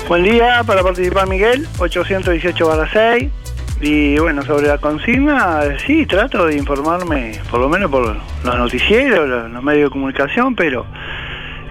Buen 0.08 0.24
día, 0.24 0.64
para 0.66 0.82
participar 0.82 1.28
Miguel, 1.28 1.68
818 1.78 2.88
6. 2.92 3.43
Y 3.86 4.18
bueno, 4.18 4.44
sobre 4.44 4.68
la 4.68 4.78
consigna, 4.78 5.60
sí, 5.86 6.06
trato 6.06 6.46
de 6.46 6.56
informarme, 6.56 7.34
por 7.52 7.60
lo 7.60 7.68
menos 7.68 7.92
por 7.92 8.16
los 8.16 8.58
noticieros, 8.58 9.28
los, 9.28 9.62
medios 9.62 9.90
de 9.90 9.92
comunicación, 9.92 10.56
pero 10.56 10.86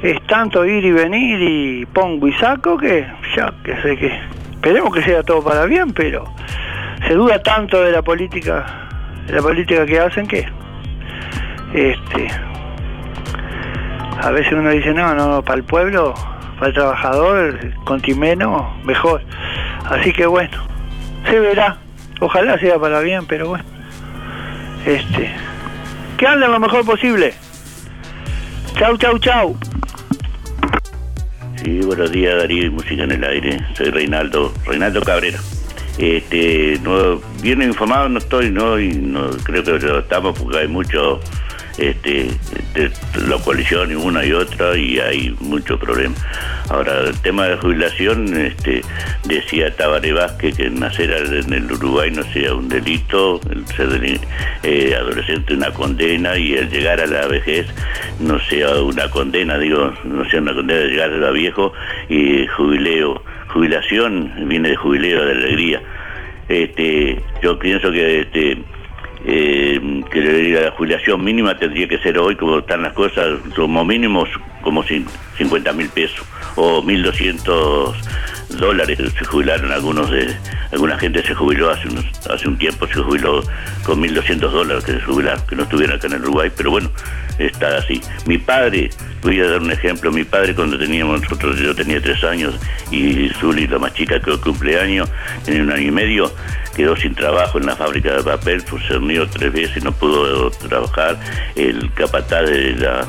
es 0.03 0.21
tanto 0.27 0.67
ir 0.67 0.85
y 0.85 0.93
venir 0.93 1.41
y 1.41 1.87
pongo 1.87 2.29
y 2.29 2.35
saco 2.35 2.77
que 2.77 3.07
ya 3.35 3.55
que 3.65 3.81
sé 3.81 3.97
que 3.97 4.13
esperemos 4.53 4.95
que 4.95 5.03
sea 5.03 5.23
todo 5.23 5.43
para 5.43 5.65
bien, 5.65 5.95
pero 5.95 6.27
se 7.09 7.15
duda 7.15 7.43
tanto 7.43 7.83
de 7.83 7.93
la 7.93 8.03
política, 8.03 8.67
la 9.29 9.41
política 9.41 9.87
que 9.87 9.99
hacen 9.99 10.27
que 10.27 10.47
este 11.73 12.29
a 14.21 14.31
veces 14.33 14.53
uno 14.53 14.69
dice 14.69 14.93
no, 14.93 15.15
no, 15.15 15.43
para 15.43 15.57
el 15.57 15.65
pueblo, 15.65 16.13
para 16.57 16.67
el 16.67 16.75
trabajador, 16.75 17.59
contimeno, 17.85 18.77
mejor. 18.85 19.23
Así 19.89 20.13
que 20.13 20.27
bueno, 20.27 20.59
se 21.25 21.41
verá. 21.41 21.79
Ojalá 22.23 22.57
sea 22.57 22.79
para 22.79 23.01
bien, 23.01 23.27
pero 23.27 23.49
bueno. 23.49 23.64
Este. 24.87 25.35
Que 26.16 26.25
anden 26.25 26.53
lo 26.53 26.61
mejor 26.61 26.85
posible. 26.85 27.35
Chau, 28.79 28.97
chau, 28.97 29.18
chau. 29.18 29.57
Sí, 31.57 31.81
buenos 31.81 32.12
días 32.12 32.37
Darío 32.37 32.66
y 32.66 32.70
Música 32.70 33.03
en 33.03 33.11
el 33.11 33.25
Aire. 33.25 33.59
Soy 33.77 33.91
Reinaldo, 33.91 34.55
Reinaldo 34.64 35.03
Cabrera. 35.03 35.41
Este, 35.99 36.79
no, 36.85 37.20
bien 37.43 37.61
informado 37.61 38.09
no 38.09 38.18
estoy, 38.18 38.53
no, 38.53 38.79
y 38.79 38.91
no 38.95 39.31
creo 39.43 39.64
que 39.64 39.73
lo 39.73 39.99
estamos 39.99 40.39
porque 40.39 40.59
hay 40.59 40.68
mucho, 40.68 41.18
este, 41.79 42.29
la 43.27 43.37
coalición 43.39 43.91
y 43.91 43.95
una 43.95 44.25
y 44.25 44.33
otra 44.33 44.77
y 44.77 44.99
hay 44.99 45.35
muchos 45.41 45.79
problemas. 45.81 46.23
Ahora, 46.68 47.01
el 47.01 47.18
tema 47.20 47.47
de 47.49 47.57
jubilación, 47.57 48.35
este, 48.37 48.83
decía 49.25 49.75
Tabaré 49.77 50.12
Vázquez 50.12 50.57
que 50.57 50.70
nacer 50.70 51.11
en 51.11 51.53
el 51.53 51.70
Uruguay 51.70 52.11
no 52.11 52.23
sea 52.33 52.55
un 52.55 52.68
delito, 52.68 53.41
el 53.51 53.66
ser 53.68 53.89
de- 53.89 54.20
eh, 54.62 54.95
adolescente 54.95 55.55
una 55.55 55.70
condena 55.73 56.37
y 56.39 56.55
el 56.55 56.70
llegar 56.70 57.01
a 57.01 57.07
la 57.07 57.27
vejez 57.27 57.66
no 58.20 58.39
sea 58.41 58.77
una 58.81 59.11
condena, 59.11 59.59
digo, 59.59 59.93
no 60.05 60.25
sea 60.31 60.41
una 60.41 60.55
condena 60.55 60.81
de 60.81 60.89
llegar 60.89 61.12
a 61.25 61.31
viejo 61.31 61.73
y 62.09 62.47
jubileo. 62.47 63.23
Jubilación 63.49 64.33
viene 64.49 64.70
de 64.70 64.77
jubileo, 64.77 65.25
de 65.27 65.33
alegría. 65.33 65.83
Este, 66.49 67.20
yo 67.43 67.59
pienso 67.59 67.91
que 67.91 68.20
este, 68.20 68.59
eh, 69.25 69.81
que 70.11 70.20
la 70.61 70.70
jubilación 70.73 71.23
mínima 71.25 71.57
tendría 71.59 71.89
que 71.89 71.99
ser 71.99 72.18
hoy, 72.18 72.37
como 72.37 72.59
están 72.59 72.83
las 72.83 72.93
cosas, 72.93 73.39
como 73.55 73.85
mínimos 73.85 74.29
como 74.62 74.85
cin- 74.85 75.07
50 75.39 75.73
mil 75.73 75.89
pesos 75.89 76.25
o 76.57 76.83
1.200 76.83 77.95
dólares. 78.59 78.99
Se 79.18 79.25
jubilaron 79.25 79.73
algunos 79.73 80.11
de, 80.11 80.29
alguna 80.73 80.99
gente 80.99 81.23
se 81.23 81.35
jubiló 81.35 81.70
hace, 81.70 81.89
unos- 81.89 82.07
hace 82.31 82.49
un 82.49 82.57
tiempo, 82.59 82.87
se 82.87 82.95
jubiló 82.95 83.43
con 83.85 84.01
1.200 84.01 84.39
dólares 84.53 84.85
que 84.85 84.93
se 84.93 85.01
jubilaron, 85.01 85.41
que 85.49 85.57
no 85.57 85.62
estuvieron 85.64 85.97
acá 85.97 86.07
en 86.09 86.14
el 86.14 86.23
Uruguay, 86.23 86.51
pero 86.57 86.70
bueno, 86.70 86.91
está 87.39 87.77
así. 87.79 88.01
Mi 88.27 88.39
padre, 88.39 88.91
voy 89.23 89.41
a 89.41 89.49
dar 89.49 89.61
un 89.62 89.70
ejemplo, 89.73 90.12
mi 90.12 90.25
padre 90.25 90.55
cuando 90.55 90.79
teníamos 90.79 91.23
nosotros, 91.23 91.59
yo 91.59 91.75
tenía 91.75 92.01
tres 92.01 92.23
años 92.25 92.55
y 92.91 93.31
Zuli, 93.41 93.66
la 93.66 93.79
más 93.79 93.95
chica, 93.95 94.20
que 94.20 94.37
cumpleaños, 94.39 95.09
tenía 95.45 95.62
un 95.62 95.73
año 95.73 95.89
y 95.89 95.91
medio, 95.91 96.33
quedó 96.75 96.97
sin 96.97 97.14
trabajo 97.14 97.59
en 97.59 97.66
la 97.66 97.77
fábrica 97.77 98.16
de 98.16 98.23
papel, 98.23 98.62
unió 98.97 99.29
tres 99.29 99.53
veces, 99.53 99.85
no 99.85 99.93
pudo 99.93 100.51
trabajar, 100.51 101.18
el 101.57 101.93
capataz 101.95 102.49
de 102.49 102.75
la, 102.77 103.07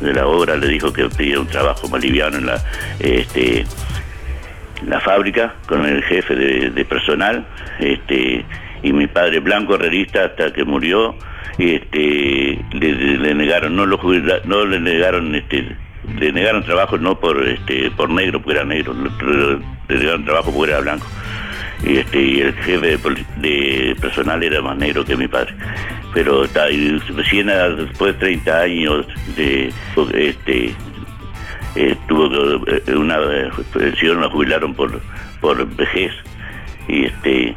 de 0.00 0.12
la 0.12 0.26
obra 0.26 0.56
le 0.56 0.68
dijo 0.68 0.92
que 0.92 1.08
pedía 1.08 1.40
un 1.40 1.46
trabajo 1.46 1.88
más 1.88 2.02
liviano 2.02 2.38
en 2.38 2.46
la, 2.46 2.62
este, 2.98 3.64
la 4.86 5.00
fábrica 5.00 5.54
con 5.66 5.84
el 5.86 6.02
jefe 6.04 6.34
de, 6.34 6.84
personal 6.84 7.46
este 7.78 8.44
y 8.82 8.92
mi 8.92 9.06
padre 9.06 9.40
blanco 9.40 9.76
herrerista 9.76 10.24
hasta 10.24 10.52
que 10.52 10.64
murió 10.64 11.14
este 11.58 12.58
le, 12.72 13.34
negaron 13.34 13.76
no 13.76 13.86
lo 13.86 14.00
no 14.44 14.64
le 14.64 14.80
negaron 14.80 15.34
este 15.34 15.76
le 16.18 16.32
negaron 16.32 16.64
trabajo 16.64 16.98
no 16.98 17.18
por 17.18 17.46
este 17.46 17.90
por 17.92 18.10
negro 18.10 18.42
porque 18.42 18.58
era 18.58 18.64
negro 18.64 18.94
le 19.88 19.96
negaron 19.96 20.24
trabajo 20.24 20.52
porque 20.52 20.72
era 20.72 20.80
blanco 20.80 21.06
y 21.84 21.96
este 21.98 22.20
y 22.22 22.40
el 22.40 22.54
jefe 22.54 22.78
de, 22.96 22.98
de 23.38 23.96
personal 24.00 24.42
era 24.42 24.60
más 24.62 24.76
negro 24.76 25.04
que 25.04 25.16
mi 25.16 25.28
padre. 25.28 25.54
Pero 26.14 26.46
recién 27.16 27.48
a- 27.50 27.68
después 27.70 28.14
de 28.14 28.20
30 28.20 28.60
años 28.60 29.06
de 29.36 29.72
este 30.14 30.74
eh, 31.74 31.96
tuvo 32.06 32.64
eh, 32.66 32.82
una 32.94 33.18
pensión, 33.72 34.20
la 34.20 34.28
jubilaron 34.28 34.74
por, 34.74 35.00
por 35.40 35.66
vejez. 35.76 36.12
Y 36.88 37.04
este 37.06 37.54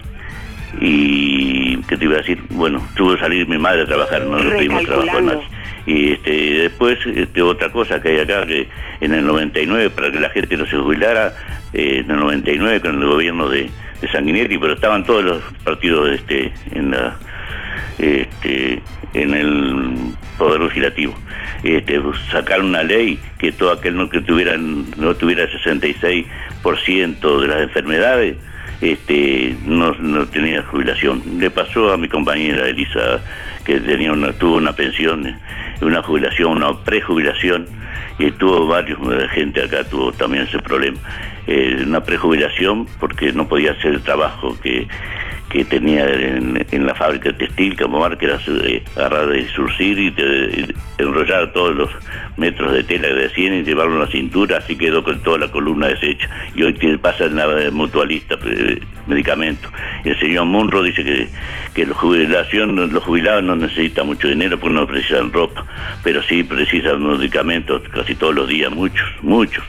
y 0.82 1.78
qué 1.84 1.98
te 1.98 2.04
iba 2.06 2.16
a 2.16 2.18
decir 2.18 2.42
bueno 2.50 2.86
tuvo 2.96 3.14
que 3.16 3.22
salir 3.22 3.48
mi 3.48 3.58
madre 3.58 3.84
a 3.84 3.86
trabajar 3.86 4.24
no 4.26 4.38
no 4.38 4.50
tuvimos 4.58 4.84
trabajo 4.84 5.22
más 5.22 5.38
y 5.86 6.14
este 6.14 6.32
después 6.32 6.98
este, 7.06 7.42
otra 7.42 7.72
cosa 7.72 8.02
que 8.02 8.10
hay 8.10 8.20
acá 8.20 8.46
que 8.46 8.68
en 9.02 9.14
el 9.14 9.26
99 9.26 9.90
para 9.92 10.12
que 10.12 10.20
la 10.20 10.30
gente 10.30 10.58
no 10.58 10.66
se 10.66 10.78
jubilara 10.78 11.34
eh, 11.74 12.02
en 12.04 12.12
el 12.12 12.18
99 12.18 12.82
con 12.82 13.02
el 13.02 13.08
gobierno 13.08 13.50
de, 13.50 13.70
de 14.02 14.08
Sanguinetti 14.12 14.58
pero 14.58 14.74
estaban 14.74 15.04
todos 15.04 15.24
los 15.24 15.44
partidos 15.64 16.10
este 16.10 16.52
en 16.72 16.92
la 16.92 17.18
este, 18.00 18.82
en 19.14 19.34
el 19.34 19.94
poder 20.38 20.62
legislativo 20.62 21.14
este, 21.64 22.02
sacaron 22.32 22.68
una 22.68 22.84
ley 22.84 23.20
que 23.38 23.52
todo 23.52 23.72
aquel 23.72 23.96
no 23.96 24.10
que 24.10 24.22
tuviera 24.22 24.58
no 24.58 25.16
tuviera 25.16 25.48
66% 25.48 27.42
de 27.42 27.48
las 27.48 27.62
enfermedades 27.62 28.38
este, 28.82 29.56
no, 29.66 29.94
no 29.94 30.26
tenía 30.28 30.62
jubilación. 30.64 31.22
Le 31.40 31.50
pasó 31.50 31.94
a 31.94 31.98
mi 31.98 32.08
compañera 32.08 32.68
Elisa 32.68 33.20
que 33.64 33.80
tenía 33.80 34.12
una, 34.12 34.34
tuvo 34.34 34.58
una 34.58 34.74
pensión, 34.74 35.40
una 35.82 36.02
jubilación, 36.02 36.58
una 36.58 36.74
prejubilación, 36.84 37.68
y 38.20 38.32
tuvo 38.32 38.68
varios, 38.68 39.00
eh, 39.12 39.28
gente 39.34 39.64
acá 39.64 39.84
tuvo 39.84 40.12
también 40.12 40.44
ese 40.44 40.60
problema. 40.60 40.98
Eh, 41.48 41.84
una 41.86 42.04
prejubilación 42.04 42.88
porque 43.00 43.32
no 43.32 43.48
podía 43.48 43.72
hacer 43.72 43.94
el 43.94 44.02
trabajo 44.02 44.58
que, 44.64 44.88
que 45.50 45.64
tenía 45.64 46.10
en, 46.10 46.66
en 46.72 46.86
la 46.88 46.96
fábrica 46.96 47.32
textil, 47.38 47.76
Camomar, 47.76 48.18
que 48.18 48.26
era 48.26 48.40
eh, 48.64 48.84
agarrar 48.96 49.28
de 49.28 49.48
surcir 49.50 49.98
y 50.00 50.12
te- 50.12 50.74
enrollar 50.98 51.54
todos 51.54 51.76
los 51.76 51.90
metros 52.38 52.74
de 52.74 52.84
tela 52.84 53.08
de 53.10 53.30
100 53.30 53.54
y 53.54 53.64
llevarlo 53.64 53.98
a 53.98 54.06
la 54.06 54.12
cintura, 54.12 54.58
así 54.58 54.76
quedó 54.76 55.04
con 55.04 55.22
toda 55.22 55.38
la 55.38 55.52
columna 55.52 55.88
deshecha. 55.88 56.28
Y 56.56 56.64
hoy 56.64 56.74
tiene, 56.74 56.98
pasa 56.98 57.26
en 57.26 57.36
la 57.36 57.48
mutualista, 57.72 58.38
eh, 58.46 58.80
medicamentos. 59.06 59.72
Y 60.04 60.10
el 60.10 60.20
señor 60.20 60.46
Munro 60.46 60.82
dice 60.82 61.04
que, 61.04 61.28
que 61.76 61.86
la 61.86 61.94
jubilación, 61.94 62.76
los 62.92 63.04
jubilados 63.04 63.44
no 63.44 63.56
necesitan 63.56 64.08
mucho 64.08 64.28
dinero 64.28 64.60
porque 64.60 64.76
no 64.76 64.88
precisan 64.88 65.32
ropa, 65.32 65.64
pero 66.04 66.24
sí 66.24 66.44
precisan 66.44 67.06
medicamentos 67.06 67.84
casi 67.90 68.16
todos 68.16 68.36
los 68.36 68.48
días, 68.48 68.72
muchos, 68.72 69.08
muchos. 69.22 69.64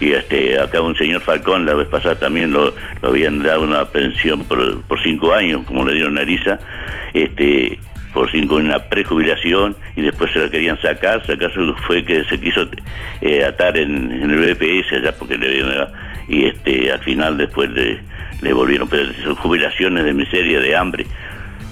Y 0.00 0.12
este 0.12 0.58
acá 0.58 0.80
un 0.80 0.96
señor 0.96 1.20
Falcón 1.20 1.66
la 1.66 1.74
vez 1.74 1.88
pasada 1.88 2.14
también 2.18 2.52
lo, 2.52 2.72
habían 3.02 3.42
dado 3.42 3.62
una 3.62 3.84
pensión 3.84 4.44
por, 4.44 4.80
por 4.82 5.02
cinco 5.02 5.34
años 5.34 5.62
como 5.66 5.84
le 5.84 5.94
dieron 5.94 6.18
a 6.18 6.22
este 7.12 7.78
por 8.12 8.30
cinco 8.30 8.56
una 8.56 8.78
prejubilación 8.78 9.76
y 9.96 10.02
después 10.02 10.32
se 10.32 10.40
la 10.40 10.50
querían 10.50 10.80
sacar. 10.80 11.22
Acaso 11.30 11.76
fue 11.86 12.04
que 12.04 12.24
se 12.24 12.40
quiso 12.40 12.66
eh, 13.20 13.44
atar 13.44 13.76
en, 13.76 14.10
el 14.10 14.54
BPS 14.54 14.92
allá 14.94 15.12
porque 15.16 15.36
le 15.36 15.62
y 16.28 16.46
este 16.46 16.92
al 16.92 17.00
final 17.00 17.36
después 17.36 17.70
le, 17.70 18.00
le 18.40 18.52
volvieron 18.52 18.88
pero 18.88 19.12
son 19.22 19.34
jubilaciones 19.36 20.04
de 20.04 20.14
miseria 20.14 20.60
de 20.60 20.76
hambre 20.76 21.06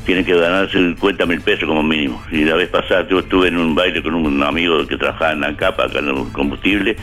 tienen 0.06 0.24
que 0.24 0.34
ganar 0.34 0.70
50 0.70 1.26
mil 1.26 1.40
pesos 1.40 1.66
como 1.68 1.82
mínimo. 1.82 2.22
Y 2.30 2.44
la 2.44 2.54
vez 2.56 2.68
pasada 2.68 3.06
yo 3.08 3.18
estuve 3.18 3.48
en 3.48 3.58
un 3.58 3.74
baile 3.74 4.02
con 4.02 4.14
un 4.14 4.42
amigo 4.42 4.86
que 4.86 4.96
trabajaba 4.96 5.32
en 5.32 5.40
la 5.42 5.54
capa, 5.56 5.84
acá 5.84 5.98
en 5.98 6.08
el 6.08 6.32
combustible, 6.32 6.96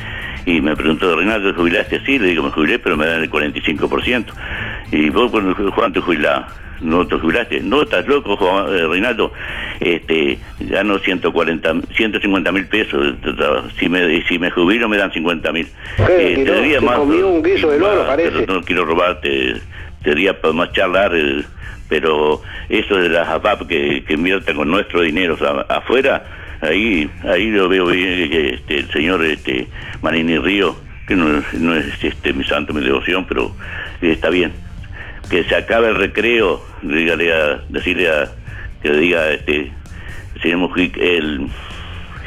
y 0.46 0.62
me 0.62 0.76
preguntó, 0.76 1.16
¿te 1.18 1.54
jubilaste? 1.54 2.02
Sí, 2.06 2.20
le 2.20 2.28
digo, 2.30 2.44
me 2.44 2.52
jubilé, 2.52 2.80
pero 2.80 2.98
me 2.98 3.06
dan 3.06 3.22
el 3.22 3.30
45%. 3.30 4.26
Y 4.92 5.10
vos, 5.10 5.32
¿cuánto 5.76 6.02
jubilás? 6.02 6.46
¿No 6.82 7.08
te 7.08 7.16
jubilaste? 7.18 7.62
No, 7.62 7.84
estás 7.84 8.06
loco, 8.08 8.36
Juan- 8.36 8.68
eh, 8.76 8.86
Reinaldo. 8.88 9.32
Este, 9.80 10.38
gano 10.60 11.00
140, 11.00 11.74
150 11.96 12.52
mil 12.52 12.66
pesos. 12.68 13.16
Si 13.80 13.88
me, 13.88 14.22
si 14.28 14.38
me 14.40 14.52
jubilo 14.52 14.90
me 14.90 14.98
dan 14.98 15.12
50 15.12 15.52
mil. 15.52 15.68
Eh, 16.10 16.44
te 16.46 16.54
diría 16.62 16.82
más, 16.82 17.00
un 17.00 17.42
guiso 17.42 17.70
de 17.72 17.80
loro, 17.80 18.06
parece. 18.06 18.46
no 18.48 18.62
quiero 18.62 18.84
robarte, 18.86 19.56
te 20.04 20.10
diría 20.10 20.40
para 20.40 20.54
más 20.54 20.72
charlar, 20.74 21.12
eh, 21.16 21.44
pero 21.90 22.42
eso 22.70 22.96
de 22.98 23.10
las 23.10 23.28
APAP 23.28 23.68
que, 23.68 24.04
que 24.06 24.14
inviertan 24.14 24.56
con 24.56 24.70
nuestro 24.72 25.02
dinero 25.02 25.38
afuera, 25.70 26.24
ahí 26.62 27.10
ahí 27.24 27.52
lo 27.52 27.68
veo 27.70 27.86
bien 27.88 28.30
que 28.30 28.50
este, 28.56 28.78
el 28.80 28.92
señor 28.92 29.24
este, 29.26 29.68
Manini 30.02 30.38
Río, 30.40 30.76
que 31.08 31.16
no, 31.16 31.38
es- 31.38 31.54
no 31.54 31.76
es 31.76 32.04
este, 32.04 32.34
mi 32.34 32.44
santo, 32.44 32.74
mi 32.74 32.82
devoción, 32.84 33.26
pero 33.26 33.56
está 34.02 34.30
bien. 34.30 34.52
Que 35.30 35.44
se 35.44 35.56
acabe 35.56 35.90
el 35.90 35.96
recreo, 35.96 36.64
dígale 36.82 37.34
a, 37.34 37.62
decirle 37.70 38.10
a, 38.10 38.32
que 38.82 38.90
le 38.90 38.98
diga 39.00 39.32
este, 39.32 39.72
señor 40.42 40.58
Mujic, 40.60 40.98
el 40.98 41.48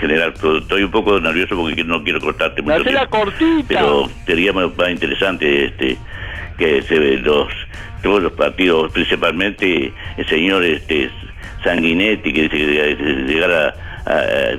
general, 0.01 0.33
estoy 0.61 0.83
un 0.85 0.91
poco 0.93 1.19
nervioso 1.21 1.57
porque 1.57 1.83
no 1.83 2.03
quiero 2.05 2.21
cortarte 2.21 2.63
mucho 2.63 2.75
tiempo 3.09 3.11
cortita. 3.11 3.67
pero 3.69 4.11
sería 4.27 4.53
más, 4.53 4.77
más 4.77 4.91
interesante 4.91 5.65
este 5.67 5.97
que 6.59 6.83
se 6.83 6.99
ve 6.99 7.17
los 7.19 7.49
todos 8.03 8.23
los 8.23 8.33
partidos 8.33 8.93
principalmente 8.93 9.93
el 10.17 10.27
señor 10.29 10.65
este 10.65 11.11
Sanguinetti 11.65 12.33
que 12.33 12.43
dice 12.43 12.57
que 12.57 13.05
llegara 13.27 13.75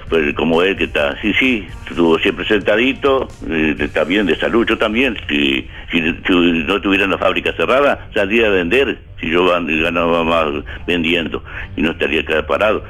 pues, 0.10 0.34
como 0.36 0.62
él 0.62 0.76
que 0.78 0.84
está 0.86 1.16
sí 1.22 1.34
sí 1.40 1.68
estuvo 1.90 2.20
siempre 2.20 2.46
sentadito 2.46 3.28
eh, 3.50 3.76
está 3.80 4.04
bien 4.04 4.26
de 4.28 4.36
salud 4.36 4.66
yo 4.68 4.78
también 4.78 5.18
si, 5.28 5.68
si, 5.92 6.00
si 6.02 6.34
no 6.68 6.80
tuviera 6.82 7.08
la 7.08 7.18
fábrica 7.18 7.52
cerrada 7.54 8.08
saldría 8.14 8.48
a 8.48 8.50
vender 8.52 8.98
si 9.20 9.30
yo 9.30 9.46
gan- 9.48 9.82
ganaba 9.82 10.24
más 10.24 10.64
vendiendo 10.86 11.44
y 11.78 11.82
no 11.82 11.92
estaría 11.92 12.22
acá 12.22 12.46
parado 12.46 12.84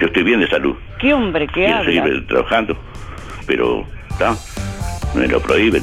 yo 0.00 0.06
estoy 0.06 0.22
bien 0.22 0.40
de 0.40 0.48
salud 0.48 0.74
¿Qué 0.98 1.12
hombre 1.12 1.46
que 1.46 1.52
quiero 1.64 1.78
habla? 1.78 1.90
seguir 2.04 2.26
trabajando, 2.26 2.76
pero 3.46 3.86
está, 4.08 4.34
me 5.14 5.28
lo 5.28 5.40
prohíben. 5.40 5.82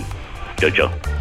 Chao, 0.60 0.72
chao. 0.72 1.13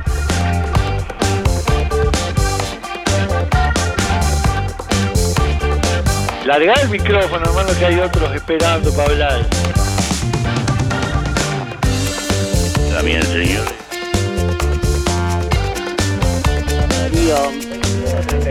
Larga 6.44 6.74
el 6.82 6.88
micrófono, 6.88 7.44
hermano, 7.46 7.68
que 7.78 7.86
hay 7.86 8.00
otros 8.00 8.34
esperando 8.34 8.92
para 8.94 9.10
hablar. 9.10 9.46
También, 12.92 13.22
señores. 13.22 13.82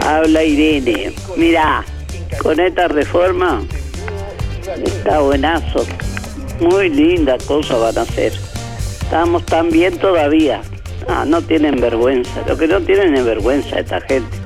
Habla 0.05 0.43
Irene. 0.43 1.13
Mira, 1.35 1.83
con 2.41 2.59
esta 2.59 2.87
reforma 2.87 3.61
está 4.85 5.19
buenazo. 5.19 5.85
Muy 6.59 6.89
linda 6.89 7.37
cosa 7.45 7.75
van 7.77 7.97
a 7.97 8.01
hacer. 8.01 8.33
Estamos 9.01 9.45
tan 9.45 9.69
bien 9.69 9.97
todavía. 9.97 10.61
Ah, 11.07 11.25
no 11.27 11.41
tienen 11.41 11.79
vergüenza. 11.81 12.41
Lo 12.47 12.57
que 12.57 12.67
no 12.67 12.79
tienen 12.81 13.15
es 13.15 13.25
vergüenza 13.25 13.79
esta 13.79 13.99
gente. 14.01 14.37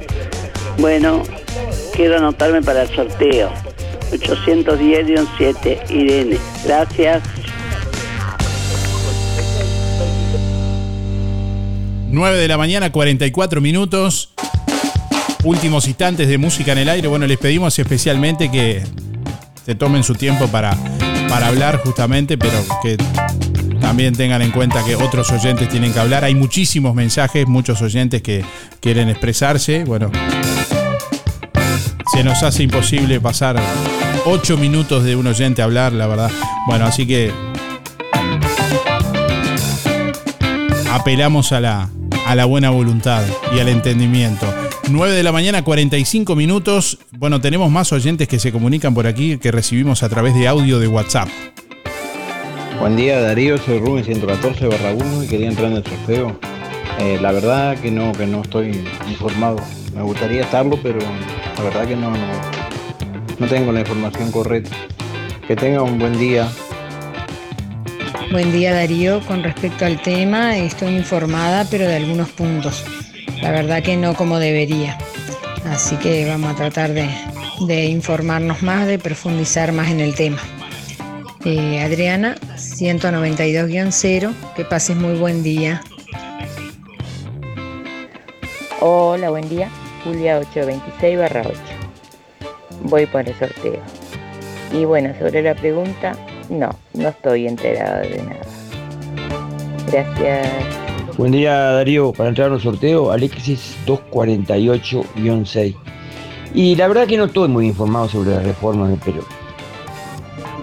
Bueno, 0.77 1.23
quiero 1.93 2.17
anotarme 2.17 2.61
para 2.61 2.83
el 2.83 2.95
sorteo. 2.95 3.51
810-7, 4.11 5.89
Irene. 5.89 6.37
Gracias. 6.63 7.23
9 12.09 12.37
de 12.37 12.47
la 12.47 12.57
mañana, 12.57 12.91
44 12.91 13.61
minutos. 13.61 14.29
Últimos 15.43 15.87
instantes 15.87 16.27
de 16.27 16.37
música 16.37 16.71
en 16.71 16.79
el 16.79 16.89
aire. 16.89 17.07
Bueno, 17.07 17.27
les 17.27 17.37
pedimos 17.37 17.77
especialmente 17.77 18.49
que 18.49 18.83
se 19.65 19.75
tomen 19.75 20.03
su 20.03 20.15
tiempo 20.15 20.47
para, 20.47 20.75
para 21.27 21.47
hablar 21.47 21.81
justamente, 21.83 22.37
pero 22.37 22.57
que 22.81 22.97
también 23.81 24.15
tengan 24.15 24.41
en 24.41 24.51
cuenta 24.51 24.83
que 24.83 24.95
otros 24.95 25.29
oyentes 25.31 25.69
tienen 25.69 25.93
que 25.93 25.99
hablar. 25.99 26.23
Hay 26.23 26.35
muchísimos 26.35 26.95
mensajes, 26.95 27.47
muchos 27.47 27.81
oyentes 27.81 28.21
que 28.21 28.43
quieren 28.79 29.09
expresarse. 29.09 29.83
Bueno, 29.83 30.09
se 32.15 32.23
nos 32.23 32.43
hace 32.43 32.63
imposible 32.63 33.19
pasar 33.19 33.57
8 34.25 34.55
minutos 34.55 35.03
de 35.03 35.17
un 35.17 35.27
oyente 35.27 35.61
a 35.61 35.65
hablar, 35.65 35.91
la 35.91 36.07
verdad. 36.07 36.31
Bueno, 36.65 36.85
así 36.85 37.05
que 37.05 37.29
apelamos 40.89 41.51
a 41.51 41.59
la, 41.59 41.89
a 42.25 42.35
la 42.35 42.45
buena 42.45 42.69
voluntad 42.69 43.21
y 43.53 43.59
al 43.59 43.67
entendimiento. 43.67 44.45
9 44.89 45.13
de 45.13 45.23
la 45.23 45.33
mañana, 45.33 45.61
45 45.65 46.37
minutos. 46.37 46.99
Bueno, 47.17 47.41
tenemos 47.41 47.69
más 47.69 47.91
oyentes 47.91 48.29
que 48.29 48.39
se 48.39 48.53
comunican 48.53 48.93
por 48.93 49.07
aquí 49.07 49.37
que 49.37 49.51
recibimos 49.51 50.01
a 50.01 50.07
través 50.07 50.35
de 50.35 50.47
audio 50.47 50.79
de 50.79 50.87
WhatsApp. 50.87 51.27
Buen 52.79 52.95
día 52.95 53.19
Darío, 53.19 53.57
soy 53.57 53.79
Rubén 53.79 54.05
114 54.05 54.67
barra 54.67 54.93
1 54.93 55.23
y 55.25 55.27
quería 55.27 55.49
entrar 55.49 55.69
en 55.69 55.77
el 55.77 55.83
sorteo. 55.83 56.39
Eh, 56.97 57.19
la 57.21 57.33
verdad 57.33 57.77
que 57.77 57.91
no, 57.91 58.13
que 58.13 58.25
no 58.25 58.41
estoy 58.41 58.85
informado. 59.09 59.57
Me 59.95 60.01
gustaría 60.01 60.41
estarlo, 60.41 60.77
pero 60.83 60.99
la 60.99 61.63
verdad 61.63 61.87
que 61.87 61.95
no, 61.95 62.11
no, 62.11 62.27
no 63.39 63.47
tengo 63.47 63.71
la 63.71 63.79
información 63.79 64.29
correcta. 64.29 64.75
Que 65.47 65.55
tenga 65.55 65.81
un 65.83 65.97
buen 65.97 66.19
día. 66.19 66.51
Buen 68.29 68.51
día 68.51 68.73
Darío, 68.73 69.21
con 69.21 69.41
respecto 69.41 69.85
al 69.85 70.01
tema 70.01 70.57
estoy 70.57 70.95
informada 70.95 71.65
pero 71.71 71.87
de 71.87 71.95
algunos 71.95 72.27
puntos. 72.29 72.83
La 73.41 73.51
verdad 73.51 73.81
que 73.81 73.95
no 73.95 74.15
como 74.15 74.37
debería. 74.37 74.97
Así 75.71 75.95
que 75.95 76.27
vamos 76.27 76.51
a 76.51 76.55
tratar 76.55 76.91
de, 76.91 77.09
de 77.65 77.85
informarnos 77.85 78.63
más, 78.63 78.87
de 78.87 78.99
profundizar 78.99 79.71
más 79.71 79.89
en 79.89 80.01
el 80.01 80.13
tema. 80.13 80.39
Eh, 81.45 81.81
Adriana, 81.81 82.35
192-0. 82.57 84.33
Que 84.57 84.65
pases 84.65 84.97
muy 84.97 85.13
buen 85.17 85.41
día. 85.41 85.81
Hola, 88.81 89.29
buen 89.29 89.47
día. 89.47 89.69
Julia 90.05 90.37
826 90.37 91.17
barra 91.17 91.41
8. 91.41 91.57
Voy 92.83 93.07
por 93.07 93.27
el 93.27 93.33
sorteo. 93.39 93.81
Y 94.71 94.85
bueno, 94.85 95.11
sobre 95.17 95.41
la 95.41 95.55
pregunta, 95.55 96.15
no, 96.49 96.69
no 96.93 97.07
estoy 97.09 97.47
enterada 97.47 98.01
de 98.01 98.21
nada. 98.21 98.45
Gracias. 99.91 100.47
Buen 101.17 101.31
día 101.31 101.55
Darío, 101.71 102.13
para 102.13 102.29
entrar 102.29 102.51
al 102.51 102.61
sorteo, 102.61 103.09
Alexis 103.11 103.75
248-6. 103.87 105.75
Y 106.53 106.75
la 106.75 106.87
verdad 106.87 107.07
que 107.07 107.17
no 107.17 107.25
estoy 107.25 107.47
muy 107.47 107.67
informado 107.67 108.07
sobre 108.07 108.29
las 108.29 108.43
reformas 108.43 108.91
de 108.91 108.97
Perú. 108.97 109.23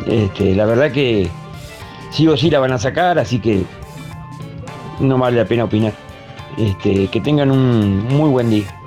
Este, 0.07 0.55
la 0.55 0.67
verdad 0.67 0.93
que 0.93 1.29
sí 2.13 2.29
o 2.29 2.37
sí 2.37 2.49
la 2.49 2.61
van 2.61 2.73
a 2.73 2.79
sacar, 2.79 3.19
así 3.19 3.41
que 3.41 3.65
no 5.01 5.19
vale 5.19 5.39
la 5.39 5.47
pena 5.47 5.65
opinar. 5.65 5.95
Este, 6.57 7.09
que 7.09 7.21
tengan 7.21 7.51
un 7.51 8.05
muy 8.05 8.31
buen 8.31 8.51
día. 8.51 8.82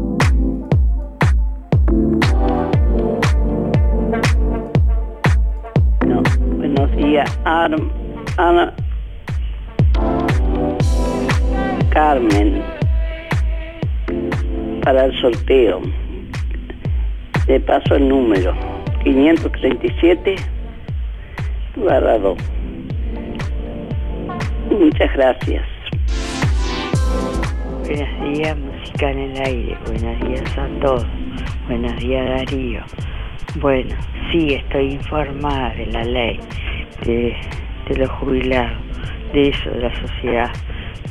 Ana. 7.45 8.75
Carmen. 11.91 12.63
Para 14.83 15.05
el 15.05 15.21
sorteo. 15.21 15.81
De 17.47 17.61
paso 17.61 17.95
el 17.95 18.09
número. 18.09 18.53
537 19.05 20.37
barra 21.77 22.19
2. 22.19 22.39
Muchas 24.71 25.13
gracias. 25.15 25.63
Buenos 27.87 28.35
días, 28.35 28.57
música 28.59 29.11
en 29.11 29.19
el 29.19 29.43
aire. 29.43 29.79
Buenos 29.87 30.21
días 30.27 30.59
a 30.59 30.81
todos. 30.81 31.07
Buenos 31.69 31.97
días, 31.99 32.27
Darío. 32.29 32.81
Bueno, 33.57 33.95
sí, 34.33 34.55
estoy 34.55 34.95
informada 34.95 35.75
de 35.75 35.87
la 35.87 36.03
ley 36.05 36.41
de, 37.05 37.37
los 37.97 38.11
jubilados, 38.11 38.79
de 39.33 39.49
eso, 39.49 39.71
de 39.71 39.81
la 39.81 40.01
sociedad. 40.01 40.51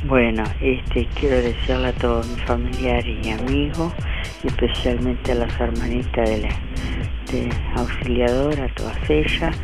Bueno, 0.06 0.44
este, 0.60 1.06
quiero 1.18 1.36
desearle 1.36 1.88
a 1.88 1.92
todos 1.92 2.28
mis 2.28 2.42
familiares 2.44 3.16
y 3.24 3.30
amigos, 3.30 3.92
especialmente 4.42 5.32
a 5.32 5.36
las 5.36 5.60
hermanitas 5.60 6.28
de 6.28 6.38
la 6.42 6.48
de 7.32 7.48
auxiliadora, 7.76 8.64
a 8.64 8.74
todas 8.74 9.10
ellas, 9.10 9.56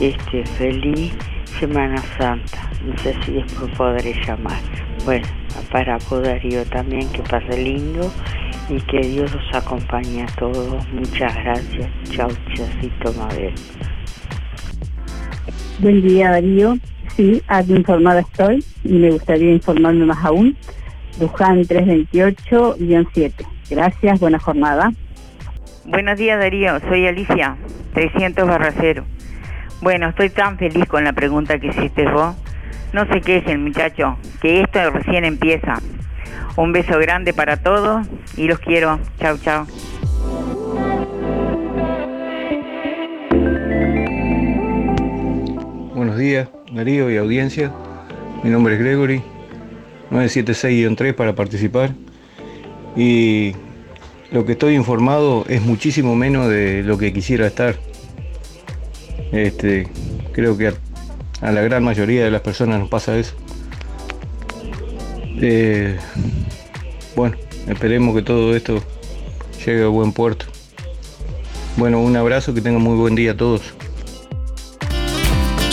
este, 0.00 0.44
feliz 0.44 1.12
Semana 1.58 1.98
Santa. 2.18 2.70
No 2.84 2.96
sé 2.98 3.14
si 3.24 3.32
después 3.32 3.70
podré 3.76 4.14
llamar. 4.24 4.58
Bueno, 5.04 5.26
para 5.70 5.98
Darío 5.98 6.64
también, 6.66 7.10
que 7.12 7.22
pase 7.22 7.62
lindo 7.62 8.10
y 8.68 8.80
que 8.82 9.00
Dios 9.00 9.32
los 9.34 9.54
acompañe 9.54 10.22
a 10.22 10.26
todos. 10.36 10.88
Muchas 10.92 11.34
gracias. 11.36 11.90
Chau, 12.10 12.30
chacito 12.54 13.12
Mabel. 13.14 13.54
Buen 15.80 16.02
día, 16.02 16.30
Darío. 16.30 16.76
Sí, 17.16 17.42
algo 17.48 17.74
informada 17.74 18.20
estoy 18.20 18.62
y 18.84 18.98
me 18.98 19.12
gustaría 19.12 19.50
informarme 19.50 20.04
más 20.04 20.22
aún. 20.22 20.54
Luján 21.18 21.62
328-7. 21.62 23.32
Gracias, 23.70 24.20
buena 24.20 24.38
jornada. 24.38 24.92
Buenos 25.86 26.18
días 26.18 26.38
Darío, 26.38 26.78
soy 26.80 27.06
Alicia, 27.06 27.56
300 27.94 28.46
barra 28.46 28.74
cero. 28.78 29.06
Bueno, 29.80 30.10
estoy 30.10 30.28
tan 30.28 30.58
feliz 30.58 30.84
con 30.86 31.02
la 31.02 31.14
pregunta 31.14 31.58
que 31.58 31.68
hiciste 31.68 32.04
vos. 32.10 32.36
No 32.92 33.06
se 33.06 33.22
quejen 33.22 33.64
muchacho, 33.64 34.18
que 34.42 34.60
esto 34.60 34.90
recién 34.90 35.24
empieza. 35.24 35.80
Un 36.56 36.72
beso 36.72 36.98
grande 36.98 37.32
para 37.32 37.56
todos 37.56 38.06
y 38.36 38.48
los 38.48 38.58
quiero. 38.58 39.00
Chau, 39.18 39.38
chau. 39.38 39.66
Días, 46.20 46.48
Darío 46.72 47.10
y 47.10 47.16
audiencia. 47.16 47.72
Mi 48.44 48.50
nombre 48.50 48.74
es 48.74 48.80
Gregory, 48.80 49.22
976-3 50.10 51.14
para 51.14 51.34
participar. 51.34 51.94
Y 52.94 53.52
lo 54.30 54.44
que 54.44 54.52
estoy 54.52 54.74
informado 54.74 55.44
es 55.48 55.62
muchísimo 55.62 56.14
menos 56.14 56.48
de 56.48 56.82
lo 56.82 56.98
que 56.98 57.12
quisiera 57.12 57.46
estar. 57.46 57.76
Este, 59.32 59.88
creo 60.32 60.56
que 60.58 60.72
a, 61.40 61.52
la 61.52 61.62
gran 61.62 61.82
mayoría 61.82 62.24
de 62.24 62.30
las 62.30 62.42
personas 62.42 62.80
nos 62.80 62.88
pasa 62.88 63.16
eso. 63.16 63.34
Eh, 65.40 65.96
bueno, 67.16 67.36
esperemos 67.66 68.14
que 68.14 68.22
todo 68.22 68.54
esto 68.54 68.82
llegue 69.64 69.84
a 69.84 69.88
buen 69.88 70.12
puerto. 70.12 70.44
Bueno, 71.76 72.00
un 72.00 72.14
abrazo, 72.16 72.52
que 72.52 72.60
tengan 72.60 72.82
muy 72.82 72.96
buen 72.96 73.14
día 73.14 73.32
a 73.32 73.36
todos. 73.36 73.74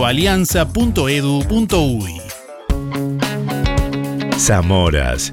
www.alianza.edu.uy. 0.00 2.20
Zamoras. 4.36 5.32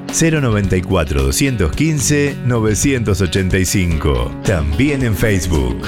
094 0.13 1.23
215 1.23 2.37
985. 2.45 4.41
También 4.43 5.03
en 5.03 5.15
Facebook. 5.15 5.81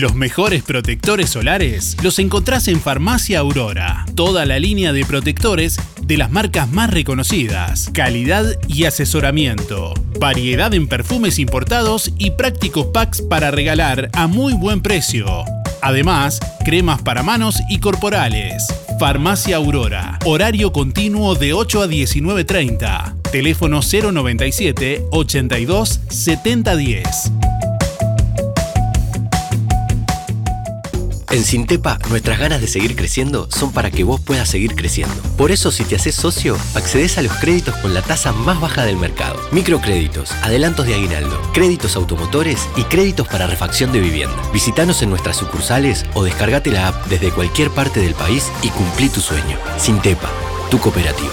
Los 0.00 0.14
mejores 0.14 0.62
protectores 0.62 1.30
solares 1.30 1.96
los 2.02 2.18
encontrás 2.18 2.68
en 2.68 2.80
Farmacia 2.80 3.38
Aurora. 3.38 4.04
Toda 4.14 4.44
la 4.44 4.58
línea 4.58 4.92
de 4.92 5.04
protectores 5.04 5.78
de 6.02 6.18
las 6.18 6.30
marcas 6.30 6.68
más 6.70 6.90
reconocidas, 6.90 7.90
calidad 7.94 8.44
y 8.68 8.84
asesoramiento, 8.84 9.94
variedad 10.20 10.74
en 10.74 10.88
perfumes 10.88 11.38
importados 11.38 12.12
y 12.18 12.32
prácticos 12.32 12.88
packs 12.92 13.22
para 13.22 13.50
regalar 13.50 14.10
a 14.12 14.26
muy 14.26 14.52
buen 14.52 14.82
precio. 14.82 15.26
Además, 15.80 16.38
cremas 16.64 17.02
para 17.02 17.22
manos 17.22 17.56
y 17.70 17.78
corporales. 17.80 18.66
Farmacia 18.98 19.56
Aurora, 19.56 20.18
horario 20.24 20.72
continuo 20.72 21.36
de 21.36 21.52
8 21.52 21.82
a 21.82 21.86
19.30. 21.86 23.30
Teléfono 23.30 23.80
097 23.80 25.04
82 25.12 26.00
7010. 26.08 27.47
En 31.30 31.44
Sintepa, 31.44 31.98
nuestras 32.08 32.38
ganas 32.38 32.62
de 32.62 32.66
seguir 32.66 32.96
creciendo 32.96 33.48
son 33.50 33.70
para 33.72 33.90
que 33.90 34.02
vos 34.02 34.18
puedas 34.18 34.48
seguir 34.48 34.74
creciendo. 34.74 35.14
Por 35.36 35.50
eso, 35.50 35.70
si 35.70 35.84
te 35.84 35.96
haces 35.96 36.14
socio, 36.14 36.56
accedes 36.74 37.18
a 37.18 37.22
los 37.22 37.34
créditos 37.34 37.76
con 37.76 37.92
la 37.92 38.00
tasa 38.00 38.32
más 38.32 38.58
baja 38.60 38.86
del 38.86 38.96
mercado. 38.96 39.38
Microcréditos, 39.52 40.32
adelantos 40.42 40.86
de 40.86 40.94
aguinaldo, 40.94 41.38
créditos 41.52 41.96
automotores 41.96 42.66
y 42.76 42.84
créditos 42.84 43.28
para 43.28 43.46
refacción 43.46 43.92
de 43.92 44.00
vivienda. 44.00 44.36
Visítanos 44.54 45.02
en 45.02 45.10
nuestras 45.10 45.36
sucursales 45.36 46.06
o 46.14 46.24
descargate 46.24 46.70
la 46.70 46.88
app 46.88 47.06
desde 47.08 47.30
cualquier 47.30 47.70
parte 47.70 48.00
del 48.00 48.14
país 48.14 48.50
y 48.62 48.70
cumplí 48.70 49.10
tu 49.10 49.20
sueño. 49.20 49.58
Sintepa, 49.76 50.30
tu 50.70 50.78
cooperativa. 50.78 51.32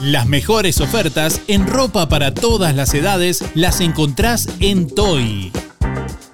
Las 0.00 0.26
mejores 0.26 0.80
ofertas 0.80 1.42
en 1.46 1.68
ropa 1.68 2.08
para 2.08 2.34
todas 2.34 2.74
las 2.74 2.92
edades 2.92 3.44
las 3.54 3.80
encontrás 3.80 4.48
en 4.58 4.88
Toy. 4.88 5.52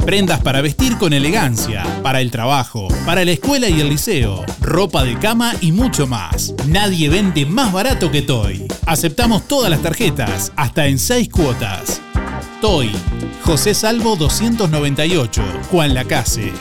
Prendas 0.04 0.40
para 0.40 0.60
vestir 0.60 0.96
con 0.96 1.12
elegancia, 1.12 1.84
para 2.02 2.20
el 2.20 2.30
trabajo, 2.30 2.88
para 3.06 3.24
la 3.24 3.30
escuela 3.32 3.68
y 3.68 3.80
el 3.80 3.88
liceo, 3.88 4.44
ropa 4.60 5.04
de 5.04 5.18
cama 5.18 5.54
y 5.60 5.72
mucho 5.72 6.06
más. 6.06 6.54
Nadie 6.66 7.08
vende 7.08 7.46
más 7.46 7.72
barato 7.72 8.10
que 8.10 8.22
Toy. 8.22 8.66
Aceptamos 8.86 9.46
todas 9.46 9.70
las 9.70 9.82
tarjetas, 9.82 10.52
hasta 10.56 10.86
en 10.86 10.98
6 10.98 11.28
cuotas. 11.28 12.00
Toy, 12.60 12.90
José 13.44 13.74
Salvo 13.74 14.16
298, 14.16 15.42
Juan 15.70 15.94
Lacase. 15.94 16.52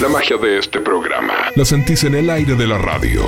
La 0.00 0.08
magia 0.08 0.38
de 0.38 0.58
este 0.58 0.80
programa 0.80 1.34
la 1.54 1.64
sentís 1.64 2.04
en 2.04 2.14
el 2.14 2.30
aire 2.30 2.54
de 2.54 2.66
la 2.66 2.78
radio. 2.78 3.22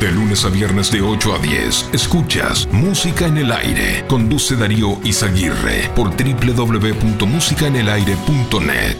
De 0.00 0.10
lunes 0.12 0.44
a 0.44 0.48
viernes 0.48 0.92
de 0.92 1.02
8 1.02 1.34
a 1.34 1.38
10, 1.40 1.90
escuchas 1.92 2.68
Música 2.70 3.26
en 3.26 3.38
el 3.38 3.50
Aire. 3.50 4.04
Conduce 4.06 4.54
Darío 4.54 5.00
Izaguirre 5.02 5.90
por 5.96 6.10
www.musicaenelaire.net. 6.10 8.96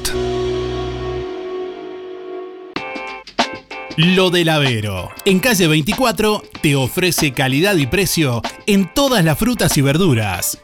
Lo 3.97 4.31
del 4.31 4.49
Avero. 4.49 5.13
En 5.25 5.39
calle 5.39 5.69
24 5.69 6.43
te 6.63 6.75
ofrece 6.75 7.33
calidad 7.33 7.77
y 7.77 7.87
precio 7.87 8.43
en 8.67 8.93
todas 8.93 9.25
las 9.25 9.39
frutas 9.39 9.79
y 9.79 9.83
verduras. 9.83 10.59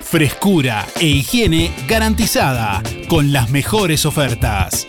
Frescura 0.00 0.84
e 0.98 1.06
higiene 1.06 1.72
garantizada 1.86 2.82
con 3.06 3.32
las 3.32 3.50
mejores 3.50 4.04
ofertas. 4.04 4.88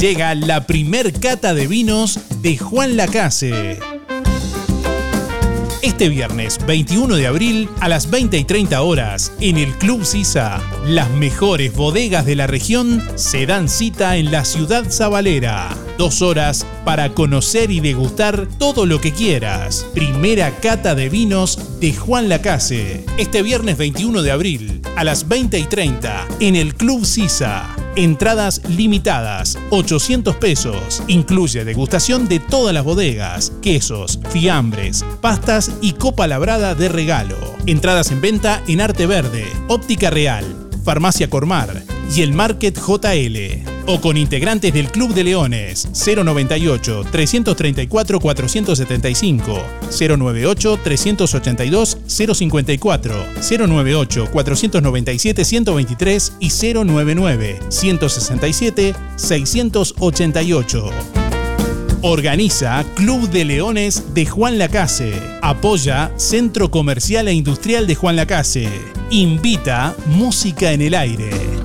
Llega 0.00 0.32
la 0.36 0.64
primer 0.64 1.12
cata 1.12 1.54
de 1.54 1.66
vinos 1.66 2.20
de 2.40 2.56
Juan 2.56 2.96
Lacase. 2.96 3.80
Este 5.82 6.08
viernes 6.08 6.64
21 6.64 7.16
de 7.16 7.26
abril 7.26 7.68
a 7.80 7.88
las 7.88 8.08
20 8.08 8.38
y 8.38 8.44
30 8.44 8.80
horas 8.80 9.32
en 9.40 9.58
el 9.58 9.74
Club 9.74 10.04
Sisa, 10.04 10.62
las 10.86 11.10
mejores 11.10 11.74
bodegas 11.74 12.24
de 12.26 12.36
la 12.36 12.46
región 12.46 13.02
se 13.16 13.44
dan 13.46 13.68
cita 13.68 14.18
en 14.18 14.30
la 14.30 14.44
ciudad 14.44 14.88
sabalera. 14.88 15.68
Dos 15.98 16.22
horas 16.22 16.64
para 16.84 17.12
conocer 17.12 17.72
y 17.72 17.80
degustar 17.80 18.46
todo 18.46 18.86
lo 18.86 19.00
que 19.00 19.10
quieras. 19.10 19.84
Primera 19.94 20.52
cata 20.60 20.94
de 20.94 21.08
vinos 21.08 21.80
de 21.80 21.92
Juan 21.92 22.28
Lacase. 22.28 23.04
Este 23.18 23.42
viernes 23.42 23.76
21 23.76 24.22
de 24.22 24.30
abril 24.30 24.80
a 24.94 25.02
las 25.02 25.26
20 25.26 25.58
y 25.58 25.64
30 25.64 26.28
en 26.38 26.54
el 26.54 26.76
Club 26.76 27.04
Sisa. 27.04 27.77
Entradas 27.98 28.62
limitadas, 28.68 29.58
800 29.70 30.36
pesos. 30.36 31.02
Incluye 31.08 31.64
degustación 31.64 32.28
de 32.28 32.38
todas 32.38 32.72
las 32.72 32.84
bodegas, 32.84 33.52
quesos, 33.60 34.20
fiambres, 34.30 35.04
pastas 35.20 35.72
y 35.82 35.94
copa 35.94 36.28
labrada 36.28 36.76
de 36.76 36.88
regalo. 36.88 37.36
Entradas 37.66 38.12
en 38.12 38.20
venta 38.20 38.62
en 38.68 38.80
Arte 38.80 39.08
Verde, 39.08 39.46
Óptica 39.66 40.10
Real, 40.10 40.44
Farmacia 40.84 41.28
Cormar 41.28 41.82
y 42.14 42.22
el 42.22 42.32
Market 42.34 42.78
JL. 42.78 43.77
O 43.90 44.02
con 44.02 44.18
integrantes 44.18 44.74
del 44.74 44.90
Club 44.90 45.14
de 45.14 45.24
Leones 45.24 45.88
098 45.94 47.06
334 47.10 48.20
475 48.20 49.62
098 49.98 50.78
382 50.84 51.96
054 52.06 53.14
098 53.40 54.28
497 54.30 55.44
123 55.44 56.32
y 56.38 56.50
099 56.50 57.60
167 57.70 58.94
688. 59.16 60.90
Organiza 62.02 62.84
Club 62.94 63.30
de 63.30 63.46
Leones 63.46 64.12
de 64.12 64.26
Juan 64.26 64.58
Lacase. 64.58 65.14
Apoya 65.40 66.12
Centro 66.16 66.70
Comercial 66.70 67.26
e 67.28 67.32
Industrial 67.32 67.86
de 67.86 67.94
Juan 67.94 68.16
Lacase. 68.16 68.68
Invita 69.10 69.96
Música 70.08 70.72
en 70.72 70.82
el 70.82 70.94
Aire. 70.94 71.57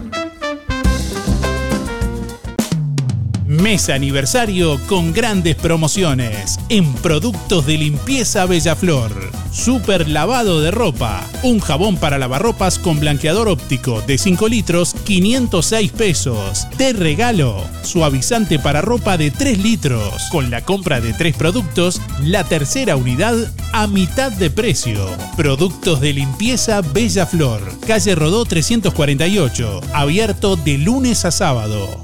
Mes 3.63 3.87
aniversario 3.87 4.77
con 4.87 5.13
grandes 5.13 5.55
promociones 5.55 6.59
en 6.67 6.93
productos 6.95 7.65
de 7.65 7.77
limpieza 7.77 8.45
Bellaflor. 8.45 9.31
Super 9.53 10.09
lavado 10.09 10.59
de 10.59 10.69
ropa. 10.69 11.23
Un 11.43 11.61
jabón 11.61 11.95
para 11.95 12.17
lavarropas 12.17 12.77
con 12.77 12.99
blanqueador 12.99 13.47
óptico 13.47 14.01
de 14.01 14.17
5 14.17 14.49
litros, 14.49 14.93
506 15.05 15.93
pesos. 15.93 16.67
De 16.77 16.91
regalo, 16.91 17.63
suavizante 17.83 18.59
para 18.59 18.81
ropa 18.81 19.15
de 19.15 19.31
3 19.31 19.57
litros. 19.59 20.23
Con 20.29 20.51
la 20.51 20.65
compra 20.65 20.99
de 20.99 21.13
3 21.13 21.33
productos, 21.37 22.01
la 22.21 22.43
tercera 22.43 22.97
unidad 22.97 23.49
a 23.71 23.87
mitad 23.87 24.33
de 24.33 24.51
precio. 24.51 25.07
Productos 25.37 26.01
de 26.01 26.11
limpieza 26.11 26.81
Bellaflor. 26.81 27.61
Calle 27.87 28.13
Rodó 28.13 28.43
348. 28.43 29.79
Abierto 29.93 30.57
de 30.57 30.79
lunes 30.79 31.23
a 31.23 31.31
sábado. 31.31 32.02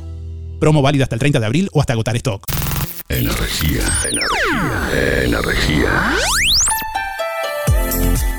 Promo 0.60 0.82
válida 0.82 1.04
hasta 1.04 1.16
el 1.16 1.20
30 1.20 1.40
de 1.40 1.46
abril 1.46 1.70
o 1.74 1.80
hasta 1.80 1.94
agotar 1.94 2.16
stock. 2.18 2.44
Energía, 3.08 3.82
energía, 4.10 5.24
energía. 5.24 6.16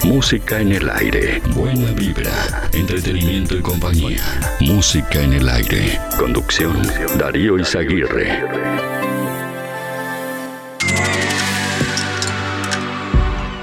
Música 0.04 0.60
en 0.60 0.72
el 0.72 0.88
aire. 0.90 1.40
Buena 1.54 1.92
vibra. 1.92 2.68
Entretenimiento 2.72 3.56
y 3.56 3.60
compañía. 3.60 4.22
Música 4.60 5.22
en 5.22 5.32
el 5.34 5.48
aire. 5.48 6.00
Conducción. 6.18 6.82
Darío 7.18 7.58
Izaguirre. 7.58 8.44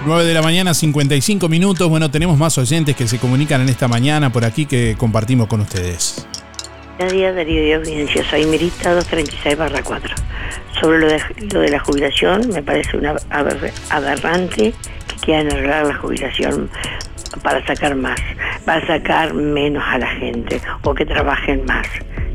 Nueve 0.05 0.23
de 0.23 0.33
la 0.33 0.41
mañana, 0.41 0.73
55 0.73 1.49
minutos. 1.49 1.89
Bueno, 1.89 2.09
tenemos 2.09 2.37
más 2.37 2.57
oyentes 2.57 2.95
que 2.95 3.07
se 3.07 3.17
comunican 3.19 3.61
en 3.61 3.69
esta 3.69 3.87
mañana 3.87 4.31
por 4.31 4.45
aquí 4.45 4.65
que 4.65 4.95
compartimos 4.97 5.47
con 5.47 5.61
ustedes. 5.61 6.25
Días, 6.97 7.35
Darío 7.35 7.61
de 7.61 7.75
Audiencia. 7.75 8.23
Soy 8.29 8.45
Mirita 8.47 8.93
236 8.93 9.57
barra 9.57 9.81
4. 9.83 10.15
Sobre 10.81 10.99
lo 10.99 11.07
de, 11.07 11.21
lo 11.53 11.59
de 11.61 11.69
la 11.69 11.79
jubilación, 11.79 12.49
me 12.49 12.61
parece 12.63 12.97
una 12.97 13.15
aber- 13.29 13.71
aberrante 13.89 14.73
que 15.07 15.15
quieran 15.21 15.47
arreglar 15.51 15.85
la 15.85 15.95
jubilación 15.95 16.69
para 17.43 17.65
sacar 17.65 17.95
más, 17.95 18.19
para 18.65 18.85
sacar 18.87 19.33
menos 19.33 19.83
a 19.87 19.99
la 19.99 20.07
gente 20.07 20.59
o 20.83 20.93
que 20.93 21.05
trabajen 21.05 21.65
más. 21.65 21.87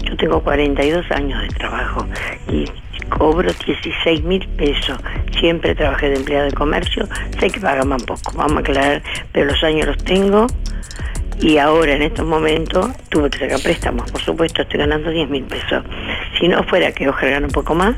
Yo 0.04 0.16
tengo 0.16 0.42
42 0.42 1.10
años 1.10 1.42
de 1.42 1.48
trabajo 1.48 2.06
y 2.48 2.64
cobro 3.08 3.50
16 3.66 4.22
mil 4.22 4.46
pesos. 4.56 4.96
Siempre 5.38 5.74
trabajé 5.74 6.08
de 6.10 6.16
empleado 6.16 6.46
de 6.46 6.52
comercio, 6.52 7.06
sé 7.38 7.50
que 7.50 7.60
pagan 7.60 7.88
más 7.88 8.02
poco, 8.04 8.32
vamos 8.34 8.56
a 8.58 8.60
aclarar, 8.60 9.02
pero 9.32 9.46
los 9.46 9.62
años 9.64 9.86
los 9.86 9.98
tengo 10.04 10.46
y 11.42 11.58
ahora 11.58 11.94
en 11.94 12.02
estos 12.02 12.24
momentos 12.24 12.90
tuve 13.08 13.28
que 13.28 13.38
sacar 13.40 13.60
préstamos, 13.60 14.10
por 14.10 14.22
supuesto 14.22 14.62
estoy 14.62 14.78
ganando 14.78 15.10
10 15.10 15.28
mil 15.28 15.42
pesos. 15.44 15.84
Si 16.38 16.46
no 16.46 16.62
fuera 16.62 16.92
que 16.92 17.08
Oscar 17.08 17.30
gana 17.30 17.46
un 17.46 17.52
poco 17.52 17.74
más 17.74 17.96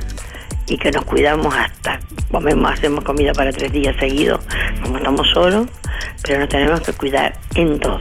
y 0.67 0.79
que 0.79 0.91
nos 0.91 1.05
cuidamos 1.05 1.55
hasta, 1.55 2.01
comemos, 2.31 2.73
hacemos 2.73 3.05
comida 3.05 3.33
para 3.35 3.53
tres 3.53 3.71
días 3.71 3.95
seguidos, 4.01 4.41
como 4.83 4.97
estamos 4.97 5.29
solos, 5.29 5.69
pero 6.23 6.41
nos 6.41 6.49
tenemos 6.49 6.81
que 6.81 6.95
cuidar 6.95 7.35
en 7.55 7.79
todo. 7.79 8.01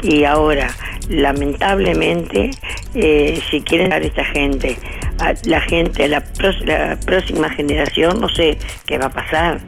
Y 0.00 0.22
ahora, 0.22 0.68
lamentablemente, 1.08 2.52
eh, 2.94 3.42
si 3.50 3.62
quieren 3.62 3.90
dar 3.90 4.02
esta 4.02 4.24
gente, 4.24 4.78
a 5.18 5.34
la 5.44 5.60
gente, 5.60 6.06
la, 6.06 6.22
la 6.64 6.98
próxima 7.04 7.50
generación, 7.50 8.20
no 8.20 8.28
sé 8.28 8.58
qué 8.86 8.98
va 8.98 9.06
a 9.06 9.10
pasar 9.10 9.60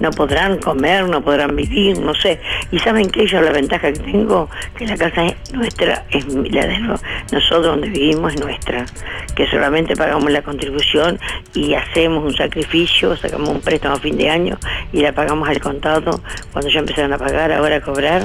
no 0.00 0.10
podrán 0.10 0.58
comer, 0.58 1.08
no 1.08 1.22
podrán 1.22 1.54
vivir, 1.56 1.98
no 1.98 2.14
sé. 2.14 2.40
Y 2.70 2.78
saben 2.78 3.10
que 3.10 3.26
yo 3.26 3.40
la 3.40 3.52
ventaja 3.52 3.92
que 3.92 4.00
tengo, 4.00 4.48
que 4.76 4.86
la 4.86 4.96
casa 4.96 5.26
es 5.26 5.52
nuestra, 5.52 6.04
es 6.10 6.26
la 6.26 6.66
de 6.66 6.78
nosotros 6.78 7.62
donde 7.62 7.88
vivimos 7.88 8.34
es 8.34 8.40
nuestra, 8.40 8.86
que 9.34 9.46
solamente 9.46 9.96
pagamos 9.96 10.30
la 10.30 10.42
contribución 10.42 11.18
y 11.54 11.74
hacemos 11.74 12.24
un 12.24 12.34
sacrificio, 12.34 13.16
sacamos 13.16 13.48
un 13.48 13.60
préstamo 13.60 13.96
a 13.96 13.98
fin 13.98 14.16
de 14.16 14.30
año 14.30 14.58
y 14.92 15.00
la 15.00 15.12
pagamos 15.12 15.48
al 15.48 15.60
contado. 15.60 16.20
Cuando 16.52 16.70
ya 16.70 16.80
empezaron 16.80 17.12
a 17.12 17.18
pagar, 17.18 17.52
ahora 17.52 17.76
a 17.76 17.80
cobrar, 17.80 18.22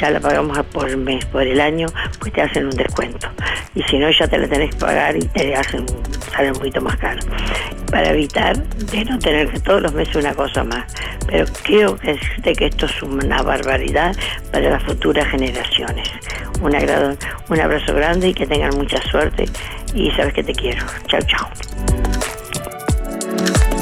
ya 0.00 0.10
la 0.10 0.20
pagamos 0.20 0.58
por 0.66 0.96
mes, 0.96 1.24
por 1.26 1.42
el 1.42 1.60
año, 1.60 1.86
pues 2.20 2.32
te 2.32 2.42
hacen 2.42 2.66
un 2.66 2.76
descuento. 2.76 3.28
Y 3.74 3.82
si 3.82 3.98
no, 3.98 4.10
ya 4.10 4.26
te 4.26 4.38
la 4.38 4.48
tenés 4.48 4.74
que 4.74 4.80
pagar 4.80 5.16
y 5.16 5.20
te 5.20 5.54
hacen, 5.54 5.84
sale 6.32 6.48
un 6.48 6.56
poquito 6.58 6.80
más 6.80 6.96
caro. 6.96 7.20
Para 7.90 8.10
evitar 8.10 8.56
de 8.56 9.04
no 9.04 9.18
tener 9.18 9.48
que 9.48 9.60
todos 9.60 9.82
los 9.82 9.92
meses 9.92 10.16
una 10.16 10.34
cosa 10.34 10.64
más 10.64 10.84
pero 11.26 11.44
creo 11.62 11.96
que, 11.98 12.18
que 12.54 12.66
esto 12.66 12.86
es 12.86 13.02
una 13.02 13.42
barbaridad 13.42 14.14
para 14.52 14.70
las 14.70 14.82
futuras 14.82 15.26
generaciones. 15.28 16.08
Un, 16.62 16.74
un 16.74 17.60
abrazo 17.60 17.94
grande 17.94 18.28
y 18.28 18.34
que 18.34 18.46
tengan 18.46 18.76
mucha 18.76 19.00
suerte 19.02 19.44
y 19.94 20.10
sabes 20.12 20.34
que 20.34 20.42
te 20.42 20.54
quiero. 20.54 20.84
Chao, 21.06 21.20
chao. 21.26 21.48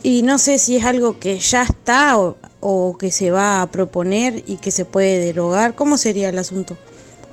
y 0.06 0.22
no 0.22 0.38
sé 0.38 0.60
si 0.60 0.76
es 0.76 0.86
algo 0.86 1.18
que 1.18 1.40
ya 1.40 1.64
está 1.64 2.16
o, 2.20 2.98
que 3.00 3.10
se 3.10 3.32
va 3.32 3.64
a 3.64 3.72
proponer 3.72 4.44
y 4.46 4.58
que 4.58 4.70
se 4.70 4.86
puede 4.86 5.18
derogar. 5.18 5.74
¿Cómo 5.74 5.98
sería 5.98 6.30
el 6.30 6.38
asunto? 6.38 6.78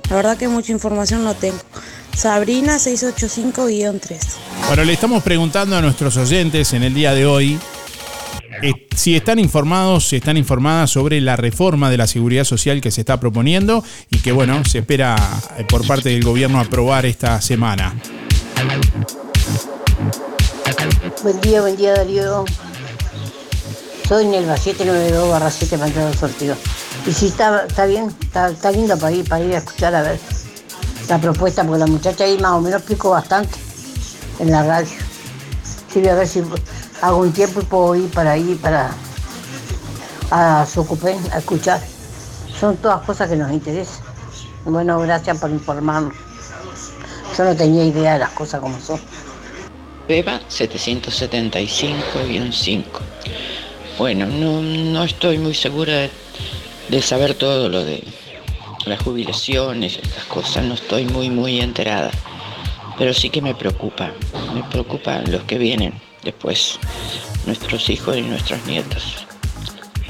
La 0.09 0.15
verdad 0.15 0.37
que 0.37 0.47
mucha 0.47 0.71
información 0.71 1.23
no 1.23 1.35
tengo. 1.35 1.59
Sabrina 2.17 2.77
685-3. 2.77 4.17
Bueno, 4.69 4.85
le 4.85 4.93
estamos 4.93 5.21
preguntando 5.21 5.75
a 5.75 5.81
nuestros 5.81 6.17
oyentes 6.17 6.73
en 6.73 6.81
el 6.81 6.95
día 6.95 7.13
de 7.13 7.27
hoy 7.27 7.59
eh, 8.63 8.87
si 8.95 9.15
están 9.15 9.37
informados, 9.37 10.07
si 10.07 10.15
están 10.15 10.37
informadas 10.37 10.89
sobre 10.89 11.21
la 11.21 11.35
reforma 11.35 11.91
de 11.91 11.97
la 11.97 12.07
seguridad 12.07 12.43
social 12.43 12.81
que 12.81 12.89
se 12.89 13.01
está 13.01 13.19
proponiendo 13.19 13.83
y 14.09 14.17
que 14.17 14.31
bueno, 14.31 14.65
se 14.65 14.79
espera 14.79 15.15
eh, 15.59 15.65
por 15.69 15.85
parte 15.85 16.09
del 16.09 16.23
gobierno 16.23 16.59
aprobar 16.59 17.05
esta 17.05 17.39
semana. 17.39 17.93
Buen 21.23 21.41
día, 21.41 21.61
buen 21.61 21.75
día 21.75 21.93
Darío. 21.93 22.45
Soy 24.07 24.25
Nelva 24.25 24.57
792 24.57 25.29
barra 25.29 25.49
7 25.49 25.77
para 25.77 26.09
el 26.09 26.17
sorteo. 26.17 26.55
Y 27.05 27.13
si 27.13 27.27
está, 27.27 27.65
está 27.65 27.85
bien, 27.85 28.15
está, 28.21 28.49
está 28.49 28.71
lindo 28.71 28.97
para 28.97 29.11
ir, 29.11 29.27
para 29.27 29.43
ir 29.43 29.55
a 29.55 29.57
escuchar 29.59 29.95
a 29.95 30.01
ver 30.01 30.19
la 31.07 31.19
propuesta, 31.19 31.63
porque 31.63 31.79
la 31.79 31.87
muchacha 31.87 32.23
ahí 32.23 32.37
más 32.39 32.53
o 32.53 32.61
menos 32.61 32.81
pico 32.81 33.09
bastante 33.09 33.57
en 34.39 34.51
la 34.51 34.63
radio. 34.63 34.91
Sí, 35.91 35.99
voy 35.99 36.09
a 36.09 36.15
ver 36.15 36.27
si 36.27 36.43
hago 37.01 37.17
un 37.17 37.31
tiempo 37.31 37.61
y 37.61 37.65
puedo 37.65 37.95
ir 37.95 38.11
para 38.11 38.31
ahí, 38.31 38.59
para 38.61 38.91
a 40.31 40.65
su 40.65 40.81
ocupé, 40.81 41.17
a 41.31 41.39
escuchar. 41.39 41.81
Son 42.59 42.77
todas 42.77 43.05
cosas 43.05 43.29
que 43.29 43.35
nos 43.35 43.51
interesan. 43.51 44.03
Bueno, 44.65 44.99
gracias 44.99 45.37
por 45.37 45.49
informarnos. 45.49 46.13
Yo 47.37 47.43
no 47.43 47.55
tenía 47.55 47.83
idea 47.83 48.13
de 48.13 48.19
las 48.19 48.31
cosas 48.31 48.61
como 48.61 48.79
son. 48.79 48.99
Beba 50.07 50.39
775-5. 50.49 52.83
Bueno, 53.97 54.25
no, 54.25 54.61
no, 54.61 55.03
estoy 55.05 55.37
muy 55.37 55.53
segura 55.53 56.09
de, 56.89 57.01
saber 57.01 57.35
todo 57.35 57.69
lo 57.69 57.85
de 57.85 58.03
las 58.85 59.01
jubilaciones, 59.01 59.99
estas 60.01 60.25
cosas, 60.25 60.65
no 60.65 60.73
estoy 60.73 61.05
muy, 61.05 61.29
muy 61.29 61.61
enterada. 61.61 62.11
Pero 62.97 63.13
sí 63.13 63.29
que 63.29 63.41
me 63.41 63.55
preocupa, 63.55 64.11
me 64.53 64.63
preocupan 64.63 65.31
los 65.31 65.43
que 65.43 65.57
vienen 65.57 65.93
después, 66.21 66.79
nuestros 67.45 67.89
hijos 67.89 68.17
y 68.17 68.23
nuestros 68.23 68.65
nietos. 68.65 69.25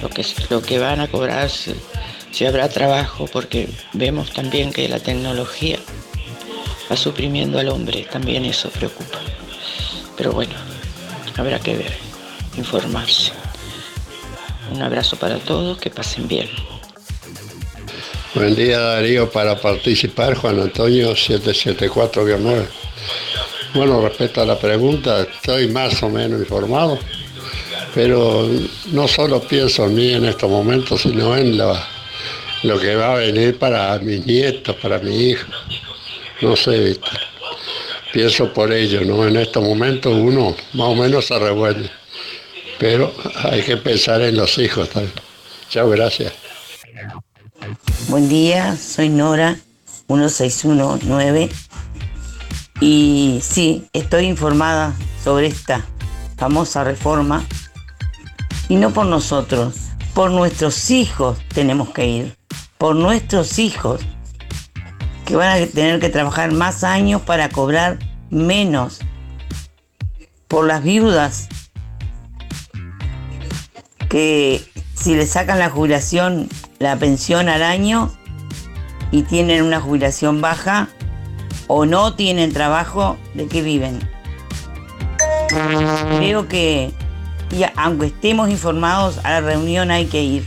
Lo 0.01 0.09
que, 0.09 0.25
lo 0.49 0.63
que 0.63 0.79
van 0.79 1.01
a 1.01 1.07
cobrar, 1.07 1.51
si 1.51 2.45
habrá 2.45 2.67
trabajo, 2.67 3.27
porque 3.31 3.69
vemos 3.93 4.33
también 4.33 4.73
que 4.73 4.89
la 4.89 4.99
tecnología 4.99 5.77
va 6.91 6.97
suprimiendo 6.97 7.59
al 7.59 7.69
hombre, 7.69 8.07
también 8.11 8.43
eso 8.43 8.71
preocupa. 8.71 9.19
Pero 10.17 10.31
bueno, 10.31 10.53
habrá 11.37 11.59
que 11.59 11.75
ver, 11.75 11.93
informarse. 12.57 13.31
Un 14.71 14.81
abrazo 14.81 15.15
para 15.17 15.37
todos, 15.39 15.77
que 15.77 15.89
pasen 15.89 16.27
bien. 16.27 16.49
Buen 18.35 18.55
día 18.55 18.79
Darío, 18.79 19.29
para 19.29 19.59
participar 19.59 20.35
Juan 20.35 20.59
Antonio 20.59 21.13
774-9. 21.13 22.65
Bueno, 23.75 24.01
respecto 24.01 24.41
a 24.41 24.45
la 24.45 24.57
pregunta, 24.57 25.21
estoy 25.21 25.67
más 25.67 26.01
o 26.03 26.09
menos 26.09 26.39
informado, 26.39 26.99
pero 27.93 28.47
no 28.91 29.07
solo 29.07 29.41
pienso 29.41 29.85
en 29.85 29.95
mí 29.95 30.13
en 30.13 30.25
estos 30.25 30.49
momentos, 30.49 31.01
sino 31.01 31.35
en 31.35 31.57
lo, 31.57 31.75
lo 32.63 32.79
que 32.79 32.95
va 32.95 33.13
a 33.13 33.17
venir 33.17 33.57
para 33.57 33.97
mis 33.99 34.25
nietos, 34.25 34.75
para 34.75 34.99
mi 34.99 35.29
hijo. 35.29 35.47
No 36.41 36.55
sé, 36.55 36.79
Víctor 36.79 37.32
pienso 38.13 38.53
por 38.53 38.71
ello, 38.71 39.03
¿no? 39.03 39.27
En 39.27 39.35
estos 39.35 39.63
momentos 39.63 40.13
uno 40.13 40.55
más 40.73 40.87
o 40.87 40.95
menos 40.95 41.25
se 41.25 41.37
revuelve, 41.39 41.89
pero 42.79 43.11
hay 43.35 43.63
que 43.63 43.75
pensar 43.75 44.21
en 44.21 44.37
los 44.37 44.57
hijos 44.59 44.87
también. 44.89 45.13
Chao, 45.67 45.89
gracias. 45.89 46.31
Buen 48.07 48.29
día, 48.29 48.77
soy 48.77 49.09
Nora, 49.09 49.57
1619, 50.07 51.49
y 52.81 53.39
sí, 53.41 53.87
estoy 53.93 54.25
informada 54.25 54.93
sobre 55.23 55.47
esta 55.47 55.83
famosa 56.37 56.83
reforma, 56.83 57.43
y 58.69 58.75
no 58.75 58.91
por 58.91 59.07
nosotros, 59.07 59.73
por 60.13 60.29
nuestros 60.29 60.91
hijos 60.91 61.39
tenemos 61.53 61.89
que 61.89 62.05
ir, 62.05 62.35
por 62.77 62.95
nuestros 62.95 63.57
hijos 63.57 64.01
que 65.25 65.35
van 65.35 65.61
a 65.61 65.65
tener 65.65 65.99
que 65.99 66.09
trabajar 66.09 66.51
más 66.51 66.83
años 66.83 67.21
para 67.21 67.49
cobrar 67.49 67.99
menos. 68.29 68.99
Por 70.47 70.67
las 70.67 70.83
viudas 70.83 71.49
que 74.09 74.63
si 74.93 75.15
le 75.15 75.25
sacan 75.25 75.57
la 75.59 75.69
jubilación, 75.69 76.47
la 76.79 76.95
pensión 76.97 77.49
al 77.49 77.63
año 77.63 78.11
y 79.11 79.23
tienen 79.23 79.63
una 79.63 79.81
jubilación 79.81 80.41
baja, 80.41 80.89
o 81.67 81.85
no 81.85 82.13
tienen 82.15 82.53
trabajo, 82.53 83.17
¿de 83.33 83.47
qué 83.47 83.61
viven? 83.61 83.99
Creo 86.17 86.47
que, 86.47 86.91
y 87.51 87.63
aunque 87.75 88.07
estemos 88.07 88.49
informados, 88.49 89.19
a 89.23 89.31
la 89.31 89.41
reunión 89.41 89.91
hay 89.91 90.05
que 90.05 90.23
ir. 90.23 90.45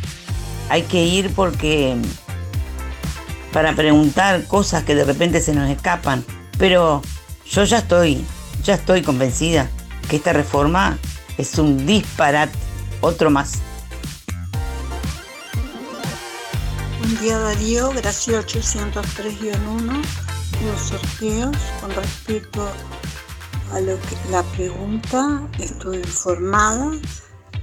Hay 0.68 0.82
que 0.82 1.04
ir 1.04 1.32
porque 1.34 1.96
para 3.56 3.74
preguntar 3.74 4.46
cosas 4.48 4.84
que 4.84 4.94
de 4.94 5.02
repente 5.02 5.40
se 5.40 5.54
nos 5.54 5.70
escapan. 5.70 6.22
Pero 6.58 7.00
yo 7.46 7.64
ya 7.64 7.78
estoy, 7.78 8.22
ya 8.62 8.74
estoy 8.74 9.00
convencida 9.00 9.70
que 10.10 10.16
esta 10.16 10.34
reforma 10.34 10.98
es 11.38 11.56
un 11.56 11.86
disparate, 11.86 12.52
otro 13.00 13.30
más. 13.30 13.54
Buen 16.98 17.18
día 17.22 17.38
Darío, 17.38 17.92
Gracias 17.92 18.44
803-1, 18.44 20.04
los 20.62 20.80
sorteos 20.82 21.56
con 21.80 21.94
respecto 21.94 22.68
a 23.72 23.80
lo 23.80 23.98
que 24.02 24.16
la 24.30 24.42
pregunta, 24.42 25.40
estoy 25.58 25.96
informada, 25.96 26.90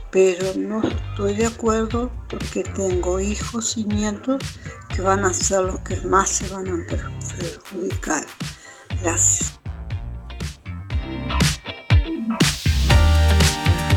pero 0.10 0.54
no 0.58 0.82
estoy 0.82 1.36
de 1.36 1.46
acuerdo 1.46 2.12
porque 2.32 2.64
tengo 2.64 3.20
hijos 3.20 3.78
y 3.78 3.84
nietos 3.84 4.42
que 4.94 5.02
van 5.02 5.26
a 5.26 5.34
ser 5.34 5.62
los 5.62 5.80
que 5.80 5.98
más 6.02 6.30
se 6.30 6.48
van 6.50 6.68
a 6.68 6.86
perjudicar. 6.88 8.24
Gracias. 9.02 9.60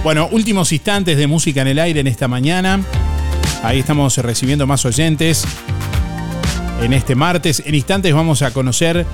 Bueno, 0.03 0.29
últimos 0.31 0.73
instantes 0.73 1.17
de 1.17 1.27
música 1.27 1.63
en 1.63 1.69
el 1.69 1.79
aire 1.79 2.01
en 2.01 2.07
esta 2.07 2.29
mañana. 2.29 2.81
Ahí 3.63 3.81
estamos 3.81 4.17
recibiendo 4.19 4.67
más 4.67 4.85
oyentes. 4.85 5.45
En 6.81 6.93
este 6.93 7.15
martes, 7.15 7.63
en 7.67 7.75
instantes 7.75 8.15
vamos 8.15 8.43
a 8.43 8.53
conocer 8.53 9.05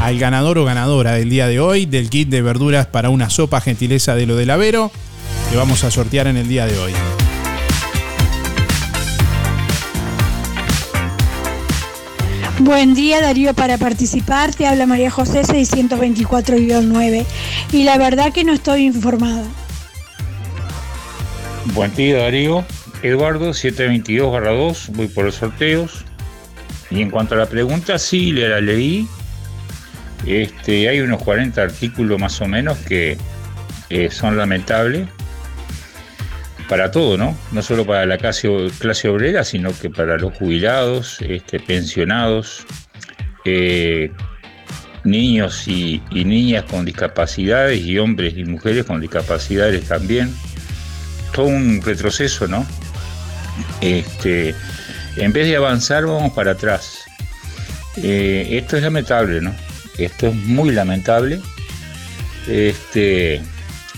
al 0.00 0.18
ganador 0.18 0.58
o 0.58 0.64
ganadora 0.64 1.12
del 1.12 1.30
día 1.30 1.46
de 1.48 1.60
hoy 1.60 1.86
del 1.86 2.10
kit 2.10 2.28
de 2.28 2.42
verduras 2.42 2.86
para 2.86 3.10
una 3.10 3.30
sopa 3.30 3.60
gentileza 3.60 4.14
de 4.14 4.26
lo 4.26 4.36
del 4.36 4.50
Avero 4.50 4.90
que 5.50 5.56
vamos 5.56 5.84
a 5.84 5.90
sortear 5.90 6.26
en 6.26 6.36
el 6.36 6.48
día 6.48 6.66
de 6.66 6.78
hoy. 6.78 6.92
Buen 12.64 12.94
día 12.94 13.20
Darío, 13.20 13.54
para 13.54 13.76
participar 13.76 14.54
te 14.54 14.68
habla 14.68 14.86
María 14.86 15.10
José 15.10 15.42
624-9 15.42 17.26
y 17.72 17.82
la 17.82 17.98
verdad 17.98 18.32
que 18.32 18.44
no 18.44 18.52
estoy 18.52 18.86
informada. 18.86 19.42
Buen 21.74 21.92
día 21.96 22.18
Darío, 22.18 22.64
Eduardo 23.02 23.50
722-2, 23.50 24.90
voy 24.92 25.08
por 25.08 25.24
los 25.24 25.34
sorteos. 25.34 26.04
Y 26.88 27.02
en 27.02 27.10
cuanto 27.10 27.34
a 27.34 27.38
la 27.38 27.46
pregunta, 27.46 27.98
sí, 27.98 28.30
le 28.30 28.48
la 28.48 28.60
leí. 28.60 29.08
Este, 30.24 30.88
hay 30.88 31.00
unos 31.00 31.20
40 31.20 31.60
artículos 31.60 32.20
más 32.20 32.40
o 32.40 32.46
menos 32.46 32.78
que 32.78 33.18
eh, 33.90 34.08
son 34.12 34.36
lamentables 34.36 35.08
para 36.72 36.90
todo, 36.90 37.18
¿no? 37.18 37.36
No 37.50 37.60
solo 37.60 37.84
para 37.84 38.06
la 38.06 38.16
clase, 38.16 38.48
obrera, 38.48 39.44
sino 39.44 39.78
que 39.78 39.90
para 39.90 40.16
los 40.16 40.32
jubilados, 40.32 41.18
este, 41.20 41.60
pensionados, 41.60 42.64
eh, 43.44 44.10
niños 45.04 45.68
y, 45.68 46.00
niñas 46.12 46.64
con 46.64 46.86
discapacidades 46.86 47.78
y 47.78 47.98
hombres 47.98 48.38
y 48.38 48.44
mujeres 48.44 48.86
con 48.86 49.02
discapacidades 49.02 49.86
también. 49.86 50.34
Todo 51.34 51.44
un 51.44 51.82
retroceso, 51.82 52.48
¿no? 52.48 52.64
Este, 53.82 54.54
en 55.16 55.30
vez 55.30 55.48
de 55.48 55.56
avanzar, 55.56 56.06
vamos 56.06 56.32
para 56.32 56.52
atrás. 56.52 57.00
Eh, 57.98 58.48
esto 58.52 58.78
es 58.78 58.82
lamentable, 58.82 59.42
¿no? 59.42 59.54
Esto 59.98 60.28
es 60.28 60.34
muy 60.34 60.70
lamentable. 60.70 61.38
Este, 62.48 63.42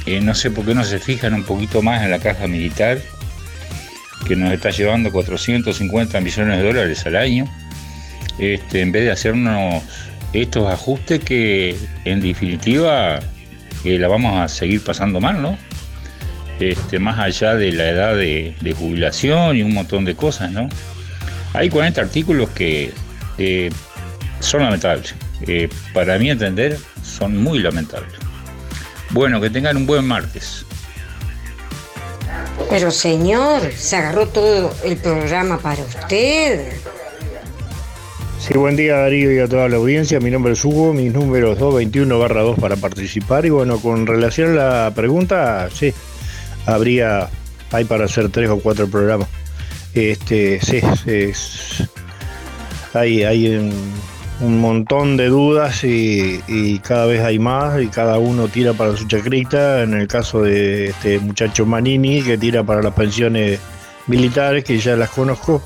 eh, 0.06 0.20
no 0.20 0.34
sé 0.34 0.50
por 0.50 0.66
qué 0.66 0.74
no 0.74 0.84
se 0.84 0.98
fijan 0.98 1.34
un 1.34 1.44
poquito 1.44 1.80
más 1.80 2.02
en 2.02 2.10
la 2.10 2.18
caja 2.18 2.46
militar, 2.46 3.00
que 4.26 4.36
nos 4.36 4.52
está 4.52 4.70
llevando 4.70 5.10
450 5.10 6.20
millones 6.20 6.58
de 6.58 6.62
dólares 6.62 7.06
al 7.06 7.16
año, 7.16 7.46
este, 8.38 8.80
en 8.80 8.92
vez 8.92 9.04
de 9.04 9.12
hacernos 9.12 9.82
estos 10.32 10.70
ajustes 10.70 11.20
que 11.20 11.76
en 12.04 12.20
definitiva 12.20 13.20
eh, 13.84 13.98
la 13.98 14.08
vamos 14.08 14.38
a 14.38 14.48
seguir 14.48 14.82
pasando 14.82 15.20
mal, 15.20 15.40
¿no? 15.40 15.56
Este, 16.60 16.98
más 16.98 17.18
allá 17.18 17.54
de 17.54 17.72
la 17.72 17.88
edad 17.88 18.16
de, 18.16 18.74
jubilación 18.78 19.56
y 19.56 19.62
un 19.62 19.72
montón 19.72 20.04
de 20.04 20.14
cosas, 20.14 20.50
¿no? 20.50 20.68
Hay 21.52 21.70
40 21.70 22.00
artículos 22.00 22.50
que 22.50 22.92
eh, 23.38 23.70
son 24.40 24.62
lamentables. 24.62 25.14
para 25.92 26.18
mi 26.18 26.30
entender, 26.30 26.78
son 27.02 27.36
muy 27.36 27.60
lamentables. 27.60 28.23
Bueno, 29.10 29.40
que 29.40 29.50
tengan 29.50 29.76
un 29.76 29.86
buen 29.86 30.06
martes. 30.06 30.64
Pero 32.68 32.90
señor, 32.90 33.72
se 33.72 33.96
agarró 33.96 34.26
todo 34.28 34.74
el 34.84 34.96
programa 34.96 35.58
para 35.58 35.82
usted. 35.82 36.72
Sí, 38.40 38.58
buen 38.58 38.76
día 38.76 38.96
Darío 38.96 39.32
y 39.32 39.38
a 39.38 39.48
toda 39.48 39.68
la 39.68 39.76
audiencia. 39.76 40.20
Mi 40.20 40.30
nombre 40.30 40.52
es 40.52 40.64
Hugo, 40.64 40.92
mis 40.92 41.12
números 41.12 41.58
221 41.58 42.18
barra 42.18 42.42
2 42.42 42.58
para 42.58 42.76
participar. 42.76 43.46
Y 43.46 43.50
bueno, 43.50 43.78
con 43.78 44.06
relación 44.06 44.58
a 44.58 44.84
la 44.84 44.92
pregunta, 44.94 45.68
sí, 45.72 45.94
habría, 46.66 47.30
hay 47.70 47.84
para 47.84 48.04
hacer 48.04 48.28
tres 48.30 48.50
o 48.50 48.58
cuatro 48.58 48.86
programas. 48.88 49.28
Este, 49.94 50.60
sí, 50.60 50.80
es, 51.06 51.84
hay, 52.92 53.22
hay 53.22 53.56
un 53.56 53.72
un 54.40 54.60
montón 54.60 55.16
de 55.16 55.28
dudas 55.28 55.84
y, 55.84 56.80
cada 56.82 57.06
vez 57.06 57.22
hay 57.22 57.38
más 57.38 57.80
y 57.80 57.86
cada 57.88 58.18
uno 58.18 58.48
tira 58.48 58.72
para 58.72 58.96
su 58.96 59.06
chacrita. 59.06 59.82
En 59.82 59.94
el 59.94 60.08
caso 60.08 60.42
de 60.42 60.86
este 60.86 61.18
muchacho 61.20 61.66
Manini 61.66 62.22
que 62.22 62.36
tira 62.36 62.62
para 62.64 62.82
las 62.82 62.94
pensiones 62.94 63.60
militares, 64.06 64.64
que 64.64 64.78
ya 64.78 64.96
las 64.96 65.10
conozco. 65.10 65.62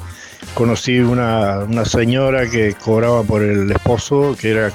Conocí 0.54 0.98
una, 1.00 1.60
una 1.60 1.84
señora 1.84 2.48
que 2.48 2.74
cobraba 2.74 3.22
por 3.22 3.42
el 3.42 3.70
esposo, 3.70 4.36
que 4.38 4.50
era 4.50 4.72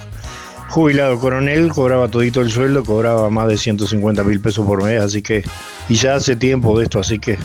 jubilado 0.70 1.20
coronel, 1.20 1.70
cobraba 1.70 2.07
todito 2.07 2.41
el 2.41 2.49
sueldo, 2.49 2.84
cobraba 2.84 3.30
más 3.30 3.48
de 3.48 3.57
150 3.57 4.24
mil 4.24 4.40
pesos 4.41 4.65
por 4.65 4.84
mes, 4.84 5.02
así 5.02 5.22
que, 5.22 5.44
y 5.88 5.95
ya 5.95 6.15
hace 6.15 6.36
tiempo 6.36 6.78
de 6.78 6.86
esto, 6.86 6.99
así 6.99 7.20
que 7.20 7.38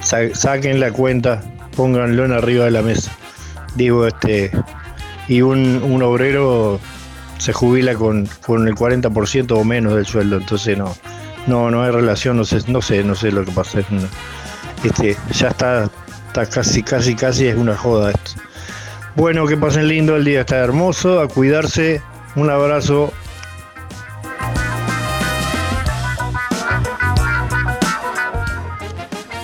saquen 0.00 0.78
la 0.78 0.92
cuenta, 0.92 1.42
pónganlo 1.74 2.24
en 2.24 2.32
arriba 2.32 2.66
de 2.66 2.70
la 2.70 2.82
mesa. 2.82 3.12
Digo, 3.76 4.06
este, 4.06 4.50
y 5.28 5.42
un, 5.42 6.02
obrero 6.02 6.80
se 7.38 7.52
jubila 7.52 7.94
con, 7.94 8.28
con 8.44 8.68
el 8.68 8.74
40% 8.74 9.52
o 9.52 9.64
menos 9.64 9.94
del 9.94 10.06
sueldo, 10.06 10.36
entonces 10.36 10.76
no, 10.76 10.94
no, 11.46 11.70
no 11.70 11.82
hay 11.82 11.90
relación, 11.90 12.36
no 12.36 12.44
sé, 12.44 12.60
no 12.68 12.82
sé, 12.82 13.02
no 13.04 13.14
sé 13.14 13.32
lo 13.32 13.44
que 13.44 13.52
pasa. 13.52 13.80
Este, 14.82 15.16
ya 15.32 15.48
está, 15.48 15.90
está 16.26 16.46
casi, 16.46 16.82
casi, 16.82 17.14
casi 17.14 17.46
es 17.46 17.56
una 17.56 17.76
joda 17.76 18.10
esto. 18.10 18.32
Bueno, 19.16 19.46
que 19.46 19.56
pasen 19.56 19.88
lindo, 19.88 20.16
el 20.16 20.24
día 20.24 20.40
está 20.40 20.56
hermoso, 20.56 21.20
a 21.20 21.28
cuidarse, 21.28 22.02
un 22.36 22.50
abrazo. 22.50 23.12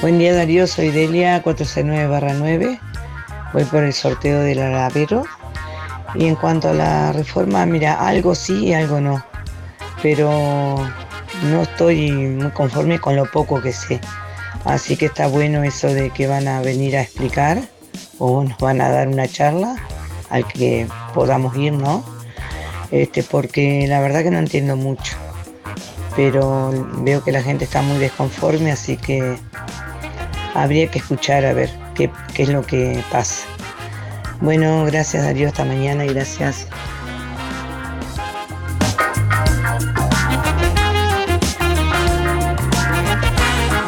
Buen 0.01 0.19
día 0.19 0.35
Darío, 0.35 0.67
soy 0.67 0.91
Delia 0.91 1.43
469 1.43 2.35
9. 2.39 2.81
Voy 3.53 3.65
por 3.65 3.85
el 3.85 3.93
sorteo 3.93 4.41
del 4.41 4.61
alavero 4.61 5.25
y 6.15 6.27
en 6.27 6.35
cuanto 6.35 6.71
a 6.71 6.75
la 6.75 7.13
reforma, 7.13 7.65
mira, 7.67 7.95
algo 7.95 8.35
sí 8.35 8.67
y 8.67 8.75
algo 8.75 9.01
no. 9.01 9.25
Pero 10.03 10.31
no 11.45 11.63
estoy 11.63 12.11
muy 12.11 12.51
conforme 12.51 12.99
con 12.99 13.17
lo 13.17 13.27
poco 13.27 13.61
que 13.61 13.73
sé. 13.73 14.01
Así 14.65 14.97
que 14.97 15.07
está 15.07 15.27
bueno 15.27 15.63
eso 15.63 15.89
de 15.89 16.11
que 16.11 16.27
van 16.27 16.49
a 16.49 16.61
venir 16.61 16.97
a 16.97 17.03
explicar 17.03 17.63
o 18.19 18.45
nos 18.45 18.59
van 18.59 18.81
a 18.81 18.91
dar 18.91 19.09
una 19.09 19.27
charla 19.27 19.77
al 20.29 20.47
que 20.47 20.87
podamos 21.15 21.57
ir, 21.57 21.73
¿no? 21.73 22.05
Este, 22.91 23.23
porque 23.23 23.87
la 23.89 24.01
verdad 24.01 24.23
que 24.23 24.31
no 24.31 24.39
entiendo 24.39 24.77
mucho. 24.77 25.17
Pero 26.17 26.73
veo 26.99 27.23
que 27.23 27.33
la 27.33 27.43
gente 27.43 27.65
está 27.65 27.83
muy 27.83 27.99
desconforme, 27.99 28.73
así 28.73 28.97
que 28.97 29.37
habría 30.55 30.91
que 30.91 30.99
escuchar 30.99 31.47
a 31.47 31.53
ver 31.53 31.71
qué, 31.95 32.11
qué 32.35 32.43
es 32.43 32.49
lo 32.49 32.63
que 32.63 33.03
pasa. 33.11 33.47
Bueno, 34.41 34.85
gracias 34.87 35.25
Darío, 35.25 35.49
hasta 35.49 35.65
mañana 35.65 36.05
y 36.05 36.09
gracias. 36.09 36.67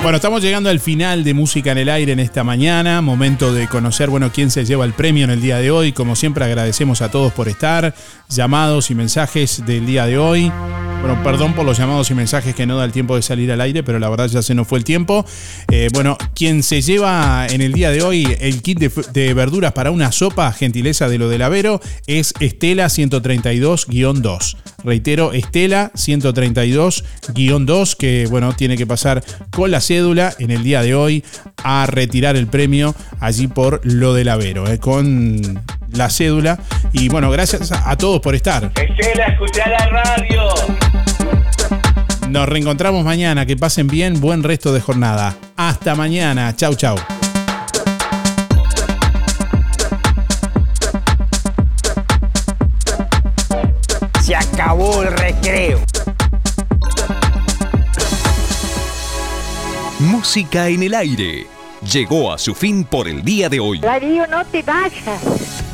Bueno, 0.02 0.16
estamos 0.16 0.42
llegando 0.42 0.68
al 0.68 0.80
final 0.80 1.22
de 1.22 1.32
Música 1.32 1.70
en 1.70 1.78
el 1.78 1.88
Aire 1.88 2.12
en 2.12 2.18
esta 2.18 2.42
mañana. 2.42 3.00
Momento 3.00 3.54
de 3.54 3.68
conocer, 3.68 4.10
bueno, 4.10 4.32
quién 4.34 4.50
se 4.50 4.64
lleva 4.64 4.84
el 4.84 4.94
premio 4.94 5.24
en 5.24 5.30
el 5.30 5.40
día 5.40 5.58
de 5.58 5.70
hoy. 5.70 5.92
Como 5.92 6.16
siempre, 6.16 6.44
agradecemos 6.44 7.02
a 7.02 7.10
todos 7.10 7.32
por 7.32 7.46
estar. 7.46 7.94
Llamados 8.28 8.90
y 8.90 8.96
mensajes 8.96 9.64
del 9.64 9.86
día 9.86 10.04
de 10.06 10.18
hoy. 10.18 10.52
Bueno, 11.02 11.20
perdón 11.24 11.54
por 11.54 11.66
los 11.66 11.76
llamados 11.76 12.08
y 12.12 12.14
mensajes 12.14 12.54
que 12.54 12.64
no 12.64 12.76
da 12.76 12.84
el 12.84 12.92
tiempo 12.92 13.16
de 13.16 13.22
salir 13.22 13.50
al 13.50 13.60
aire, 13.60 13.82
pero 13.82 13.98
la 13.98 14.08
verdad 14.08 14.28
ya 14.28 14.40
se 14.40 14.54
nos 14.54 14.68
fue 14.68 14.78
el 14.78 14.84
tiempo. 14.84 15.26
Eh, 15.68 15.88
bueno, 15.92 16.16
quien 16.32 16.62
se 16.62 16.80
lleva 16.80 17.44
en 17.50 17.60
el 17.60 17.72
día 17.72 17.90
de 17.90 18.02
hoy 18.02 18.36
el 18.38 18.62
kit 18.62 18.78
de, 18.78 19.34
verduras 19.34 19.72
para 19.72 19.90
una 19.90 20.12
sopa, 20.12 20.52
gentileza 20.52 21.08
de 21.08 21.18
lo 21.18 21.28
del 21.28 21.42
Avero, 21.42 21.80
es 22.06 22.32
Estela 22.38 22.86
132-2. 22.86 24.56
Reitero, 24.84 25.32
Estela 25.32 25.90
132-2, 25.94 27.96
que 27.96 28.28
bueno, 28.30 28.54
tiene 28.54 28.76
que 28.76 28.86
pasar 28.86 29.24
con 29.50 29.72
la 29.72 29.80
cédula 29.80 30.32
en 30.38 30.52
el 30.52 30.62
día 30.62 30.82
de 30.82 30.94
hoy 30.94 31.24
a 31.64 31.84
retirar 31.86 32.36
el 32.36 32.46
premio 32.46 32.94
allí 33.18 33.48
por 33.48 33.80
lo 33.82 34.14
del 34.14 34.28
Avero, 34.28 34.68
eh, 34.68 34.78
con 34.78 35.64
la 35.90 36.10
cédula. 36.10 36.60
Y 36.92 37.08
bueno, 37.08 37.28
gracias 37.28 37.72
a, 37.72 37.96
todos 37.96 38.20
por 38.20 38.36
estar. 38.36 38.70
Estela, 38.76 39.26
escucha 39.26 39.68
la 39.68 39.86
radio. 39.86 40.91
Nos 42.32 42.48
reencontramos 42.48 43.04
mañana. 43.04 43.44
Que 43.44 43.58
pasen 43.58 43.88
bien. 43.88 44.18
Buen 44.18 44.42
resto 44.42 44.72
de 44.72 44.80
jornada. 44.80 45.36
Hasta 45.54 45.94
mañana. 45.94 46.56
Chau, 46.56 46.74
chau. 46.74 46.96
Se 54.22 54.34
acabó 54.34 55.02
el 55.02 55.12
recreo. 55.12 55.78
Música 59.98 60.68
en 60.68 60.84
el 60.84 60.94
aire. 60.94 61.46
Llegó 61.82 62.32
a 62.32 62.38
su 62.38 62.54
fin 62.54 62.84
por 62.84 63.08
el 63.08 63.22
día 63.22 63.50
de 63.50 63.60
hoy. 63.60 63.80
Darío, 63.80 64.26
no 64.28 64.42
te 64.46 64.62
vayas. 64.62 65.20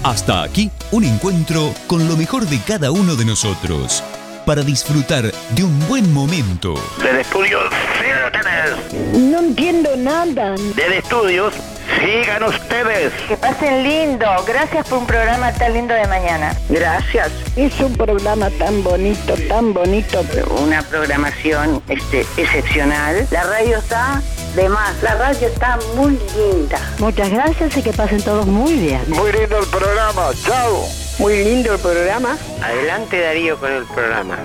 Hasta 0.03 0.43
aquí, 0.43 0.73
un 0.91 1.05
encuentro 1.05 1.73
con 1.87 2.09
lo 2.09 2.17
mejor 2.17 2.47
de 2.47 2.59
cada 2.59 2.91
uno 2.91 3.15
de 3.15 3.27
nosotros. 3.27 4.03
Para 4.49 4.63
disfrutar 4.63 5.31
de 5.51 5.63
un 5.63 5.79
buen 5.89 6.11
momento. 6.11 6.73
Desde 7.03 7.21
estudios, 7.21 7.65
sigan 8.01 8.25
ustedes. 8.25 9.13
No 9.13 9.41
entiendo 9.41 9.95
nada. 9.99 10.55
Desde 10.75 10.99
estudios, 11.01 11.53
sigan 12.01 12.45
ustedes. 12.45 13.13
Que 13.29 13.37
pasen 13.37 13.83
lindo. 13.83 14.27
Gracias 14.47 14.89
por 14.89 15.01
un 15.01 15.07
programa 15.07 15.53
tan 15.53 15.75
lindo 15.75 15.93
de 15.93 16.07
mañana. 16.07 16.57
Gracias. 16.71 17.31
Es 17.57 17.79
un 17.81 17.95
programa 17.95 18.49
tan 18.53 18.83
bonito, 18.83 19.35
tan 19.51 19.75
bonito. 19.75 20.25
Una 20.63 20.81
programación 20.81 21.83
este, 21.87 22.21
excepcional. 22.39 23.27
La 23.31 23.43
radio 23.43 23.77
está 23.77 24.23
de 24.57 24.67
más. 24.71 25.03
La 25.03 25.15
radio 25.17 25.47
está 25.47 25.79
muy 25.95 26.19
linda. 26.35 26.81
Muchas 27.01 27.29
gracias 27.29 27.77
y 27.77 27.83
que 27.83 27.93
pasen 27.93 28.23
todos 28.23 28.47
muy 28.47 28.73
bien. 28.77 29.03
Muy 29.09 29.31
lindo 29.31 29.59
el 29.59 29.67
programa. 29.67 30.31
Chao. 30.43 31.08
Muy 31.19 31.43
lindo 31.43 31.75
el 31.75 31.81
programa. 31.81 32.39
Adelante 32.63 33.21
Darío 33.21 33.59
con 33.59 33.73
el 33.73 33.85
programa. 33.87 34.39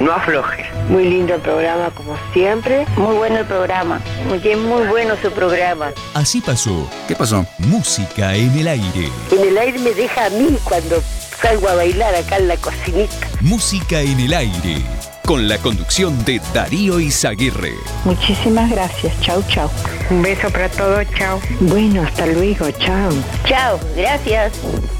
No 0.00 0.12
afloje. 0.12 0.64
Muy 0.88 1.04
lindo 1.04 1.34
el 1.34 1.40
programa 1.40 1.90
como 1.90 2.16
siempre. 2.32 2.84
Muy 2.96 3.14
bueno 3.14 3.38
el 3.38 3.46
programa. 3.46 4.00
Muy, 4.26 4.40
muy 4.56 4.88
bueno 4.88 5.14
su 5.22 5.30
programa. 5.30 5.92
Así 6.14 6.40
pasó. 6.40 6.88
¿Qué 7.06 7.14
pasó? 7.14 7.46
Música 7.58 8.34
en 8.34 8.58
el 8.58 8.66
aire. 8.66 9.08
En 9.30 9.48
el 9.48 9.56
aire 9.56 9.78
me 9.78 9.92
deja 9.92 10.26
a 10.26 10.30
mí 10.30 10.58
cuando 10.64 11.00
salgo 11.40 11.68
a 11.68 11.74
bailar 11.76 12.12
acá 12.12 12.38
en 12.38 12.48
la 12.48 12.56
cocinita. 12.56 13.28
Música 13.40 14.00
en 14.00 14.18
el 14.18 14.34
aire. 14.34 14.82
Con 15.30 15.46
la 15.46 15.58
conducción 15.58 16.24
de 16.24 16.40
Darío 16.52 16.98
Izaguirre. 16.98 17.74
Muchísimas 18.04 18.68
gracias. 18.68 19.14
Chau, 19.20 19.40
chau. 19.46 19.70
Un 20.10 20.22
beso 20.22 20.50
para 20.50 20.68
todos. 20.68 21.06
Chao. 21.16 21.40
Bueno, 21.60 22.02
hasta 22.02 22.26
luego. 22.26 22.68
Chao. 22.72 23.12
Chao. 23.44 23.78
Gracias. 23.94 24.54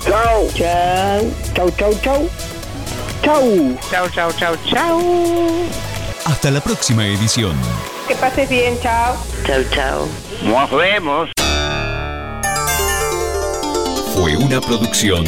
Chao. 0.05 0.49
Chao. 0.55 1.23
Chau, 1.53 1.71
chau, 1.77 1.95
chau. 2.01 2.31
Chau. 3.25 3.77
Chao, 3.91 4.09
chao, 4.11 4.31
chao, 4.39 4.55
chao. 4.69 5.01
Hasta 6.25 6.53
la 6.53 6.61
próxima 6.61 7.05
edición. 7.05 7.57
Que 8.07 8.15
pases 8.15 8.49
bien. 8.49 8.79
Chao. 8.81 9.17
Chao, 9.45 9.65
chao. 9.75 10.09
Nos 10.45 10.71
vemos. 10.71 11.31
Fue 14.15 14.37
una 14.37 14.61
producción 14.61 15.25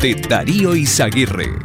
de 0.00 0.14
Darío 0.14 0.74
Izaguirre. 0.74 1.58